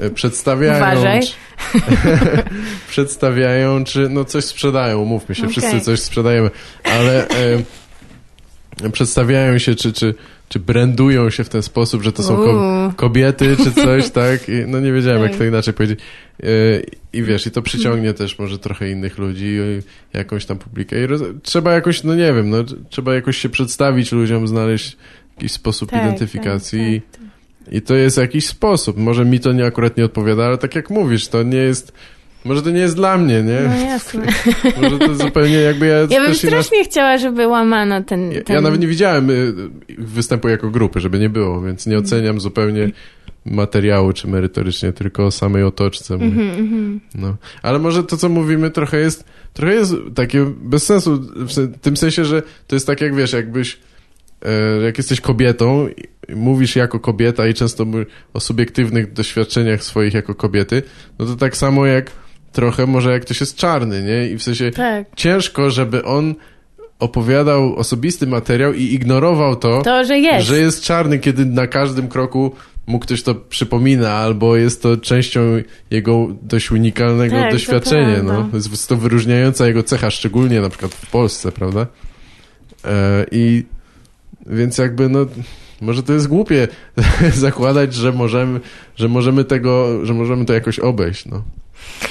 [0.00, 1.20] e, przedstawiają Uważaj.
[1.22, 1.32] czy,
[2.90, 5.52] przedstawiają, czy no coś sprzedają, mówmy się, Okej.
[5.52, 6.50] wszyscy coś sprzedajemy,
[6.84, 10.14] ale e, przedstawiają się, czy, czy,
[10.52, 14.48] czy brandują się w ten sposób, że to są ko kobiety czy coś, tak?
[14.48, 15.38] I, no nie wiedziałem, jak Tak.
[15.38, 16.00] to inaczej powiedzieć.
[16.42, 16.48] Yy,
[17.12, 19.82] I wiesz, i to przyciągnie też może trochę innych ludzi, yy,
[20.12, 21.04] jakąś tam publikę.
[21.04, 21.08] I
[21.42, 22.56] trzeba jakoś, no nie wiem, no,
[22.90, 24.96] trzeba jakoś się przedstawić ludziom, znaleźć
[25.36, 27.02] jakiś sposób Tak, identyfikacji.
[27.12, 27.74] tak, tak.
[27.74, 28.96] I to jest jakiś sposób.
[28.96, 31.92] Może mi to nie akurat nie odpowiada, ale tak jak mówisz, to nie jest...
[32.44, 33.60] Może to nie jest dla mnie, nie?
[33.68, 34.26] No jasne.
[34.82, 36.50] Może to zupełnie jakby ja, Ja bym też inaczej...
[36.50, 38.32] strasznie chciała, żeby łamano ten...
[38.32, 38.56] Ja, ten...
[38.56, 39.54] ja nawet nie widziałem y,
[39.98, 42.90] występu jako grupy, żeby nie było, więc nie oceniam zupełnie
[43.44, 46.14] materiału czy merytorycznie, tylko o samej otoczce.
[46.14, 47.00] Mhm, mhm.
[47.14, 47.36] No.
[47.62, 52.24] Ale może to, co mówimy, trochę jest, trochę jest takie bez sensu, w tym sensie,
[52.24, 53.78] że to jest tak jak, wiesz, jakbyś
[54.42, 55.88] e, jak jesteś kobietą
[56.28, 60.82] i mówisz jako kobieta i często mówisz o subiektywnych doświadczeniach swoich jako kobiety,
[61.18, 62.10] no to tak samo jak
[62.52, 64.28] trochę może jak ktoś jest czarny, nie?
[64.32, 65.06] I w sensie Tak.
[65.16, 66.34] ciężko, żeby on
[66.98, 70.46] opowiadał osobisty materiał i ignorował to, To, że jest.
[70.46, 72.52] że jest czarny, kiedy na każdym kroku
[72.86, 75.40] mu ktoś to przypomina, albo jest to częścią
[75.90, 78.14] jego dość unikalnego Tak, to doświadczenia.
[78.14, 78.32] prawda.
[78.52, 78.58] No.
[78.70, 81.86] Jest to wyróżniająca jego cecha, szczególnie na przykład w Polsce, prawda?
[82.84, 83.64] E, I
[84.46, 85.26] więc jakby no
[85.80, 86.68] może to jest głupie
[87.34, 88.60] zakładać, że możemy,
[88.96, 91.42] że możemy tego, że możemy to jakoś obejść, no.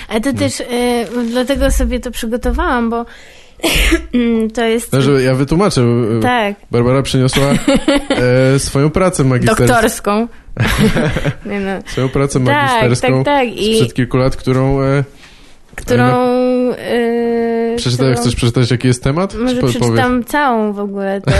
[0.07, 0.65] Ale to też, y,
[1.31, 3.05] dlatego sobie to przygotowałam, bo
[4.55, 4.93] to jest...
[4.93, 5.81] no że ja wytłumaczę.
[5.81, 7.43] e, Tak, Barbara przyniosła
[8.53, 9.65] e, swoją pracę magisterską.
[9.67, 10.27] doktorską.
[11.51, 11.71] Nie no.
[11.85, 13.47] Swoją pracę Tak, magisterską tak, tak.
[13.57, 14.81] I sprzed kilku lat, którą...
[14.81, 15.03] E,
[15.75, 16.31] którą...
[16.71, 19.35] y, przeczytaj, którą- Chcesz przeczytać, jaki jest temat?
[19.35, 21.21] Może po- przeczytam całą w ogóle.
[21.21, 21.31] To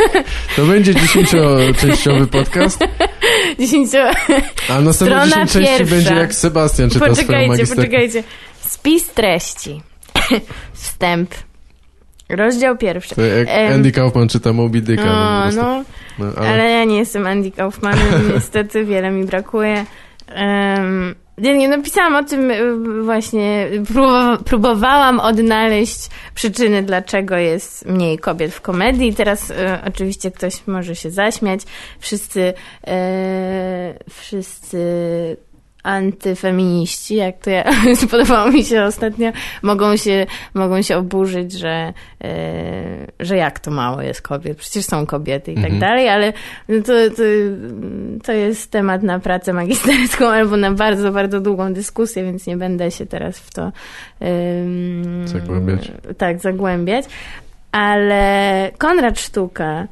[0.56, 2.78] To będzie dziesięcioczęściowy podcast,
[3.60, 3.98] dziesięcio...
[4.68, 5.94] a następne Strona dziesięć części pierwsza.
[5.94, 8.24] będzie jak Sebastian czyta Poczekajcie, poczekajcie.
[8.60, 9.82] Spis treści.
[10.72, 11.34] Wstęp.
[12.28, 13.14] Rozdział pierwszy.
[13.14, 13.48] To jak.
[13.48, 15.04] Andy Kaufman czyta Moby Dicka.
[15.04, 15.60] No, prostu.
[15.60, 15.84] no,
[16.18, 19.84] no, ale, ale ja nie jestem Andy Kaufmanem, niestety wiele mi brakuje.
[20.36, 28.18] Um, nie, nie, napisałam o tym y, właśnie, próbowa- próbowałam odnaleźć przyczyny, dlaczego jest mniej
[28.18, 29.14] kobiet w komedii.
[29.14, 29.54] Teraz y,
[29.86, 31.60] oczywiście ktoś może się zaśmiać.
[31.98, 32.54] Wszyscy,
[32.86, 34.80] e, wszyscy
[35.82, 37.64] antyfeminiści, jak to ja,
[38.06, 39.30] spodobało mi się ostatnio,
[39.62, 41.92] mogą się, mogą się oburzyć, że,
[42.24, 42.32] e,
[43.20, 45.80] że jak to mało jest kobiet, przecież są kobiety i tak Mhm.
[45.80, 46.32] dalej, ale
[46.68, 47.22] no to, to,
[48.24, 52.90] to jest temat na pracę magisterską albo na bardzo, bardzo długą dyskusję, więc nie będę
[52.90, 53.72] się teraz w to
[54.20, 55.92] em, Zagłębiać.
[56.18, 57.04] Tak, zagłębiać.
[57.72, 59.86] Ale Konrad Sztuka,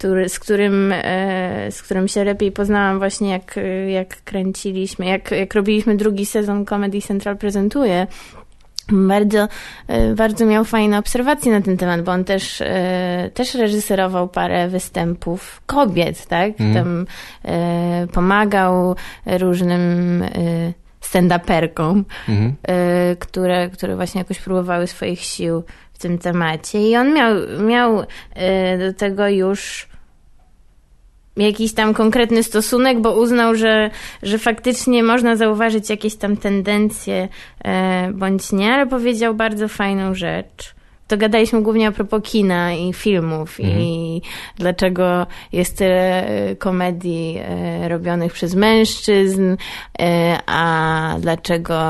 [0.00, 5.54] który, z, którym, e, z którym się lepiej poznałam właśnie jak, jak kręciliśmy, jak, jak
[5.54, 8.06] robiliśmy drugi sezon Comedy Central prezentuje,
[8.92, 9.48] bardzo,
[9.88, 14.68] e, bardzo miał fajne obserwacje na ten temat, bo on też, e, też reżyserował parę
[14.68, 16.60] występów kobiet, tak?
[16.60, 16.74] Mhm.
[16.74, 17.06] Tam
[18.12, 18.96] pomagał
[19.26, 20.24] różnym
[21.00, 26.90] stand-uperkom, y, które, które właśnie jakoś próbowały swoich sił w tym temacie.
[26.90, 27.34] I on miał,
[27.66, 28.04] miał
[28.78, 29.89] do tego już
[31.40, 33.90] jakiś tam konkretny stosunek, bo uznał, że,
[34.22, 37.28] że faktycznie można zauważyć jakieś tam tendencje
[37.64, 40.74] e, bądź nie, ale powiedział bardzo fajną rzecz
[41.10, 43.80] to gadaliśmy głównie a propos kina i filmów mhm.
[43.80, 44.22] i
[44.56, 49.56] dlaczego jest tyle e, komedii e, robionych przez mężczyzn,
[50.00, 51.80] e, a dlaczego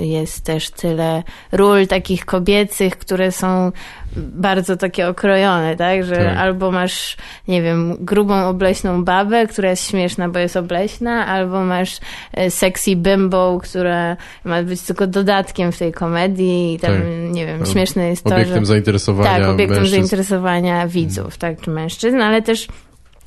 [0.00, 1.22] jest też tyle
[1.52, 3.72] ról takich kobiecych, które są
[4.16, 6.04] bardzo takie okrojone, tak?
[6.04, 6.36] Że tak.
[6.36, 7.16] albo masz,
[7.48, 11.98] nie wiem, grubą, obleśną babę, która jest śmieszna, bo jest obleśna, albo masz
[12.32, 17.02] e, sexy bimbo, która ma być tylko dodatkiem w tej komedii i tam, tak.
[17.30, 18.66] nie wiem, śmieszne jest to, Obiektem że...
[18.66, 19.96] zainteresowania Tak, obiektem mężczyzn.
[19.96, 22.68] zainteresowania widzów, tak, czy mężczyzn, ale też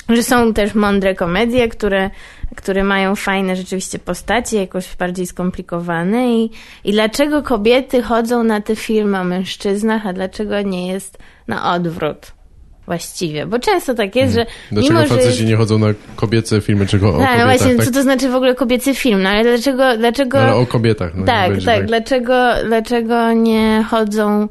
[0.09, 2.09] że są też mądre komedie, które,
[2.55, 6.51] które mają fajne rzeczywiście postacie, jakoś bardziej skomplikowane i,
[6.84, 11.17] i dlaczego kobiety chodzą na te filmy o mężczyznach, a dlaczego nie jest
[11.47, 12.43] na odwrót
[12.85, 14.47] właściwie, bo często tak jest, mhm.
[14.47, 15.45] że Dlaczego mimo, faceci że...
[15.45, 17.85] nie chodzą na kobiece filmy, czego o tak, kobietach, no właśnie, tak?
[17.85, 19.97] co to znaczy w ogóle kobiecy film, no ale dlaczego...
[19.97, 20.38] dlaczego...
[20.38, 21.15] No, ale o kobietach.
[21.15, 24.47] No, tak, tak, tak, dlaczego, dlaczego nie chodzą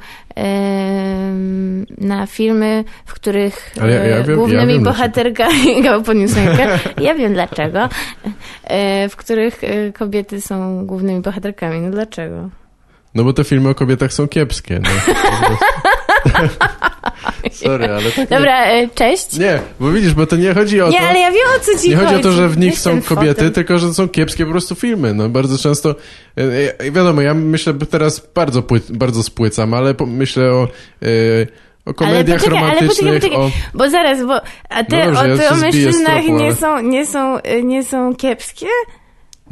[1.98, 5.82] na filmy, w których ja, ja e, wiem, głównymi ja bohaterkami...
[7.00, 7.88] Ja wiem dlaczego.
[8.64, 11.80] E, w których e, kobiety są głównymi bohaterkami.
[11.80, 12.48] No dlaczego?
[13.14, 14.80] No bo te filmy o kobietach są kiepskie.
[14.82, 14.90] No.
[17.52, 18.88] Sorry, ale tak Dobra, nie...
[18.94, 19.38] cześć.
[19.38, 21.02] Nie, bo widzisz, bo to nie chodzi o nie, to...
[21.02, 22.06] Nie, ale ja wiem o co ci Nie chodzi.
[22.06, 25.14] chodzi o to, że w nich są kobiety, tylko że są kiepskie po prostu filmy.
[25.14, 25.94] No bardzo często...
[26.92, 30.68] Wiadomo, ja myślę, teraz bardzo, bardzo spłycam, ale myślę o...
[31.86, 33.08] o komediach poczekaj, romantycznych.
[33.08, 33.78] Ale poczekaj, poczekaj, o...
[33.78, 36.54] Bo zaraz, bo a te, no dobrze, o, te ja o mężczyznach nie, ale...
[36.54, 38.66] są, nie, są, nie są kiepskie?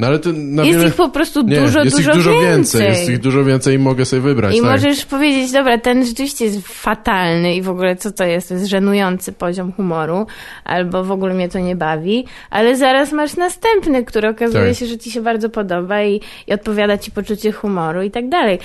[0.01, 0.89] No ale to na jest wiele...
[0.89, 2.81] ich po prostu nie, dużo, jest dużo, ich dużo więcej.
[2.81, 2.87] więcej.
[2.87, 4.55] Jest ich dużo więcej i mogę sobie wybrać.
[4.55, 4.71] I tak.
[4.71, 8.47] możesz powiedzieć, dobra, ten rzeczywiście jest fatalny i w ogóle co to jest?
[8.47, 10.27] To jest żenujący poziom humoru,
[10.63, 14.77] albo w ogóle mnie to nie bawi, ale zaraz masz następny, który okazuje tak.
[14.77, 18.59] się, że ci się bardzo podoba i, i odpowiada ci poczucie humoru i tak dalej.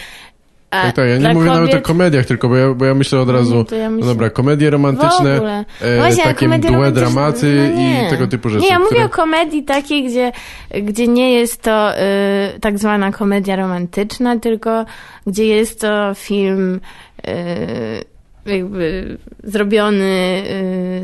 [0.70, 1.60] A tak, tak, ja nie mówię kobiet...
[1.60, 4.06] nawet o komediach, tylko bo ja, bo ja myślę od razu, no, ja myślę...
[4.06, 8.62] no dobra, komedie romantyczne, e, Właśnie, takie mdłe dramaty no i tego typu rzeczy.
[8.62, 8.90] Nie, ja które...
[8.90, 10.32] mówię o komedii takiej, gdzie,
[10.82, 12.01] gdzie nie jest to y,
[12.60, 14.84] tak zwana komedia romantyczna, tylko
[15.26, 16.80] gdzie jest to film
[17.28, 17.30] y,
[18.47, 20.43] jakby zrobiony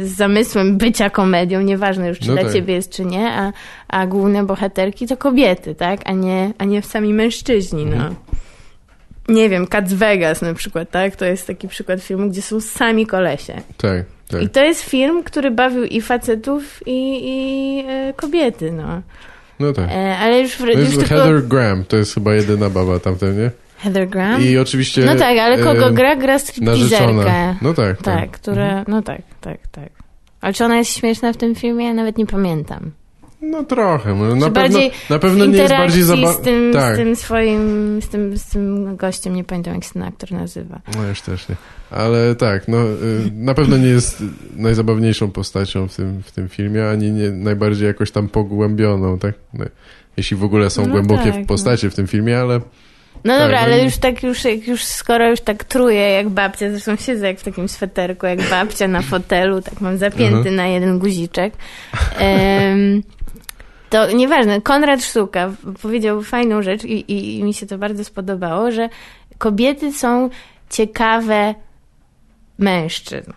[0.00, 2.52] y, z zamysłem bycia komedią, nieważne już czy no dla tak.
[2.52, 3.52] ciebie jest czy nie, a,
[3.88, 8.14] a główne bohaterki to kobiety, tak, a nie, a nie sami mężczyźni, no.
[9.28, 11.16] Nie wiem, Cats Vegas na przykład, tak?
[11.16, 13.54] To jest taki przykład filmu, gdzie są sami kolesie.
[13.76, 14.42] Tak, tak.
[14.42, 19.02] I to jest film, który bawił i facetów, i, i e, kobiety, no.
[19.60, 19.90] No tak.
[19.90, 21.48] E, ale już, to jest już Heather tylko...
[21.48, 23.50] Graham, to jest chyba jedyna baba tamten, nie?
[23.78, 24.42] Heather Graham?
[24.42, 25.04] I oczywiście...
[25.04, 26.16] No tak, ale kogo e, gra?
[26.16, 27.56] Gra stripteaserkę.
[27.62, 28.20] No tak, tak.
[28.20, 28.64] Tak, która...
[28.64, 28.84] Mhm.
[28.88, 29.88] No tak, tak, tak.
[30.40, 31.86] Ale czy ona jest śmieszna w tym filmie?
[31.86, 32.90] Ja nawet nie pamiętam.
[33.42, 34.78] No trochę, no, na, pewno,
[35.10, 36.32] na pewno nie jest bardziej zabawne.
[36.32, 36.94] Z, tym, tak.
[36.94, 40.80] z tym swoim, z tym, z tym gościem, nie pamiętam jak się ten aktor nazywa.
[40.96, 41.56] No już też nie.
[41.90, 44.22] Ale tak, no y, na pewno nie jest
[44.56, 49.34] najzabawniejszą postacią w tym, w tym filmie, ani nie najbardziej jakoś tam pogłębioną, tak?
[49.54, 49.64] No,
[50.16, 51.90] jeśli w ogóle są no głębokie tak, postacie no.
[51.90, 52.60] w tym filmie, ale...
[53.24, 56.70] No tak, dobra, no ale już tak, już, już skoro już tak truję jak babcia,
[56.70, 60.56] zresztą siedzę jak w takim sweterku, jak babcia na fotelu, tak mam zapięty uh -huh.
[60.56, 61.54] na jeden guziczek.
[62.20, 63.02] Um,
[63.92, 65.52] to nieważne, Konrad Sztuka
[65.82, 68.88] powiedział fajną rzecz i, i, i mi się to bardzo spodobało, że
[69.38, 70.30] kobiety są
[70.70, 71.54] ciekawe
[72.58, 73.32] mężczyzn.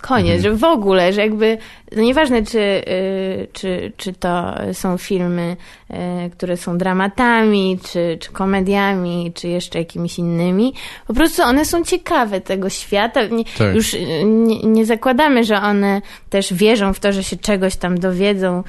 [0.00, 0.42] Koniec, mhm.
[0.42, 1.58] że w ogóle, że jakby,
[1.96, 5.56] no nieważne czy, y, czy, czy to są filmy,
[5.90, 5.94] y,
[6.30, 10.74] które są dramatami, czy, czy komediami, czy jeszcze jakimiś innymi,
[11.06, 13.26] po prostu one są ciekawe tego świata.
[13.26, 13.74] Nie, tak.
[13.74, 17.98] Już y, nie, nie, zakładamy, że one też wierzą w to, że się czegoś tam
[17.98, 18.62] dowiedzą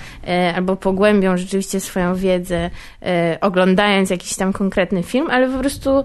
[0.56, 2.70] albo pogłębią rzeczywiście swoją wiedzę,
[3.42, 6.04] oglądając jakiś tam konkretny film, ale po prostu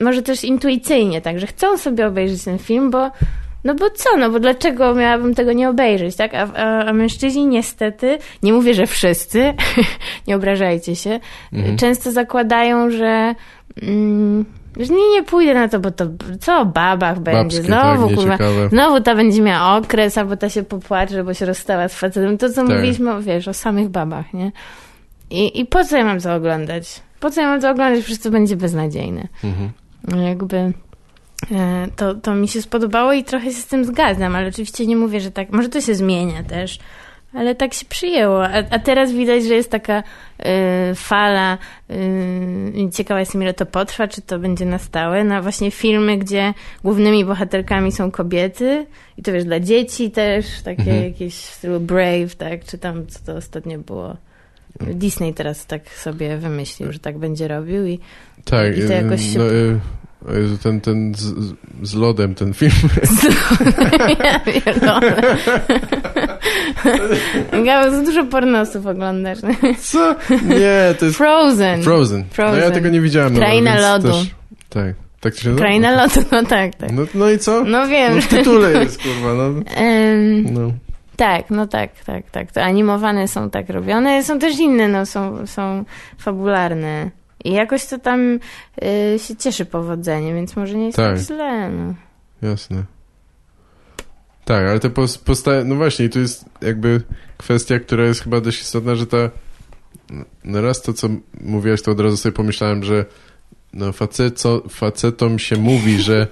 [0.00, 3.10] może też intuicyjnie, tak, że chcą sobie obejrzeć ten film, bo
[3.64, 6.34] no bo co, no bo dlaczego miałabym tego nie obejrzeć, tak?
[6.34, 9.54] A, a, a mężczyźni niestety, nie mówię, że wszyscy,
[10.28, 11.20] nie obrażajcie się,
[11.52, 11.76] mhm.
[11.76, 13.34] często zakładają, że...
[13.82, 14.44] Mm,
[14.76, 16.06] że nie, nie pójdę na to, bo to
[16.40, 17.62] co o babach będzie?
[17.62, 21.46] Babskie, znowu, tak, kurwa, znowu ta będzie miała okres, albo ta się popłacze, bo się
[21.46, 22.38] rozstała z facetem.
[22.38, 22.64] To, co tak.
[22.64, 24.52] mówiliśmy, wiesz, o samych babach, nie?
[25.30, 27.02] I, I po co ja mam to oglądać?
[27.20, 28.04] Po co ja mam to oglądać?
[28.04, 29.28] Przecież to będzie beznadziejne.
[29.44, 29.70] Mhm.
[30.26, 30.72] Jakby...
[31.50, 34.96] E, to, to mi się spodobało i trochę się z tym zgadzam, ale oczywiście nie
[34.96, 35.50] mówię, że tak.
[35.50, 36.78] Może to się zmienia też,
[37.34, 38.44] ale tak się przyjęło.
[38.44, 40.44] A, a teraz widać, że jest taka y,
[40.94, 41.58] fala.
[41.90, 45.24] Y, ciekawa jestem, ile to potrwa, czy to będzie na stałe.
[45.24, 46.54] Na właśnie filmy, gdzie
[46.84, 48.86] głównymi bohaterkami są kobiety.
[49.18, 51.04] I to wiesz, dla dzieci też, takie mhm.
[51.04, 52.64] jakieś w stylu Brave, tak?
[52.64, 54.16] Czy tam, co to ostatnio było.
[54.80, 57.98] Disney teraz tak sobie wymyślił, że tak będzie robił i,
[58.44, 59.38] tak, i to jakoś się...
[59.38, 59.44] No,
[60.62, 61.34] ten, ten z,
[61.82, 62.72] z lodem, ten film.
[63.02, 63.26] Z
[67.64, 69.38] ja za dużo pornosów oglądasz.
[69.78, 70.14] Co?
[70.44, 71.16] Nie, to jest...
[71.16, 71.82] Frozen.
[71.82, 72.24] Frozen.
[72.30, 72.60] Frozen.
[72.60, 73.34] No ja tego nie widziałem.
[73.34, 74.08] Kraina no, lodu.
[74.08, 74.34] Też,
[74.68, 74.94] tak.
[75.20, 75.56] Tak się?
[75.56, 76.92] Kraina lodu, no tak, tak.
[76.92, 77.64] No, no i co?
[77.64, 78.14] No wiem.
[78.14, 79.44] No w tytule jest, kurwa, no.
[79.44, 80.72] Um, no.
[81.16, 82.52] Tak, no tak, tak, tak.
[82.52, 84.22] To animowane są tak robione.
[84.22, 85.84] Są też inne, no są, są
[86.18, 87.10] fabularne.
[87.44, 88.38] I jakoś to tam
[89.14, 91.70] y, się cieszy powodzeniem, więc może nie jest tak, tak źle.
[91.70, 91.94] No.
[92.48, 92.84] Jasne.
[94.44, 94.90] Tak, ale te
[95.24, 97.02] postacie, no właśnie, tu jest jakby
[97.36, 99.30] kwestia, która jest chyba dość istotna, że ta,
[100.44, 101.08] no raz to, co
[101.40, 103.04] mówiłaś, to od razu sobie pomyślałem, że
[103.72, 106.26] no faceto, facetom się mówi, że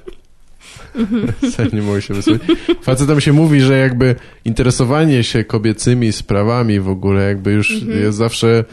[1.73, 2.41] nie mogę się wysłać.
[2.83, 4.15] Facetom się mówi, że jakby
[4.45, 8.01] interesowanie się kobiecymi sprawami w ogóle jakby już mhm.
[8.01, 8.65] jest zawsze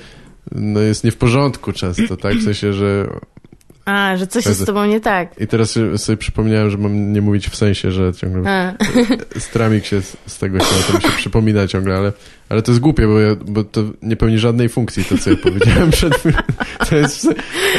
[0.52, 2.34] no jest nie w porządku często, tak?
[2.36, 3.08] W sensie, że...
[3.86, 5.42] A, że coś jest z tobą nie tak.
[5.42, 8.74] I teraz sobie przypomniałem, że mam nie mówić w sensie, że ciągle A.
[9.40, 12.14] stramik się z, z tego się, to mi się przypomina ciągle, ale,
[12.50, 15.36] ale to jest głupie, bo, ja, bo to nie pełni żadnej funkcji, to co ja
[15.36, 16.38] powiedziałem przed chwilą.
[16.90, 17.34] To jest w,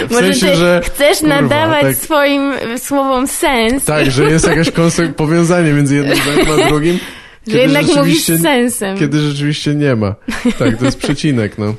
[0.08, 0.80] w Może sensie, że...
[0.84, 3.84] chcesz kurwa, nadawać tak, swoim słowom sens.
[3.84, 4.70] Tak, że jest jakaś
[5.16, 6.98] powiązanie między jednym zdaniem a drugim.
[7.46, 8.98] Że jednak mówisz z sensem.
[8.98, 10.14] Kiedy rzeczywiście nie ma.
[10.58, 11.74] Tak, to jest przecinek, no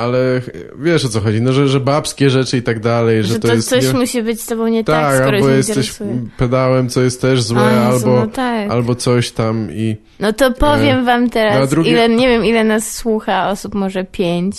[0.00, 0.40] ale
[0.78, 3.48] wiesz o co chodzi, no, że, że babskie rzeczy i tak dalej, że, że to,
[3.48, 3.68] to jest...
[3.68, 3.92] coś nie...
[3.92, 6.26] musi być z tobą nie tak, tak skoro albo jesteś interesuje.
[6.36, 8.70] pedałem, co jest też złe, A, albo, no tak.
[8.70, 9.96] albo coś tam i...
[10.20, 11.04] No to powiem e...
[11.04, 11.90] wam teraz, drugie...
[11.90, 14.56] ile, nie wiem ile nas słucha osób, może pięć.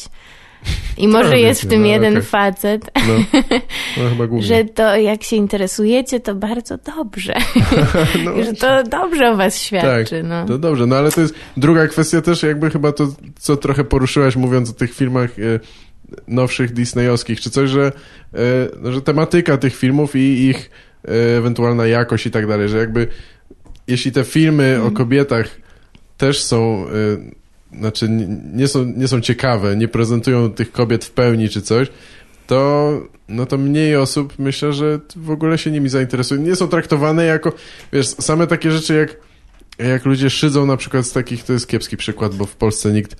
[0.97, 2.23] I może jest w tym no, jeden okay.
[2.23, 3.39] facet, no,
[3.97, 7.33] no, chyba że to jak się interesujecie, to bardzo dobrze.
[8.25, 10.21] no, że to dobrze o was świadczy.
[10.21, 10.45] Tak, no.
[10.45, 13.07] to dobrze, no ale to jest druga kwestia też jakby chyba to,
[13.39, 15.59] co trochę poruszyłaś mówiąc o tych filmach e,
[16.27, 17.91] nowszych disneyowskich, czy coś, że,
[18.85, 20.71] e, że tematyka tych filmów i ich
[21.07, 23.07] e, ewentualna jakość i tak dalej, że jakby
[23.87, 24.93] jeśli te filmy o mhm.
[24.93, 25.47] kobietach
[26.17, 26.85] też są
[27.79, 28.07] znaczy
[28.53, 31.87] nie są, nie są ciekawe, nie prezentują tych kobiet w pełni czy coś,
[32.47, 32.91] to,
[33.27, 36.41] no to mniej osób myślę, że w ogóle się nimi zainteresuje.
[36.41, 37.53] Nie są traktowane jako,
[37.93, 39.17] wiesz, same takie rzeczy jak,
[39.87, 43.15] jak ludzie szydzą na przykład z takich, to jest kiepski przykład, bo w Polsce nikt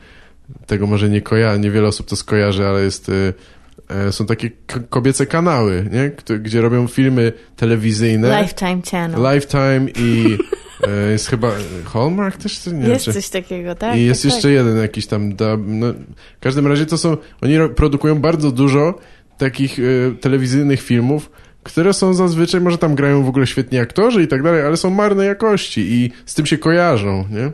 [0.65, 3.34] tego może nie kojarzy, niewiele osób to skojarzy, ale jest, y,
[4.07, 4.52] y, są takie
[4.90, 6.11] kobiece kanały, nie?
[6.40, 8.41] gdzie robią filmy telewizyjne.
[8.41, 9.34] Lifetime Channel.
[9.34, 10.38] Lifetime i
[11.11, 11.51] jest chyba
[11.85, 12.65] Hallmark też?
[12.65, 13.13] Nie, jest czy...
[13.13, 13.97] coś takiego, tak?
[13.97, 14.51] I jest tak, jeszcze tak.
[14.51, 15.61] jeden jakiś tam dub.
[15.65, 15.93] No,
[16.37, 18.99] w każdym razie to są, oni produkują bardzo dużo
[19.37, 21.31] takich y, telewizyjnych filmów,
[21.63, 24.89] które są zazwyczaj, może tam grają w ogóle świetni aktorzy i tak dalej, ale są
[24.89, 27.51] marnej jakości i z tym się kojarzą, nie?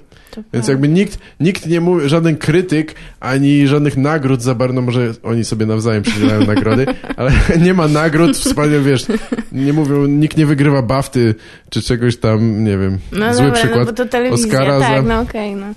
[0.54, 5.14] Więc jakby nikt, nikt nie mówi, żaden krytyk, ani żadnych nagród za bardzo, no może
[5.24, 6.86] oni sobie nawzajem przydzielają nagrody,
[7.18, 7.32] ale
[7.66, 9.06] nie ma nagród, wspaniale, wiesz,
[9.52, 11.36] nie mówią, nikt nie wygrywa bafty,
[11.70, 13.80] czy czegoś tam, nie wiem, no zły dobra, przykład.
[13.80, 15.10] No bo to telewizja, Oscara tak, za...
[15.10, 15.74] no okej, okay, no.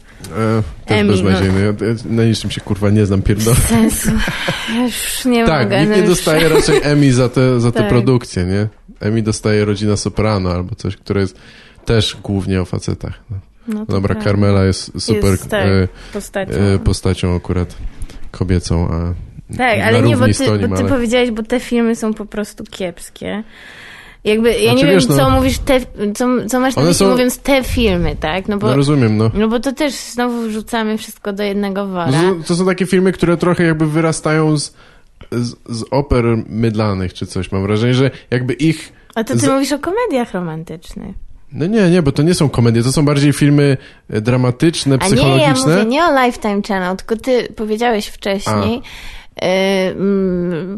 [0.96, 1.72] E, jest beznadziejne.
[1.80, 1.86] No.
[1.86, 3.56] Ja, na niczym się kurwa nie znam, pierdolę.
[3.68, 4.10] Sensu.
[4.82, 5.80] Już nie tak, mogę.
[5.80, 7.88] nikt no nie dostaje raczej Emmy za te, za te tak.
[7.88, 8.68] produkcje, nie?
[9.00, 11.36] Emmy dostaje Rodzina Soprano albo coś, które jest
[11.84, 13.20] też głównie o facetach.
[13.30, 13.36] No.
[13.74, 14.24] No Dobra, prawda.
[14.24, 16.52] Carmela jest super jest, tak, e, postacią.
[16.52, 17.76] E, postacią akurat
[18.30, 19.14] kobiecą, a
[19.56, 20.88] tak, ale nie, bo ty, bo ty ale...
[20.88, 23.44] powiedziałeś, bo te filmy są po prostu kiepskie.
[24.24, 25.80] Jakby, ja znaczy, nie wiesz, wiem, co no, mówisz, te,
[26.14, 27.10] co, co masz na myśli są...
[27.10, 28.48] mówiąc te filmy, tak?
[28.48, 29.30] No, bo, no rozumiem, no.
[29.34, 32.22] No bo to też znowu wrzucamy wszystko do jednego wora.
[32.22, 34.74] No, to są takie filmy, które trochę jakby wyrastają z,
[35.30, 37.52] z, z oper mydlanych czy coś.
[37.52, 38.92] Mam wrażenie, że jakby ich...
[39.14, 39.48] A to ty z...
[39.48, 41.16] mówisz o komediach romantycznych.
[41.52, 43.76] No nie, nie, bo to nie są komedie, to są bardziej filmy
[44.10, 45.44] e, dramatyczne, psychologiczne.
[45.44, 49.19] A nie, ja mówię nie o Lifetime Channel, tylko ty powiedziałeś wcześniej, A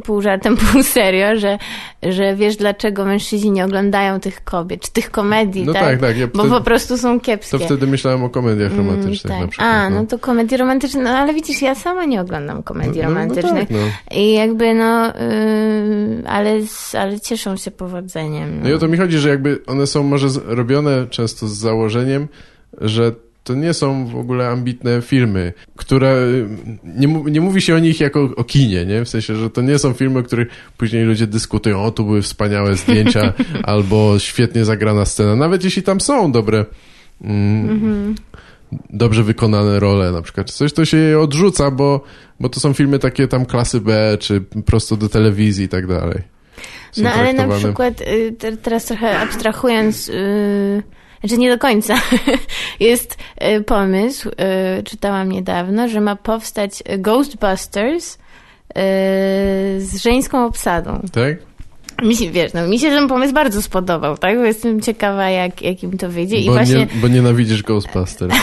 [0.05, 1.59] pół żartem, pół serio, że,
[2.03, 5.83] że wiesz dlaczego mężczyźni nie oglądają tych kobiet, czy tych komedii, no tak?
[5.83, 7.59] tak, tak ja Bo po prostu są kiepskie.
[7.59, 9.47] To wtedy myślałem o komediach mm, romantycznych mm, tak.
[9.47, 9.75] na przykład.
[9.75, 10.01] A, no.
[10.01, 10.07] no.
[10.07, 13.71] to komedie romantyczne, no ale widzisz, ja sama nie oglądam komedii no, no, no romantycznych.
[13.71, 15.13] No tak, I jakby no, yy,
[16.29, 16.61] ale,
[16.99, 18.61] ale cieszą się powodzeniem.
[18.63, 18.69] No.
[18.69, 22.29] i o to mi chodzi, że jakby one są może robione często z założeniem,
[22.81, 23.13] że
[23.45, 26.17] to nie są w ogóle ambitne filmy, które
[26.85, 29.05] nie, nie mówi się o nich jako o kinie, nie?
[29.05, 32.23] W sensie, że to nie są filmy, o których później ludzie dyskutują, o tu były
[32.23, 33.33] wspaniałe zdjęcia
[33.63, 36.65] albo świetnie zagrana scena, nawet jeśli tam są dobre
[37.25, 38.15] mm, mm -hmm.
[38.91, 42.05] dobrze wykonane role na przykład, coś, to się je odrzuca, bo,
[42.41, 46.23] bo to są filmy takie tam klasy B, czy prosto do telewizji i tak dalej.
[46.93, 50.83] Są No ale na przykład y, te- teraz trochę abstrahując, y,
[51.25, 51.95] znaczy nie do końca,
[52.81, 53.19] jest
[53.59, 58.19] y, pomysł, y, czytałam niedawno, że ma powstać Ghostbusters y,
[59.79, 61.01] z żeńską obsadą.
[61.13, 61.37] Tak?
[62.03, 64.37] Mi się, wiesz, no, mi się ten pomysł bardzo spodobał, tak?
[64.37, 66.37] Bo jestem ciekawa, jak, jak im to wyjdzie.
[66.37, 68.35] I Bo, właśnie nie, bo nienawidzisz Ghostbusters.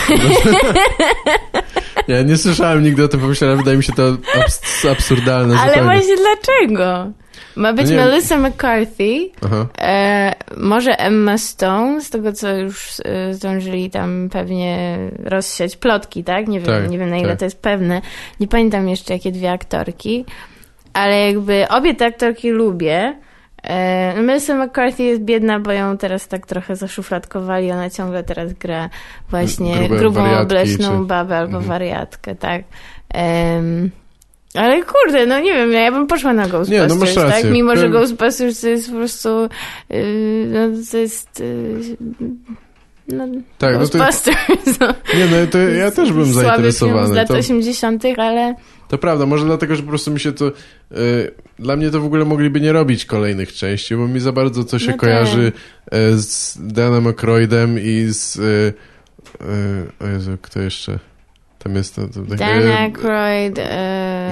[2.08, 5.92] ja nie słyszałem nigdy o tym pomyślałem, wydaje mi się to abs absurdalne Ale zupełnie.
[5.98, 7.12] właśnie dlaczego?
[7.56, 9.30] Ma być No Melissa McCarthy,
[9.80, 16.48] e, może Emma Stone, z tego co już e, zdążyli tam pewnie rozsiać plotki, tak?
[16.48, 17.38] Nie wiem, Tak, nie wiem na ile tak.
[17.38, 18.00] to jest pewne.
[18.40, 20.24] Nie pamiętam jeszcze jakie dwie aktorki,
[20.92, 23.14] ale jakby obie te aktorki lubię.
[23.62, 27.72] E, no Melissa McCarthy jest biedna, bo ją teraz tak trochę zaszufladkowali.
[27.72, 28.90] Ona ciągle teraz gra
[29.30, 31.64] właśnie Grube grubą, obleśną czy- babę albo Mhm.
[31.68, 32.62] wariatkę, tak.
[33.14, 33.90] Em,
[34.54, 37.42] ale kurde, no nie wiem, ja bym poszła na Ghostbusters, Nie, no masz rację.
[37.42, 37.52] tak?
[37.52, 39.48] Mimo, że Ghostbusters to jest po prostu
[39.90, 41.96] yy, no to jest yy,
[43.08, 43.26] no,
[43.58, 44.78] Tak, no to, Ghostbusters.
[44.80, 44.86] No.
[45.18, 47.14] nie, no to ja też bym Słaby film z zainteresowany.
[47.14, 48.54] lat To, 80., ale
[48.88, 50.48] to prawda, może dlatego, że po prostu mi się to...
[50.48, 50.52] Y,
[51.58, 54.78] dla mnie to w ogóle mogliby nie robić kolejnych części, bo mi za bardzo to
[54.78, 55.00] się No tak.
[55.00, 55.52] kojarzy
[55.94, 58.36] y, z Danem Aykroydem i z...
[58.36, 58.40] Y,
[60.00, 60.98] y, o Jezu, kto jeszcze?
[61.58, 61.94] Tam jest...
[61.96, 63.64] To, to, takie- Dan Aykroyd, yy,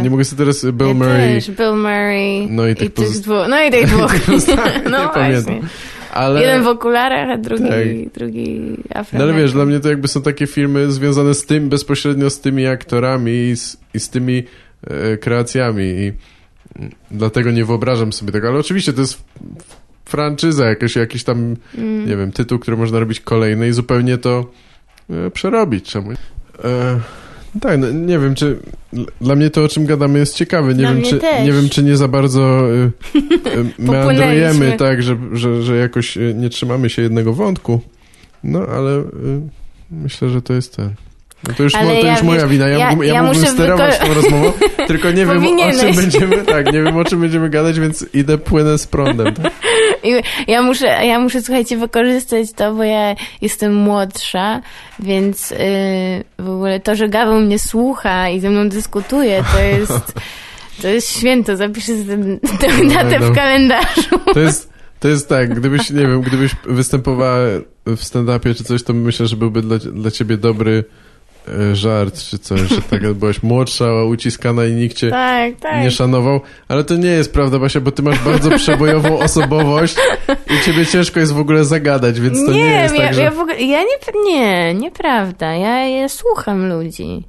[0.03, 0.65] Nie mogę sobie teraz...
[0.65, 1.35] Bill ja Murray...
[1.35, 3.47] też, Bill Murray No i i tych tych pozost- dwóch.
[3.49, 4.15] No i tych dwóch.
[4.27, 5.43] Pozostałych nie no pamiętam.
[5.55, 5.69] właśnie.
[6.13, 6.41] Ale...
[6.43, 8.13] Jeden w okularach, a drugi, Tak.
[8.15, 8.61] drugi
[8.95, 9.21] No afro.
[9.23, 12.67] ale wiesz, dla mnie to jakby są takie filmy związane z tym, bezpośrednio z tymi
[12.67, 14.43] aktorami i z, i z tymi
[14.87, 16.13] e, kreacjami i
[17.11, 19.25] dlatego nie wyobrażam sobie tego, ale oczywiście to jest
[20.05, 22.09] franczyza, jakaś, jakiś tam, Mm.
[22.09, 24.51] nie wiem, tytuł, który można robić kolejny i zupełnie to
[25.11, 26.11] e, przerobić, czemu?
[26.13, 26.17] E,
[27.61, 28.59] tak, no, nie wiem, czy
[29.21, 30.69] dla mnie to, o czym gadamy, jest ciekawe.
[30.69, 31.47] Nie, Dla wiem, czy, też.
[31.47, 32.43] nie wiem, czy nie za bardzo
[32.75, 32.91] e, e,
[33.93, 37.81] meandrujemy, tak, że, że, że jakoś e, nie trzymamy się jednego wątku.
[38.45, 39.05] No, ale e,
[39.91, 40.91] myślę, że to jest ten.
[41.49, 42.69] No to już, mo, to ja, już moja wina.
[42.69, 44.53] Ja, ja- ja, ja mógłbym muszę sterować tą rozmową,
[44.89, 48.39] tylko nie wiem, o czym będziemy, tak, nie wiem, o czym będziemy gadać, więc idę,
[48.39, 49.35] płynę z prądem.
[49.35, 49.53] Tak?
[50.49, 54.61] Ja muszę, ja muszę, słuchajcie, wykorzystać to, bo ja jestem młodsza,
[54.99, 55.59] więc yy,
[56.39, 60.13] w ogóle to, że Gaweł mnie słucha i ze mną dyskutuje, to jest,
[60.83, 61.57] to jest święto.
[61.57, 63.27] Zapiszę tę- tę datę no.
[63.27, 64.19] w kalendarzu.
[64.35, 67.37] To jest, to jest tak, gdybyś, nie wiem, gdybyś występowała
[67.87, 70.85] w stand-upie czy coś, to myślę, że byłby dla, dla ciebie dobry
[71.73, 75.83] żart czy coś, że tak byłaś młodsza, uciskana i nikt cię Tak, tak.
[75.83, 79.97] nie szanował, ale to nie jest prawda, Basia, bo ty masz bardzo przebojową osobowość
[80.29, 83.23] i ciebie ciężko jest w ogóle zagadać, więc to nie, jest ja, tak, że...
[83.23, 85.55] ja w ogóle, ja nie, nie, nieprawda.
[85.55, 87.25] Ja, ja słucham ludzi.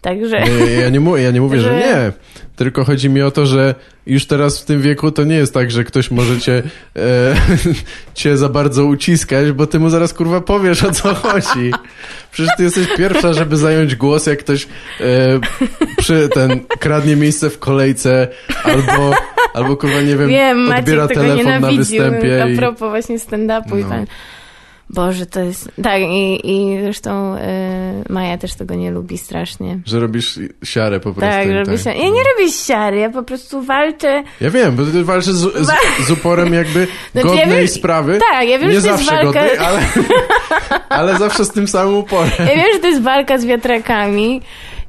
[0.00, 0.40] Także...
[0.42, 2.12] Nie, ja, nie mówię, ja nie mówię, że Że- nie.
[2.56, 3.74] Tylko chodzi mi o to, że
[4.06, 6.62] już teraz w tym wieku to nie jest tak, że ktoś może cię,
[6.96, 7.34] e,
[8.14, 11.72] cię za bardzo uciskać, bo ty mu zaraz kurwa powiesz o co chodzi.
[12.32, 15.04] Przecież ty jesteś pierwsza, żeby zająć głos, jak ktoś e,
[15.98, 18.28] przy ten kradnie miejsce w kolejce
[18.64, 19.12] albo,
[19.54, 22.42] albo kurwa nie wiem, Wiem, odbiera telefon na występie.
[22.42, 23.88] A I, propos właśnie stand-upu i No.
[23.88, 24.00] tak.
[24.90, 25.70] Boże, to jest...
[25.82, 27.40] Tak, i, i zresztą y,
[28.08, 29.78] Maja też tego nie lubi strasznie.
[29.86, 31.20] że robisz siarę po prostu.
[31.38, 31.90] Tak, robię się...
[31.90, 34.22] Ja nie robię siary, ja po prostu walczę...
[34.40, 35.70] Ja wiem, bo ty walczysz z, z,
[36.06, 38.18] z uporem jakby Znaczy, ja godnej wiem- sprawy.
[38.32, 39.40] Tak, ja wiem, nie że to jest zawsze walka...
[39.40, 39.80] godnej, ale,
[40.98, 42.30] ale zawsze z tym samym uporem.
[42.38, 44.40] Ja wiem, że to jest walka z wiatrakami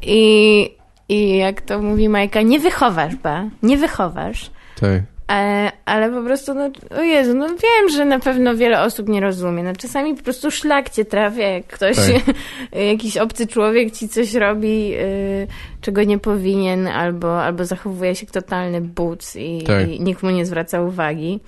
[0.01, 0.69] i,
[1.09, 4.51] i jak to mówi Majka, nie wychowasz, ba, nie wychowasz.
[4.80, 5.01] Tak.
[5.30, 9.22] Ale, ale po prostu, no, o Jezu, no wiem, że na pewno wiele osób nie
[9.22, 9.64] rozumie.
[9.64, 12.35] No czasami po prostu szlak cię trafia, jak ktoś, Tak.
[12.91, 15.47] jakiś obcy człowiek ci coś robi, y,
[15.81, 19.89] czego nie powinien, albo, albo zachowuje się jak totalny buc i, Tak.
[19.89, 21.39] i nikt mu nie zwraca uwagi.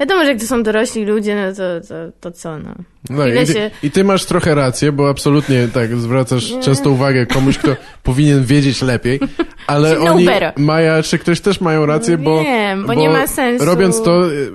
[0.00, 2.74] Wiadomo, że jak to są dorośli ludzie, no to, to, to co, no.
[3.10, 6.62] No, i, ty, się- I ty masz trochę rację, bo absolutnie tak zwracasz Nie.
[6.62, 9.20] często uwagę komuś, kto powinien wiedzieć lepiej,
[9.66, 10.52] ale No oni, better.
[10.56, 13.64] Maja czy ktoś też mają rację, bo, Wiem, bo nie ma sensu.
[13.64, 14.50] robiąc to y,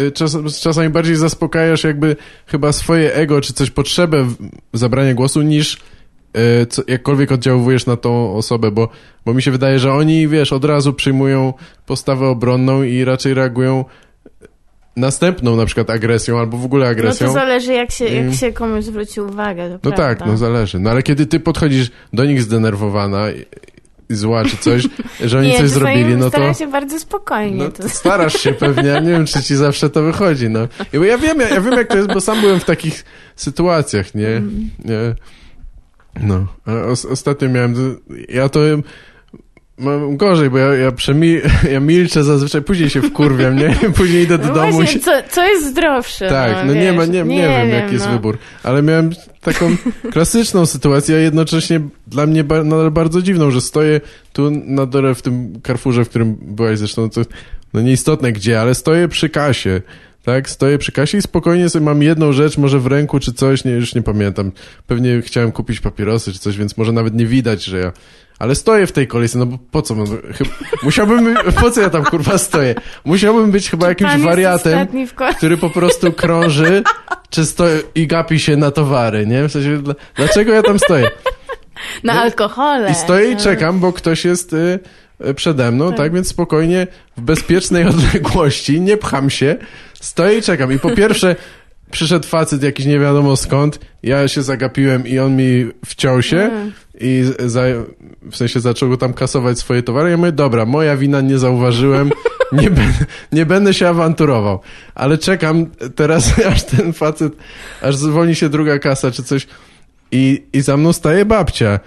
[0.00, 2.16] y, czas, czasami bardziej zaspokajasz jakby
[2.46, 4.26] chyba swoje ego, czy coś potrzebę
[4.72, 5.74] zabrania głosu, niż
[6.62, 8.88] y, co, jakkolwiek oddziałujesz na tą osobę, bo,
[9.24, 11.52] bo mi się wydaje, że oni, wiesz, od razu przyjmują
[11.86, 13.84] postawę obronną i raczej reagują
[14.96, 17.26] następną na przykład agresją, albo w ogóle No agresją.
[17.26, 18.34] to zależy, jak się, jak Mm.
[18.34, 19.68] się komuś zwróci uwagę.
[19.68, 20.02] No prawda.
[20.02, 20.78] tak, no zależy.
[20.78, 23.46] No ale kiedy ty podchodzisz do nich zdenerwowana i,
[24.10, 24.88] zła czy coś,
[25.20, 26.30] że oni nie, coś zrobili, no to...
[26.30, 27.64] staram się bardzo spokojnie.
[27.64, 27.88] No, to...
[27.88, 30.68] starasz się pewnie, ja nie wiem, czy ci zawsze to wychodzi, no.
[30.92, 33.04] I Bo ja wiem, ja, ja wiem, jak to jest, bo sam byłem w takich
[33.36, 34.28] sytuacjach, nie?
[34.28, 34.70] Mm.
[34.84, 35.14] nie?
[36.20, 36.46] No,
[36.90, 37.96] os, ostatnio miałem,
[38.28, 38.60] ja to
[39.78, 41.40] mam gorzej, bo ja, ja, przemi,
[41.72, 43.76] ja milczę zazwyczaj, później się wkurwiam, nie?
[43.96, 45.00] Później idę do No domu właśnie, się...
[45.00, 46.28] co, co jest zdrowsze?
[46.28, 48.12] Tak, no, wiesz, nie, ma, nie, nie, wiem, jaki jest no.
[48.12, 49.76] wybór, ale miałem taką
[50.12, 54.00] klasyczną sytuację, a jednocześnie dla mnie ba, nadal bardzo dziwną, że stoję
[54.32, 57.20] tu na dole w tym Carrefourze, w którym byłaś zresztą, to
[57.74, 59.80] no nieistotne gdzie, ale stoję przy kasie,
[60.22, 63.64] tak, stoję przy kasie i spokojnie sobie mam jedną rzecz, może w ręku czy coś,
[63.64, 64.52] nie, już nie pamiętam,
[64.86, 67.92] pewnie chciałem kupić papierosy czy coś, więc może nawet nie widać, że ja
[68.38, 69.94] ale stoję w tej kolejce, no bo po co?
[69.94, 70.50] mam- Chyba,
[70.82, 72.74] musiałbym, po co ja tam kurwa stoję?
[73.04, 74.88] Musiałbym być chyba jakimś wariatem,
[75.36, 76.82] który po prostu krąży
[77.30, 79.48] czy stoi i gapi się na towary, nie?
[79.48, 81.10] W sensie, dla- dlaczego ja tam stoję?
[82.04, 82.90] Na No, alkohole.
[82.90, 84.78] I stoję i czekam, bo ktoś jest y,
[85.28, 86.12] y, przede mną, tak.
[86.14, 86.86] Więc spokojnie,
[87.16, 89.56] w bezpiecznej odległości, nie pcham się,
[90.00, 90.72] stoję i czekam.
[90.72, 91.36] I po pierwsze,
[91.90, 96.72] przyszedł facet jakiś nie wiadomo skąd, ja się zagapiłem i on mi wciął się Mm.
[97.00, 97.62] I za,
[98.30, 100.10] w sensie zaczął go tam kasować swoje towary.
[100.10, 102.10] Ja mówię, dobra, moja wina, nie zauważyłem,
[102.52, 104.60] nie, będę, nie będę się awanturował.
[104.94, 107.32] Ale czekam teraz, aż ten facet,
[107.82, 109.46] aż zwolni się druga kasa czy coś
[110.12, 111.80] i, i za mną staje babcia.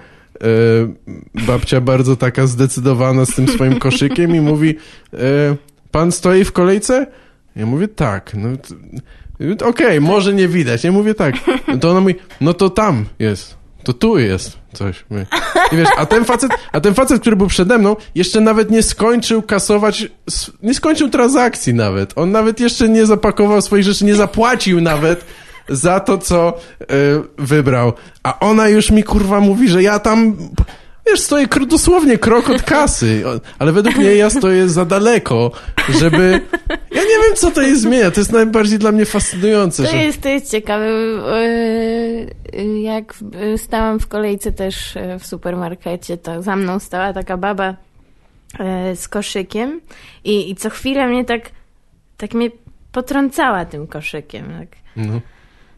[0.43, 4.75] E, babcia bardzo taka zdecydowana z tym swoim koszykiem i mówi,
[5.13, 5.17] e,
[5.91, 7.07] pan stoi w kolejce?
[7.55, 8.31] Ja mówię, tak.
[8.33, 8.49] No,
[9.65, 10.83] Okej, może nie widać.
[10.83, 11.35] Ja mówię tak.
[11.67, 13.58] No to ona mówi, no to tam jest.
[13.83, 15.05] To tu jest coś.
[15.71, 18.83] I wiesz, a ten facet, a ten facet, który był przede mną, jeszcze nawet nie
[18.83, 20.07] skończył kasować,
[20.63, 22.13] nie skończył transakcji nawet.
[22.15, 25.25] On nawet jeszcze nie zapakował swoich rzeczy, nie zapłacił nawet
[25.69, 26.85] za to, co y,
[27.37, 27.93] wybrał.
[28.23, 30.37] A ona już mi kurwa mówi, że ja tam,
[31.07, 33.23] wiesz, stoję dosłownie krok od kasy.
[33.59, 35.51] Ale według mnie ja stoję za daleko,
[35.89, 36.41] żeby...
[36.69, 38.11] Ja nie wiem, co to jest zmienia.
[38.11, 39.83] To jest najbardziej dla mnie fascynujące.
[39.83, 39.97] To że...
[39.97, 40.87] jest, to jest ciekawe.
[42.53, 43.15] Yy, Jak
[43.57, 47.75] stałam w kolejce też yy, w supermarkecie, to za mną stała taka baba
[48.59, 49.81] yy, z koszykiem
[50.23, 51.49] i, i co chwilę mnie tak,
[52.17, 52.49] tak mnie
[52.91, 54.45] potrącała tym koszykiem.
[54.59, 54.67] Tak.
[54.95, 55.21] No.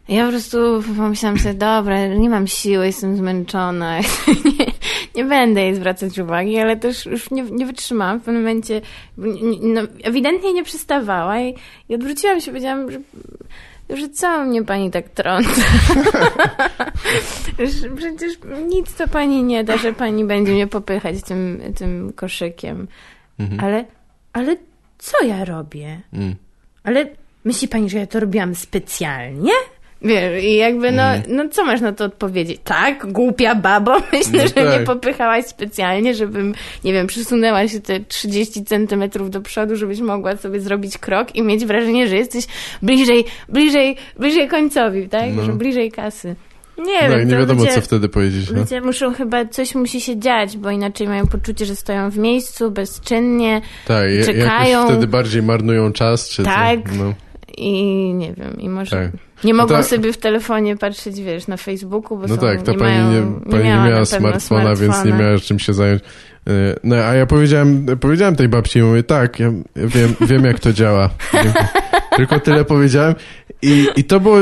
[0.08, 3.98] Ja po prostu pomyślałam sobie, dobra, nie mam siły, jestem zmęczona,
[4.58, 4.71] nie,
[5.14, 8.20] nie będę jej zwracać uwagi, ale też już nie, nie wytrzymałam.
[8.20, 8.80] W pewnym momencie
[9.60, 11.54] no, ewidentnie nie przystawała i,
[11.88, 12.98] i odwróciłam się powiedziałam, że,
[13.90, 15.62] że co mnie pani tak trąca?
[17.96, 22.88] Przecież nic to pani nie da, że pani będzie mnie popychać tym, tym koszykiem.
[23.38, 23.60] Mhm.
[23.60, 23.84] Ale,
[24.32, 24.56] ale
[24.98, 26.00] co ja robię?
[26.12, 26.34] Mm.
[26.84, 27.06] Ale
[27.44, 29.52] myśli pani, że ja to robiłam specjalnie?
[30.04, 31.36] Wiesz, i jakby no, Mhm.
[31.36, 32.60] no co masz na to odpowiedzieć?
[32.64, 34.66] Tak, głupia babo, myślę, No że tak.
[34.68, 36.54] mnie popychałaś specjalnie, żebym,
[36.84, 41.42] nie wiem, przysunęła się te 30 centymetrów do przodu, żebyś mogła sobie zrobić krok i
[41.42, 42.44] mieć wrażenie, że jesteś
[42.82, 45.24] bliżej, bliżej, bliżej końcowi, tak?
[45.36, 45.44] No.
[45.44, 46.34] Że bliżej kasy.
[46.78, 48.50] Nie No wiem, i nie to wiadomo, ludzie, co wtedy powiedzieć.
[48.50, 48.58] No.
[48.60, 52.70] ludzie muszą chyba, coś musi się dziać, bo inaczej mają poczucie, że stoją w miejscu,
[52.70, 54.86] bezczynnie Tak, czekają.
[54.86, 56.78] wtedy bardziej marnują czas, czy Tak.
[56.90, 56.94] co?
[57.04, 57.14] No,
[57.56, 57.72] i
[58.14, 58.90] nie wiem, i może...
[58.96, 59.10] tak.
[59.44, 62.72] Nie mogą ta- sobie w telefonie patrzeć, wiesz, na Facebooku, bo No są, tak, ta
[62.72, 63.12] nie pani, mają,
[63.44, 65.16] nie, pani nie miała miała na pewno smartfona, więc nie smartfona.
[65.18, 66.02] miała czym się zająć.
[66.02, 66.50] E,
[66.84, 69.46] No, a ja powiedziałem, powiedziałem tej babci, mówię, tak, ja
[69.76, 71.10] ja wiem, wiem jak to działa.
[72.16, 73.14] Tylko tyle powiedziałem.
[73.62, 74.38] I, I to było,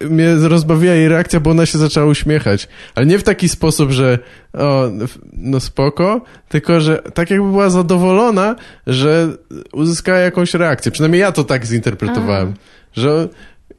[0.00, 2.68] mnie rozbawiła jej reakcja, bo ona się zaczęła uśmiechać.
[2.94, 4.18] Ale nie w taki sposób, że
[4.52, 4.84] o,
[5.32, 8.56] no spoko, tylko, że tak jakby była zadowolona,
[8.86, 9.28] że
[9.72, 10.92] uzyskała jakąś reakcję.
[10.92, 12.54] Przynajmniej ja to tak zinterpretowałem.
[12.92, 13.28] Że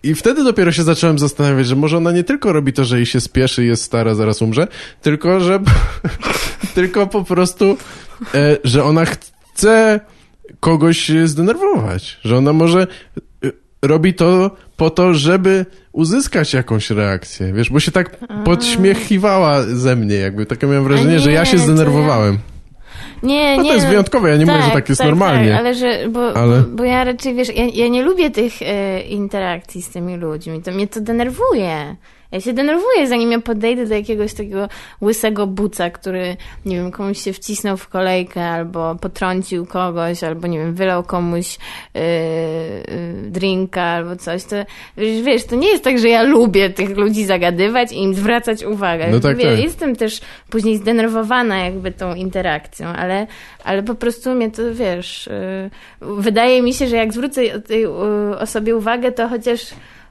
[0.06, 3.06] i wtedy dopiero się zacząłem zastanawiać, że może ona nie tylko robi to, że jej
[3.06, 4.68] się spieszy i jest stara, zaraz umrze,
[5.02, 5.60] tylko że
[6.76, 7.77] tylko po prostu,
[8.34, 9.99] e, że ona chce
[10.60, 12.88] kogoś zdenerwować, że ona może
[13.45, 13.52] e,
[13.82, 20.15] robi to po to, żeby uzyskać jakąś reakcję, wiesz, bo się tak podśmiechiwała ze mnie,
[20.15, 22.38] jakby takie miałem wrażenie, że ja nie, się zdenerwowałem.
[23.26, 23.70] Nie, No nie.
[23.70, 25.50] to jest wyjątkowe, ja nie mówię, że tak jest normalnie.
[25.52, 29.02] Tak, ale że, bo, Ale- bo, ja raczej, wiesz, ja, ja nie lubię tych e,
[29.02, 30.62] interakcji z tymi ludźmi.
[30.62, 31.96] To mnie to denerwuje.
[32.36, 34.70] Ja się denerwuję, zanim ja podejdę do jakiegoś takiego
[35.02, 40.57] łysego buca, który, nie wiem, komuś się wcisnął w kolejkę, albo potrącił kogoś, albo, nie
[40.57, 41.57] wiem, wylał komuś
[41.95, 42.82] e, e,
[43.28, 44.44] drinka, albo coś.
[44.44, 44.56] To,
[44.98, 48.64] wiesz, wiesz, to nie jest tak, że ja lubię tych ludzi zagadywać i im zwracać
[48.64, 49.07] uwagę.
[49.12, 49.60] No tak, Wie- tak.
[49.60, 53.28] Jestem też później zdenerwowana jakby tą interakcją, ale,
[53.64, 55.30] ale po prostu mnie to, wiesz,
[56.02, 57.90] yy, wydaje mi się, że jak zwrócę tej yy,
[58.40, 59.62] osobie uwagę, to chociaż,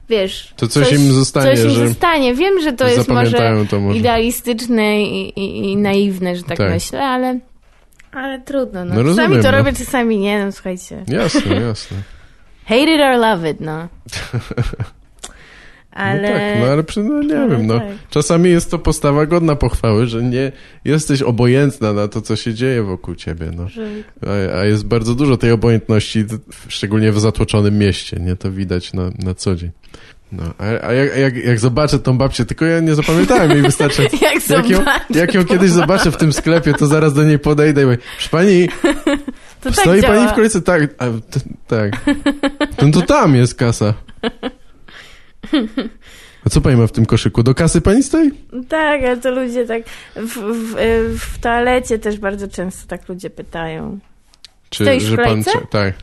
[0.09, 0.53] wiesz...
[0.55, 2.35] To coś im zostanie, Coś im zostanie.
[2.35, 3.97] Wiem, że to jest może, to może.
[3.99, 6.71] idealistyczne i, i, i naiwne, że tak, Tak.
[6.71, 7.39] myślę, ale...
[8.11, 8.95] Ale trudno, no.
[8.95, 9.57] No czasami rozumiem, to no.
[9.57, 11.03] robię, czasami nie, no słuchajcie.
[11.07, 11.97] Jasne, jasne.
[12.65, 13.87] Hate it or love it, no.
[15.95, 16.21] Ale...
[16.21, 17.79] No tak, no ale przy, no nie Ale wiem, no.
[17.79, 17.87] tak.
[18.09, 20.51] Czasami jest to postawa godna pochwały, że nie
[20.85, 23.67] jesteś obojętna na to, co się dzieje wokół ciebie, no.
[24.27, 26.25] A, a jest bardzo dużo tej obojętności,
[26.67, 28.35] szczególnie w zatłoczonym mieście, nie?
[28.35, 29.71] To widać na, na co dzień.
[30.31, 34.01] No, a, a jak, jak, jak zobaczę tą babcię, tylko ja nie zapamiętałem jej wystarczy.
[34.21, 37.81] Jak Jak ją, jak ją kiedyś zobaczę w tym sklepie, to zaraz do niej podejdę
[37.81, 38.67] i mówię, proszę pani,
[39.61, 40.15] to tak stoi działa.
[40.15, 40.61] pani w kolejce?
[40.61, 41.91] Tak, a, t, tak.
[42.81, 43.93] No to tam jest kasa.
[46.45, 47.43] A co pani ma w tym koszyku?
[47.43, 48.31] Do kasy pani stoi?
[48.69, 49.83] Tak, ale to ludzie tak...
[50.15, 50.75] W, w,
[51.19, 53.99] w toalecie też bardzo często tak ludzie pytają.
[54.69, 55.25] Czy, Stoisz w że pan...
[55.25, 55.51] kolejce?
[55.51, 55.93] cze- Tak.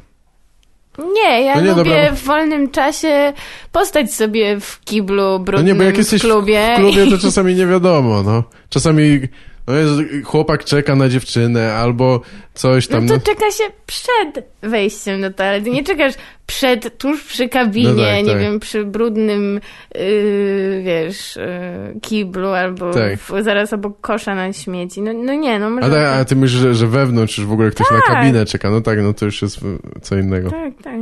[1.15, 2.13] Nie, ja No nie, lubię dobra.
[2.13, 3.33] w wolnym czasie
[3.73, 6.73] postać sobie w kiblu No brudnym nie, bo jak jesteś w klubie.
[6.75, 8.45] w klubie, to czasami nie wiadomo, no.
[8.69, 9.21] Czasami
[9.67, 9.93] no jest,
[10.25, 12.21] chłopak czeka na dziewczynę, albo
[12.55, 13.09] coś No tam.
[13.09, 15.71] to No, czeka się przed wejściem do toalety.
[15.71, 16.15] Nie czekasz
[16.57, 18.41] przed, tuż przy kabinie, No tak, nie tak.
[18.41, 19.61] wiem, przy brudnym,
[19.95, 23.19] yy, wiesz, yy, kiblu albo Tak.
[23.19, 25.03] w, zaraz obok kosza na śmieci.
[25.03, 25.87] No, no nie, no może...
[25.87, 28.07] a, ta, a ty myślisz, że, że wewnątrz już w ogóle ktoś na Tak.
[28.07, 28.71] kabinę czeka.
[28.71, 29.61] No tak, no to już jest
[30.03, 30.51] co innego.
[30.51, 30.95] Tak, tak.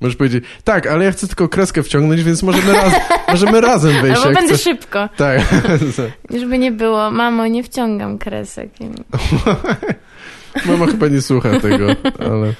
[0.00, 2.92] Możesz powiedzieć, tak, ale ja chcę tylko kreskę wciągnąć, więc możemy, raz,
[3.28, 4.20] możemy razem wejść.
[4.20, 4.62] Albo będę chcesz.
[4.62, 5.08] szybko.
[5.16, 5.40] Tak.
[6.40, 8.70] Żeby nie było, mamo, nie wciągam kresek.
[10.66, 11.86] Mama chyba nie słucha tego,
[12.18, 12.54] ale...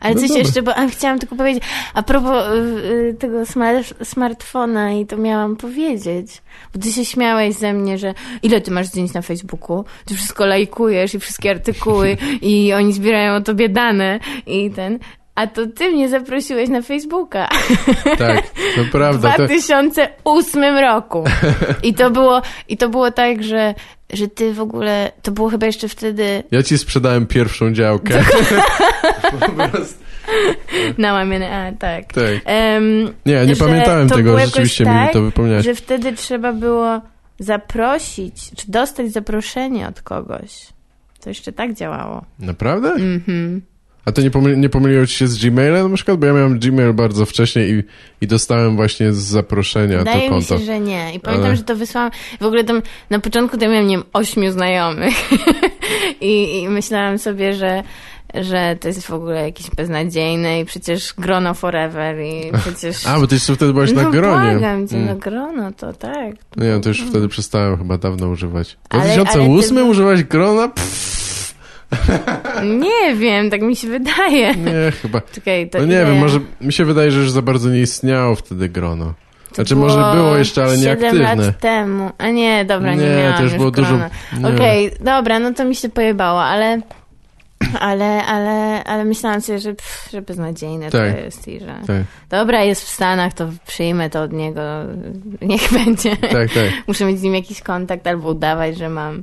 [0.00, 0.42] Ale No coś dobra.
[0.42, 1.64] jeszcze, bo a, chciałam tylko powiedzieć,
[1.94, 2.52] a propos y,
[2.92, 6.42] y, tego smart, smartfona i to miałam powiedzieć,
[6.74, 10.46] bo ty się śmiałeś ze mnie, że ile ty masz zdjęć na Facebooku, ty wszystko
[10.46, 14.98] lajkujesz i wszystkie artykuły i oni zbierają o tobie dane i ten,
[15.34, 17.48] a to ty mnie zaprosiłeś na Facebooka
[18.18, 18.42] Tak,
[18.76, 19.30] to w prawda.
[19.32, 21.24] To, 2008 roku.
[21.82, 23.74] I to było, i to było tak, że,
[24.12, 28.24] że ty w ogóle, to było chyba jeszcze wtedy ja ci sprzedałem pierwszą działkę.
[29.40, 30.04] Po prostu,
[30.98, 32.12] na łamienie, a tak.
[32.12, 32.24] tak.
[32.44, 35.64] Em, Nie, nie że pamiętałem tego, rzeczywiście mi tak, to wypomniałeś.
[35.64, 37.00] że wtedy trzeba było
[37.38, 40.66] zaprosić, czy dostać zaproszenie od kogoś.
[41.20, 42.24] To jeszcze tak działało.
[42.38, 42.88] Naprawdę?
[42.92, 43.62] Mhm.
[44.06, 46.18] A to nie, pomyli, nie pomyliło ci się z Gmailem na przykład?
[46.18, 47.82] Bo ja miałem Gmail bardzo wcześnie i,
[48.20, 50.58] i dostałem właśnie z zaproszenia Wydaje to mi konto.
[50.58, 51.14] się, że nie.
[51.14, 52.10] I pamiętam, Ale- że to wysłałam.
[52.40, 55.14] W ogóle tam na początku to ja miałam, nie wiem, ośmiu znajomych.
[56.20, 57.82] I, I myślałam sobie, że
[58.34, 63.06] że to jest w ogóle jakieś beznadziejne i przecież grono forever i przecież...
[63.06, 64.50] A, bo ty jeszcze wtedy byłaś no na gronie.
[64.50, 65.08] błagam cię, Mm.
[65.08, 66.34] no grono to tak.
[66.56, 68.76] Nie, to już wtedy przestałem chyba dawno używać.
[68.90, 70.68] W Ale- 2008 ale ty- używać grona?
[70.68, 71.15] Pff,
[72.64, 74.54] Nie wiem, tak mi się wydaje.
[74.54, 75.20] nie, chyba.
[75.32, 77.80] Czekaj, to No nie ile wiem, może mi się wydaje, że już za bardzo nie
[77.80, 79.14] istniało wtedy grono.
[79.54, 81.36] Znaczy może było jeszcze, ale 7 nieaktywne.
[81.46, 82.10] lat temu.
[82.18, 84.10] A nie, dobra, nie, Nie, miałam to już było dużo- grona.
[84.38, 84.48] nie.
[84.56, 86.80] Okej, dobra, no to mi się pojebało, ale...
[87.80, 91.12] Ale, ale, ale myślałam sobie, że, pff, że beznadziejne Tak.
[91.14, 91.66] to jest i że...
[91.86, 91.96] Tak,
[92.30, 94.60] Dobra, jest w Stanach, to przyjmę to od niego,
[95.42, 96.16] niech będzie.
[96.16, 96.70] tak, tak.
[96.88, 99.22] Muszę mieć z nim jakiś kontakt albo udawać, że mam.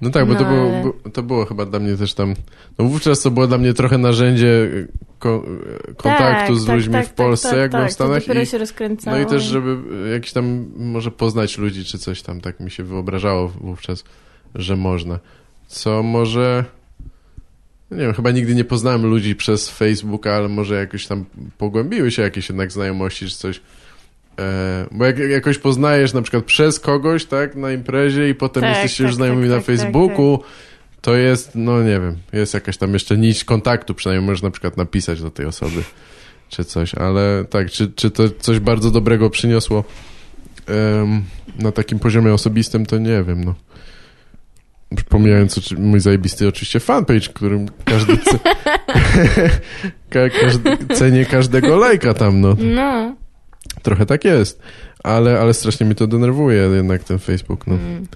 [0.00, 2.34] No tak, bo to, No, było, ale- to było chyba dla mnie też tam...
[2.78, 4.88] No wówczas to było dla mnie trochę narzędzie y,
[5.18, 5.44] ko-
[5.90, 8.24] y, kontaktu tak, z tak, ludźmi tak, w Polsce, tak, jak byłem tak, w Stanach.
[8.24, 9.16] To I, się rozkręcało.
[9.16, 9.76] no i też, żeby
[10.06, 14.04] y, jakiś tam może poznać ludzi czy coś tam, tak mi się wyobrażało wówczas,
[14.54, 15.18] że można.
[15.66, 16.64] Co może...
[17.90, 21.24] Nie wiem, chyba nigdy nie poznałem ludzi przez Facebooka, ale może jakoś tam
[21.58, 23.60] pogłębiły się jakieś jednak znajomości czy coś.
[24.38, 28.70] E, bo jak jakoś poznajesz na przykład przez kogoś, tak, na imprezie i potem Tak,
[28.72, 30.42] jesteście tak, już znajomi tak, na tak, tak, Facebooku,
[31.00, 34.76] to jest, no nie wiem, jest jakaś tam jeszcze nić kontaktu, przynajmniej możesz na przykład
[34.76, 35.82] napisać do tej osoby
[36.48, 39.84] czy coś, ale tak, czy, czy to coś bardzo dobrego przyniosło
[40.66, 41.22] em,
[41.58, 43.54] na takim poziomie osobistym, to nie wiem, no.
[45.08, 48.38] Pomijając oczy- mój zajebisty oczywiście fanpage, którym każdy, ce...
[50.10, 52.56] Ka- każdy cenię każdego lajka tam, no.
[52.58, 53.16] No.
[53.82, 54.62] Trochę tak jest,
[55.04, 57.74] ale, ale strasznie mi to denerwuje jednak ten Facebook, no.
[57.74, 58.06] Mm.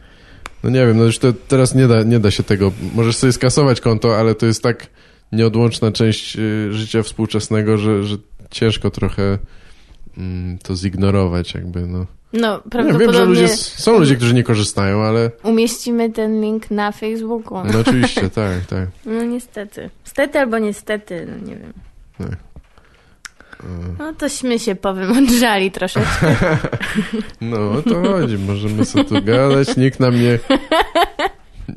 [0.62, 3.32] No nie wiem, no już to, teraz nie da, nie da się tego, możesz sobie
[3.32, 4.86] skasować konto, ale to jest tak
[5.32, 8.16] nieodłączna część y, życia współczesnego, że, że
[8.51, 9.39] ciężko trochę
[10.18, 12.06] mm, to zignorować jakby, no.
[12.32, 16.70] No, Ja prawdopodobnie wiem, że ludzie, są ludzie, którzy nie korzystają, ale umieścimy ten link
[16.70, 17.64] na Facebooku.
[17.72, 18.89] no oczywiście, tak, tak.
[19.06, 19.90] No niestety.
[20.05, 21.72] Stety albo niestety, no nie wiem.
[22.18, 22.52] Tak.
[23.98, 26.36] No tośmy się powymądrzali troszeczkę.
[27.40, 30.39] No o to chodzi, możemy sobie tu gadać, nikt nam nie...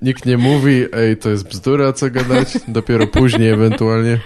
[0.02, 4.20] Nikt nie mówi, ej, to jest bzdura, co gadać, dopiero później ewentualnie.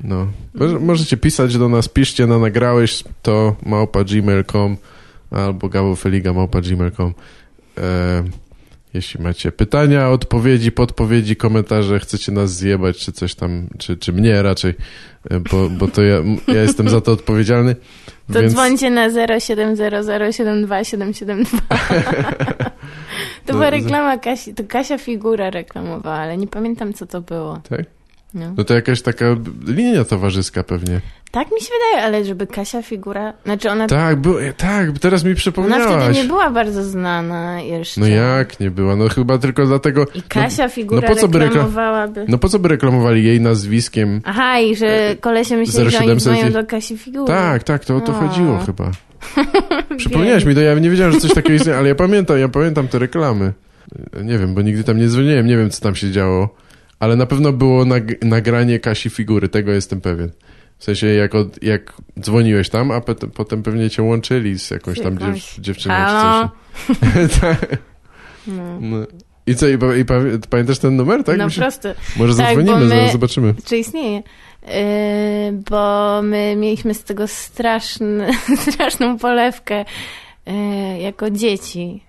[0.00, 0.26] No.
[0.54, 4.76] Może, możecie pisać do nas, piszcie na nagrałeś to małpa gmail.com
[5.30, 7.14] albo gawofeliga małpa gmail.com
[8.94, 14.42] Jeśli macie pytania, odpowiedzi, podpowiedzi, komentarze, chcecie nas zjebać, czy coś tam, czy, czy mnie
[14.42, 14.74] raczej,
[15.30, 16.16] e, bo, bo to ja,
[16.48, 17.76] ja jestem za to odpowiedzialny.
[18.32, 18.52] To więc...
[18.52, 21.46] dzwońcie na 0700727772.
[23.46, 27.20] to No, była za- reklama Kasi, to Kasia Figura reklamowała, ale nie pamiętam co to
[27.20, 27.60] było.
[27.68, 27.80] Tak?
[28.34, 28.54] No.
[28.56, 29.24] No to jakaś taka
[29.66, 31.00] linia towarzyska pewnie.
[31.30, 35.30] Tak mi się wydaje, ale żeby Kasia Figura, znaczy ona, Tak, był, tak, teraz mi
[35.30, 36.02] ona przypomniałaś.
[36.04, 38.00] wtedy nie była bardzo znana jeszcze.
[38.00, 38.96] No jak nie była?
[38.96, 40.06] No chyba tylko dlatego...
[40.14, 42.24] I Kasia Figura no po co by reklam- reklamowałaby...
[42.28, 44.20] No po co by reklamowali jej nazwiskiem?
[44.24, 47.26] Aha, i że kolesie myśleli, że oni 0700 i- do Kasi Figury.
[47.26, 48.90] Tak, tak, to o to chodziło chyba.
[49.96, 52.88] Przypomniałeś mi to, ja nie wiedziałem, że coś takiego istnieje, ale ja pamiętam, ja pamiętam
[52.88, 53.52] te reklamy.
[54.24, 56.48] Nie wiem, bo nigdy tam nie dzwoniłem, nie wiem, co tam się działo,
[57.02, 60.30] ale na pewno było nag nagranie Kasi Figury, tego jestem pewien.
[60.78, 63.00] W sensie, jak, od, jak dzwoniłeś tam, a
[63.34, 66.48] potem, pewnie cię łączyli z jakąś tam dziew dziewczyną Halo?
[66.86, 67.40] czy coś.
[67.40, 67.76] tak.
[68.46, 68.96] No, No.
[69.46, 70.14] I co, i, pa- i pa-
[70.50, 71.38] pamiętasz ten numer, tak?
[71.38, 71.88] no Myśl- prosto.
[72.16, 73.54] Może Tak, zadzwonimy, my- zaraz zobaczymy.
[73.64, 74.22] Czy istnieje?
[74.62, 74.72] Yy,
[75.70, 78.28] bo my mieliśmy z tego straszny,
[78.70, 79.84] straszną polewkę
[80.46, 80.54] yy,
[80.98, 82.02] jako dzieci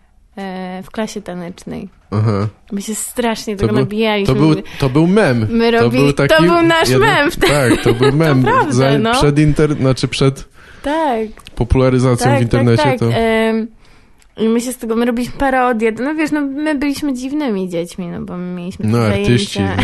[0.84, 1.90] w klasie tanecznej.
[2.12, 2.48] Aha.
[2.72, 4.34] My się strasznie To tego był- nabijaliśmy.
[4.36, 5.48] To był, to był mem.
[5.50, 7.54] My to, robili- był taki to był nasz mem wtedy.
[7.54, 8.44] Tak, to był mem.
[8.44, 9.12] prawda, Za, no.
[9.14, 10.46] Przed inter, znaczy przed
[10.84, 13.00] Tak, popularyzacją tak, w internecie tak, tak.
[13.00, 13.08] to...
[14.38, 15.92] I my się z tego, my robiliśmy parodię.
[15.92, 19.60] No wiesz, no my byliśmy dziwnymi dziećmi, no bo my mieliśmy No, te artyści.
[19.60, 19.84] zajęcia.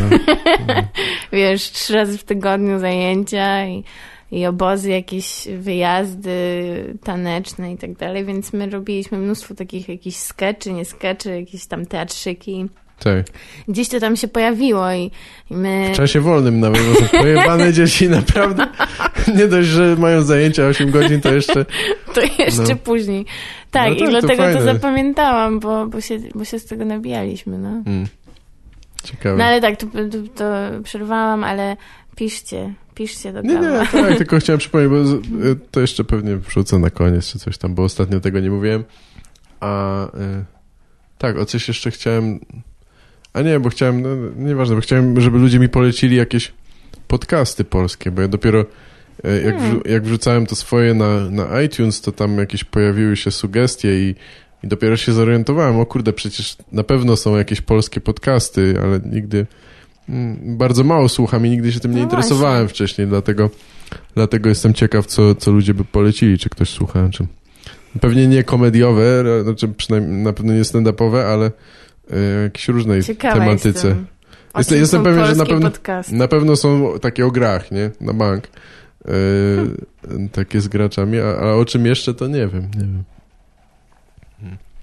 [0.68, 0.74] No.
[1.38, 3.84] wiesz, trzy razy w tygodniu zajęcia i,
[4.32, 6.34] i obozy, jakieś wyjazdy
[7.04, 11.86] taneczne i tak dalej, więc my robiliśmy mnóstwo takich jakichś skeczy, nie skeczy, jakieś tam
[11.86, 12.66] teatrzyki.
[13.00, 13.26] Tak.
[13.68, 15.12] Gdzieś to tam się pojawiło i,
[15.52, 15.90] i my...
[15.94, 18.68] W czasie wolnym nawet, bo są pojebane dzieci naprawdę.
[19.36, 21.66] Nie dość, że mają zajęcia 8 godzin, to jeszcze...
[22.16, 22.76] To jeszcze No.
[22.84, 23.26] później.
[23.72, 24.74] Tak, No i tak, to dlatego to, fajne.
[24.74, 27.70] zapamiętałam, bo, bo, się, bo się z tego nabijaliśmy, no.
[27.70, 28.08] Mm.
[29.04, 29.38] Ciekawe.
[29.38, 30.46] No ale tak, to, to, to
[30.84, 31.78] przerwałam, ale
[32.16, 32.74] piszcie,
[33.34, 35.22] do Nie, nie, tak, tylko chciałem przypomnieć, bo z-
[35.72, 38.84] to jeszcze pewnie wrzucę na koniec, czy coś tam, bo ostatnio tego nie mówiłem.
[39.60, 40.10] A y,
[41.18, 42.40] tak, o coś jeszcze chciałem.
[43.34, 46.54] A nie, bo chciałem, no, nieważne, bo chciałem, żeby ludzie mi polecili jakieś
[47.08, 48.62] podcasty polskie, bo ja dopiero
[49.26, 49.82] y, jak, Hmm.
[49.86, 54.16] jak wrzucałem to swoje na, na iTunes, to tam jakieś pojawiły się sugestie i,
[54.64, 59.46] i dopiero się zorientowałem, o kurde, przecież na pewno są jakieś polskie podcasty, ale nigdy
[60.44, 62.74] bardzo mało słucham i nigdy się tym nie No interesowałem właśnie.
[62.76, 63.50] wcześniej, dlatego,
[64.16, 67.28] dlatego jestem ciekaw, co, co ludzie by polecili, czy ktoś słucha, czy...
[68.02, 69.04] Pewnie nie komediowe,
[69.44, 73.70] znaczy przynajmniej na pewno nie stand-upowe, ale y, jakieś różnej Ciekawa tematyce.
[73.70, 74.06] jestem.
[74.80, 76.16] Jestem- pewien, że na pewno- podcasty?
[76.16, 77.92] Na pewno są takie o grach, nie?
[78.02, 78.44] Na bank.
[78.48, 83.04] Y, takie z graczami, a, a o czym jeszcze to nie wiem, nie wiem.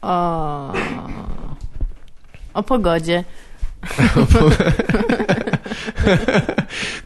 [0.03, 0.73] O,
[2.55, 3.25] o pogodzie.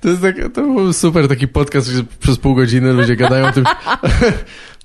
[0.01, 3.53] To jest tak, to był super taki podcast, gdzie przez pół godziny ludzie gadają o
[3.53, 3.65] tym.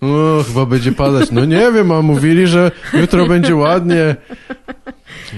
[0.01, 1.31] O, chyba będzie padać.
[1.31, 4.15] No nie wiem, a mówili, że jutro będzie ładnie.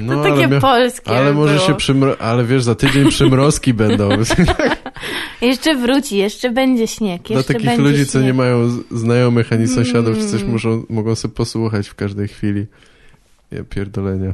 [0.02, 1.68] No, To takie mia- polskie ale może było.
[1.68, 2.22] się przymro...
[2.22, 4.10] Ale wiesz, za tydzień przymrozki będą.
[5.42, 7.22] Jeszcze wróci, jeszcze będzie śnieg.
[7.22, 8.08] Dla Jeszcze takich ludzi, śnieg.
[8.08, 10.52] co nie mają znajomych ani sąsiadów, czy coś Mm.
[10.54, 12.66] muszą, mogą sobie posłuchać w każdej chwili.
[13.52, 14.32] Ja pierdolenia.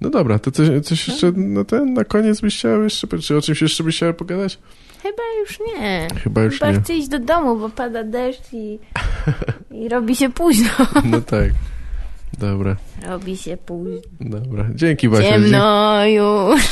[0.00, 3.42] No dobra, to coś, coś jeszcze na ten, na koniec byś chciał jeszcze, czy o
[3.42, 4.58] czymś jeszcze byś chciał pogadać?
[5.02, 6.08] Chyba już nie.
[6.24, 6.80] Chyba już Chyba nie.
[6.80, 8.78] chcę iść do domu, bo pada deszcz i,
[9.70, 10.70] i robi się późno.
[11.04, 11.50] No tak.
[12.38, 14.00] Dobra, Robi się późno.
[14.20, 14.66] dobra.
[14.74, 15.22] Dzięki Basia.
[15.30, 16.62] Ciemno już.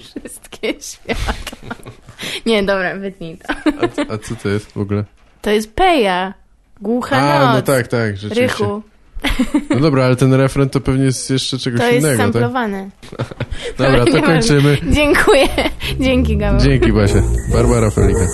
[0.00, 1.76] Wszystkie światła.
[2.46, 3.54] Nie, dobra, wytnij to.
[4.08, 5.04] A, a co to jest w ogóle?
[5.42, 6.34] To jest Peja.
[6.80, 7.54] Głucha A, noc.
[7.56, 8.42] no tak, tak, rzeczywiście.
[8.64, 8.82] Rychu.
[9.70, 12.90] No dobra, ale ten refren to pewnie jest jeszcze czegoś to innego, jest samplowane.
[13.16, 13.26] Tak?
[13.78, 14.78] dobra, to kończymy.
[14.90, 15.48] Dziękuję.
[16.00, 16.60] Dzięki, Gaweł.
[16.60, 17.22] Dzięki, Basia.
[17.52, 18.26] Barbara Felika.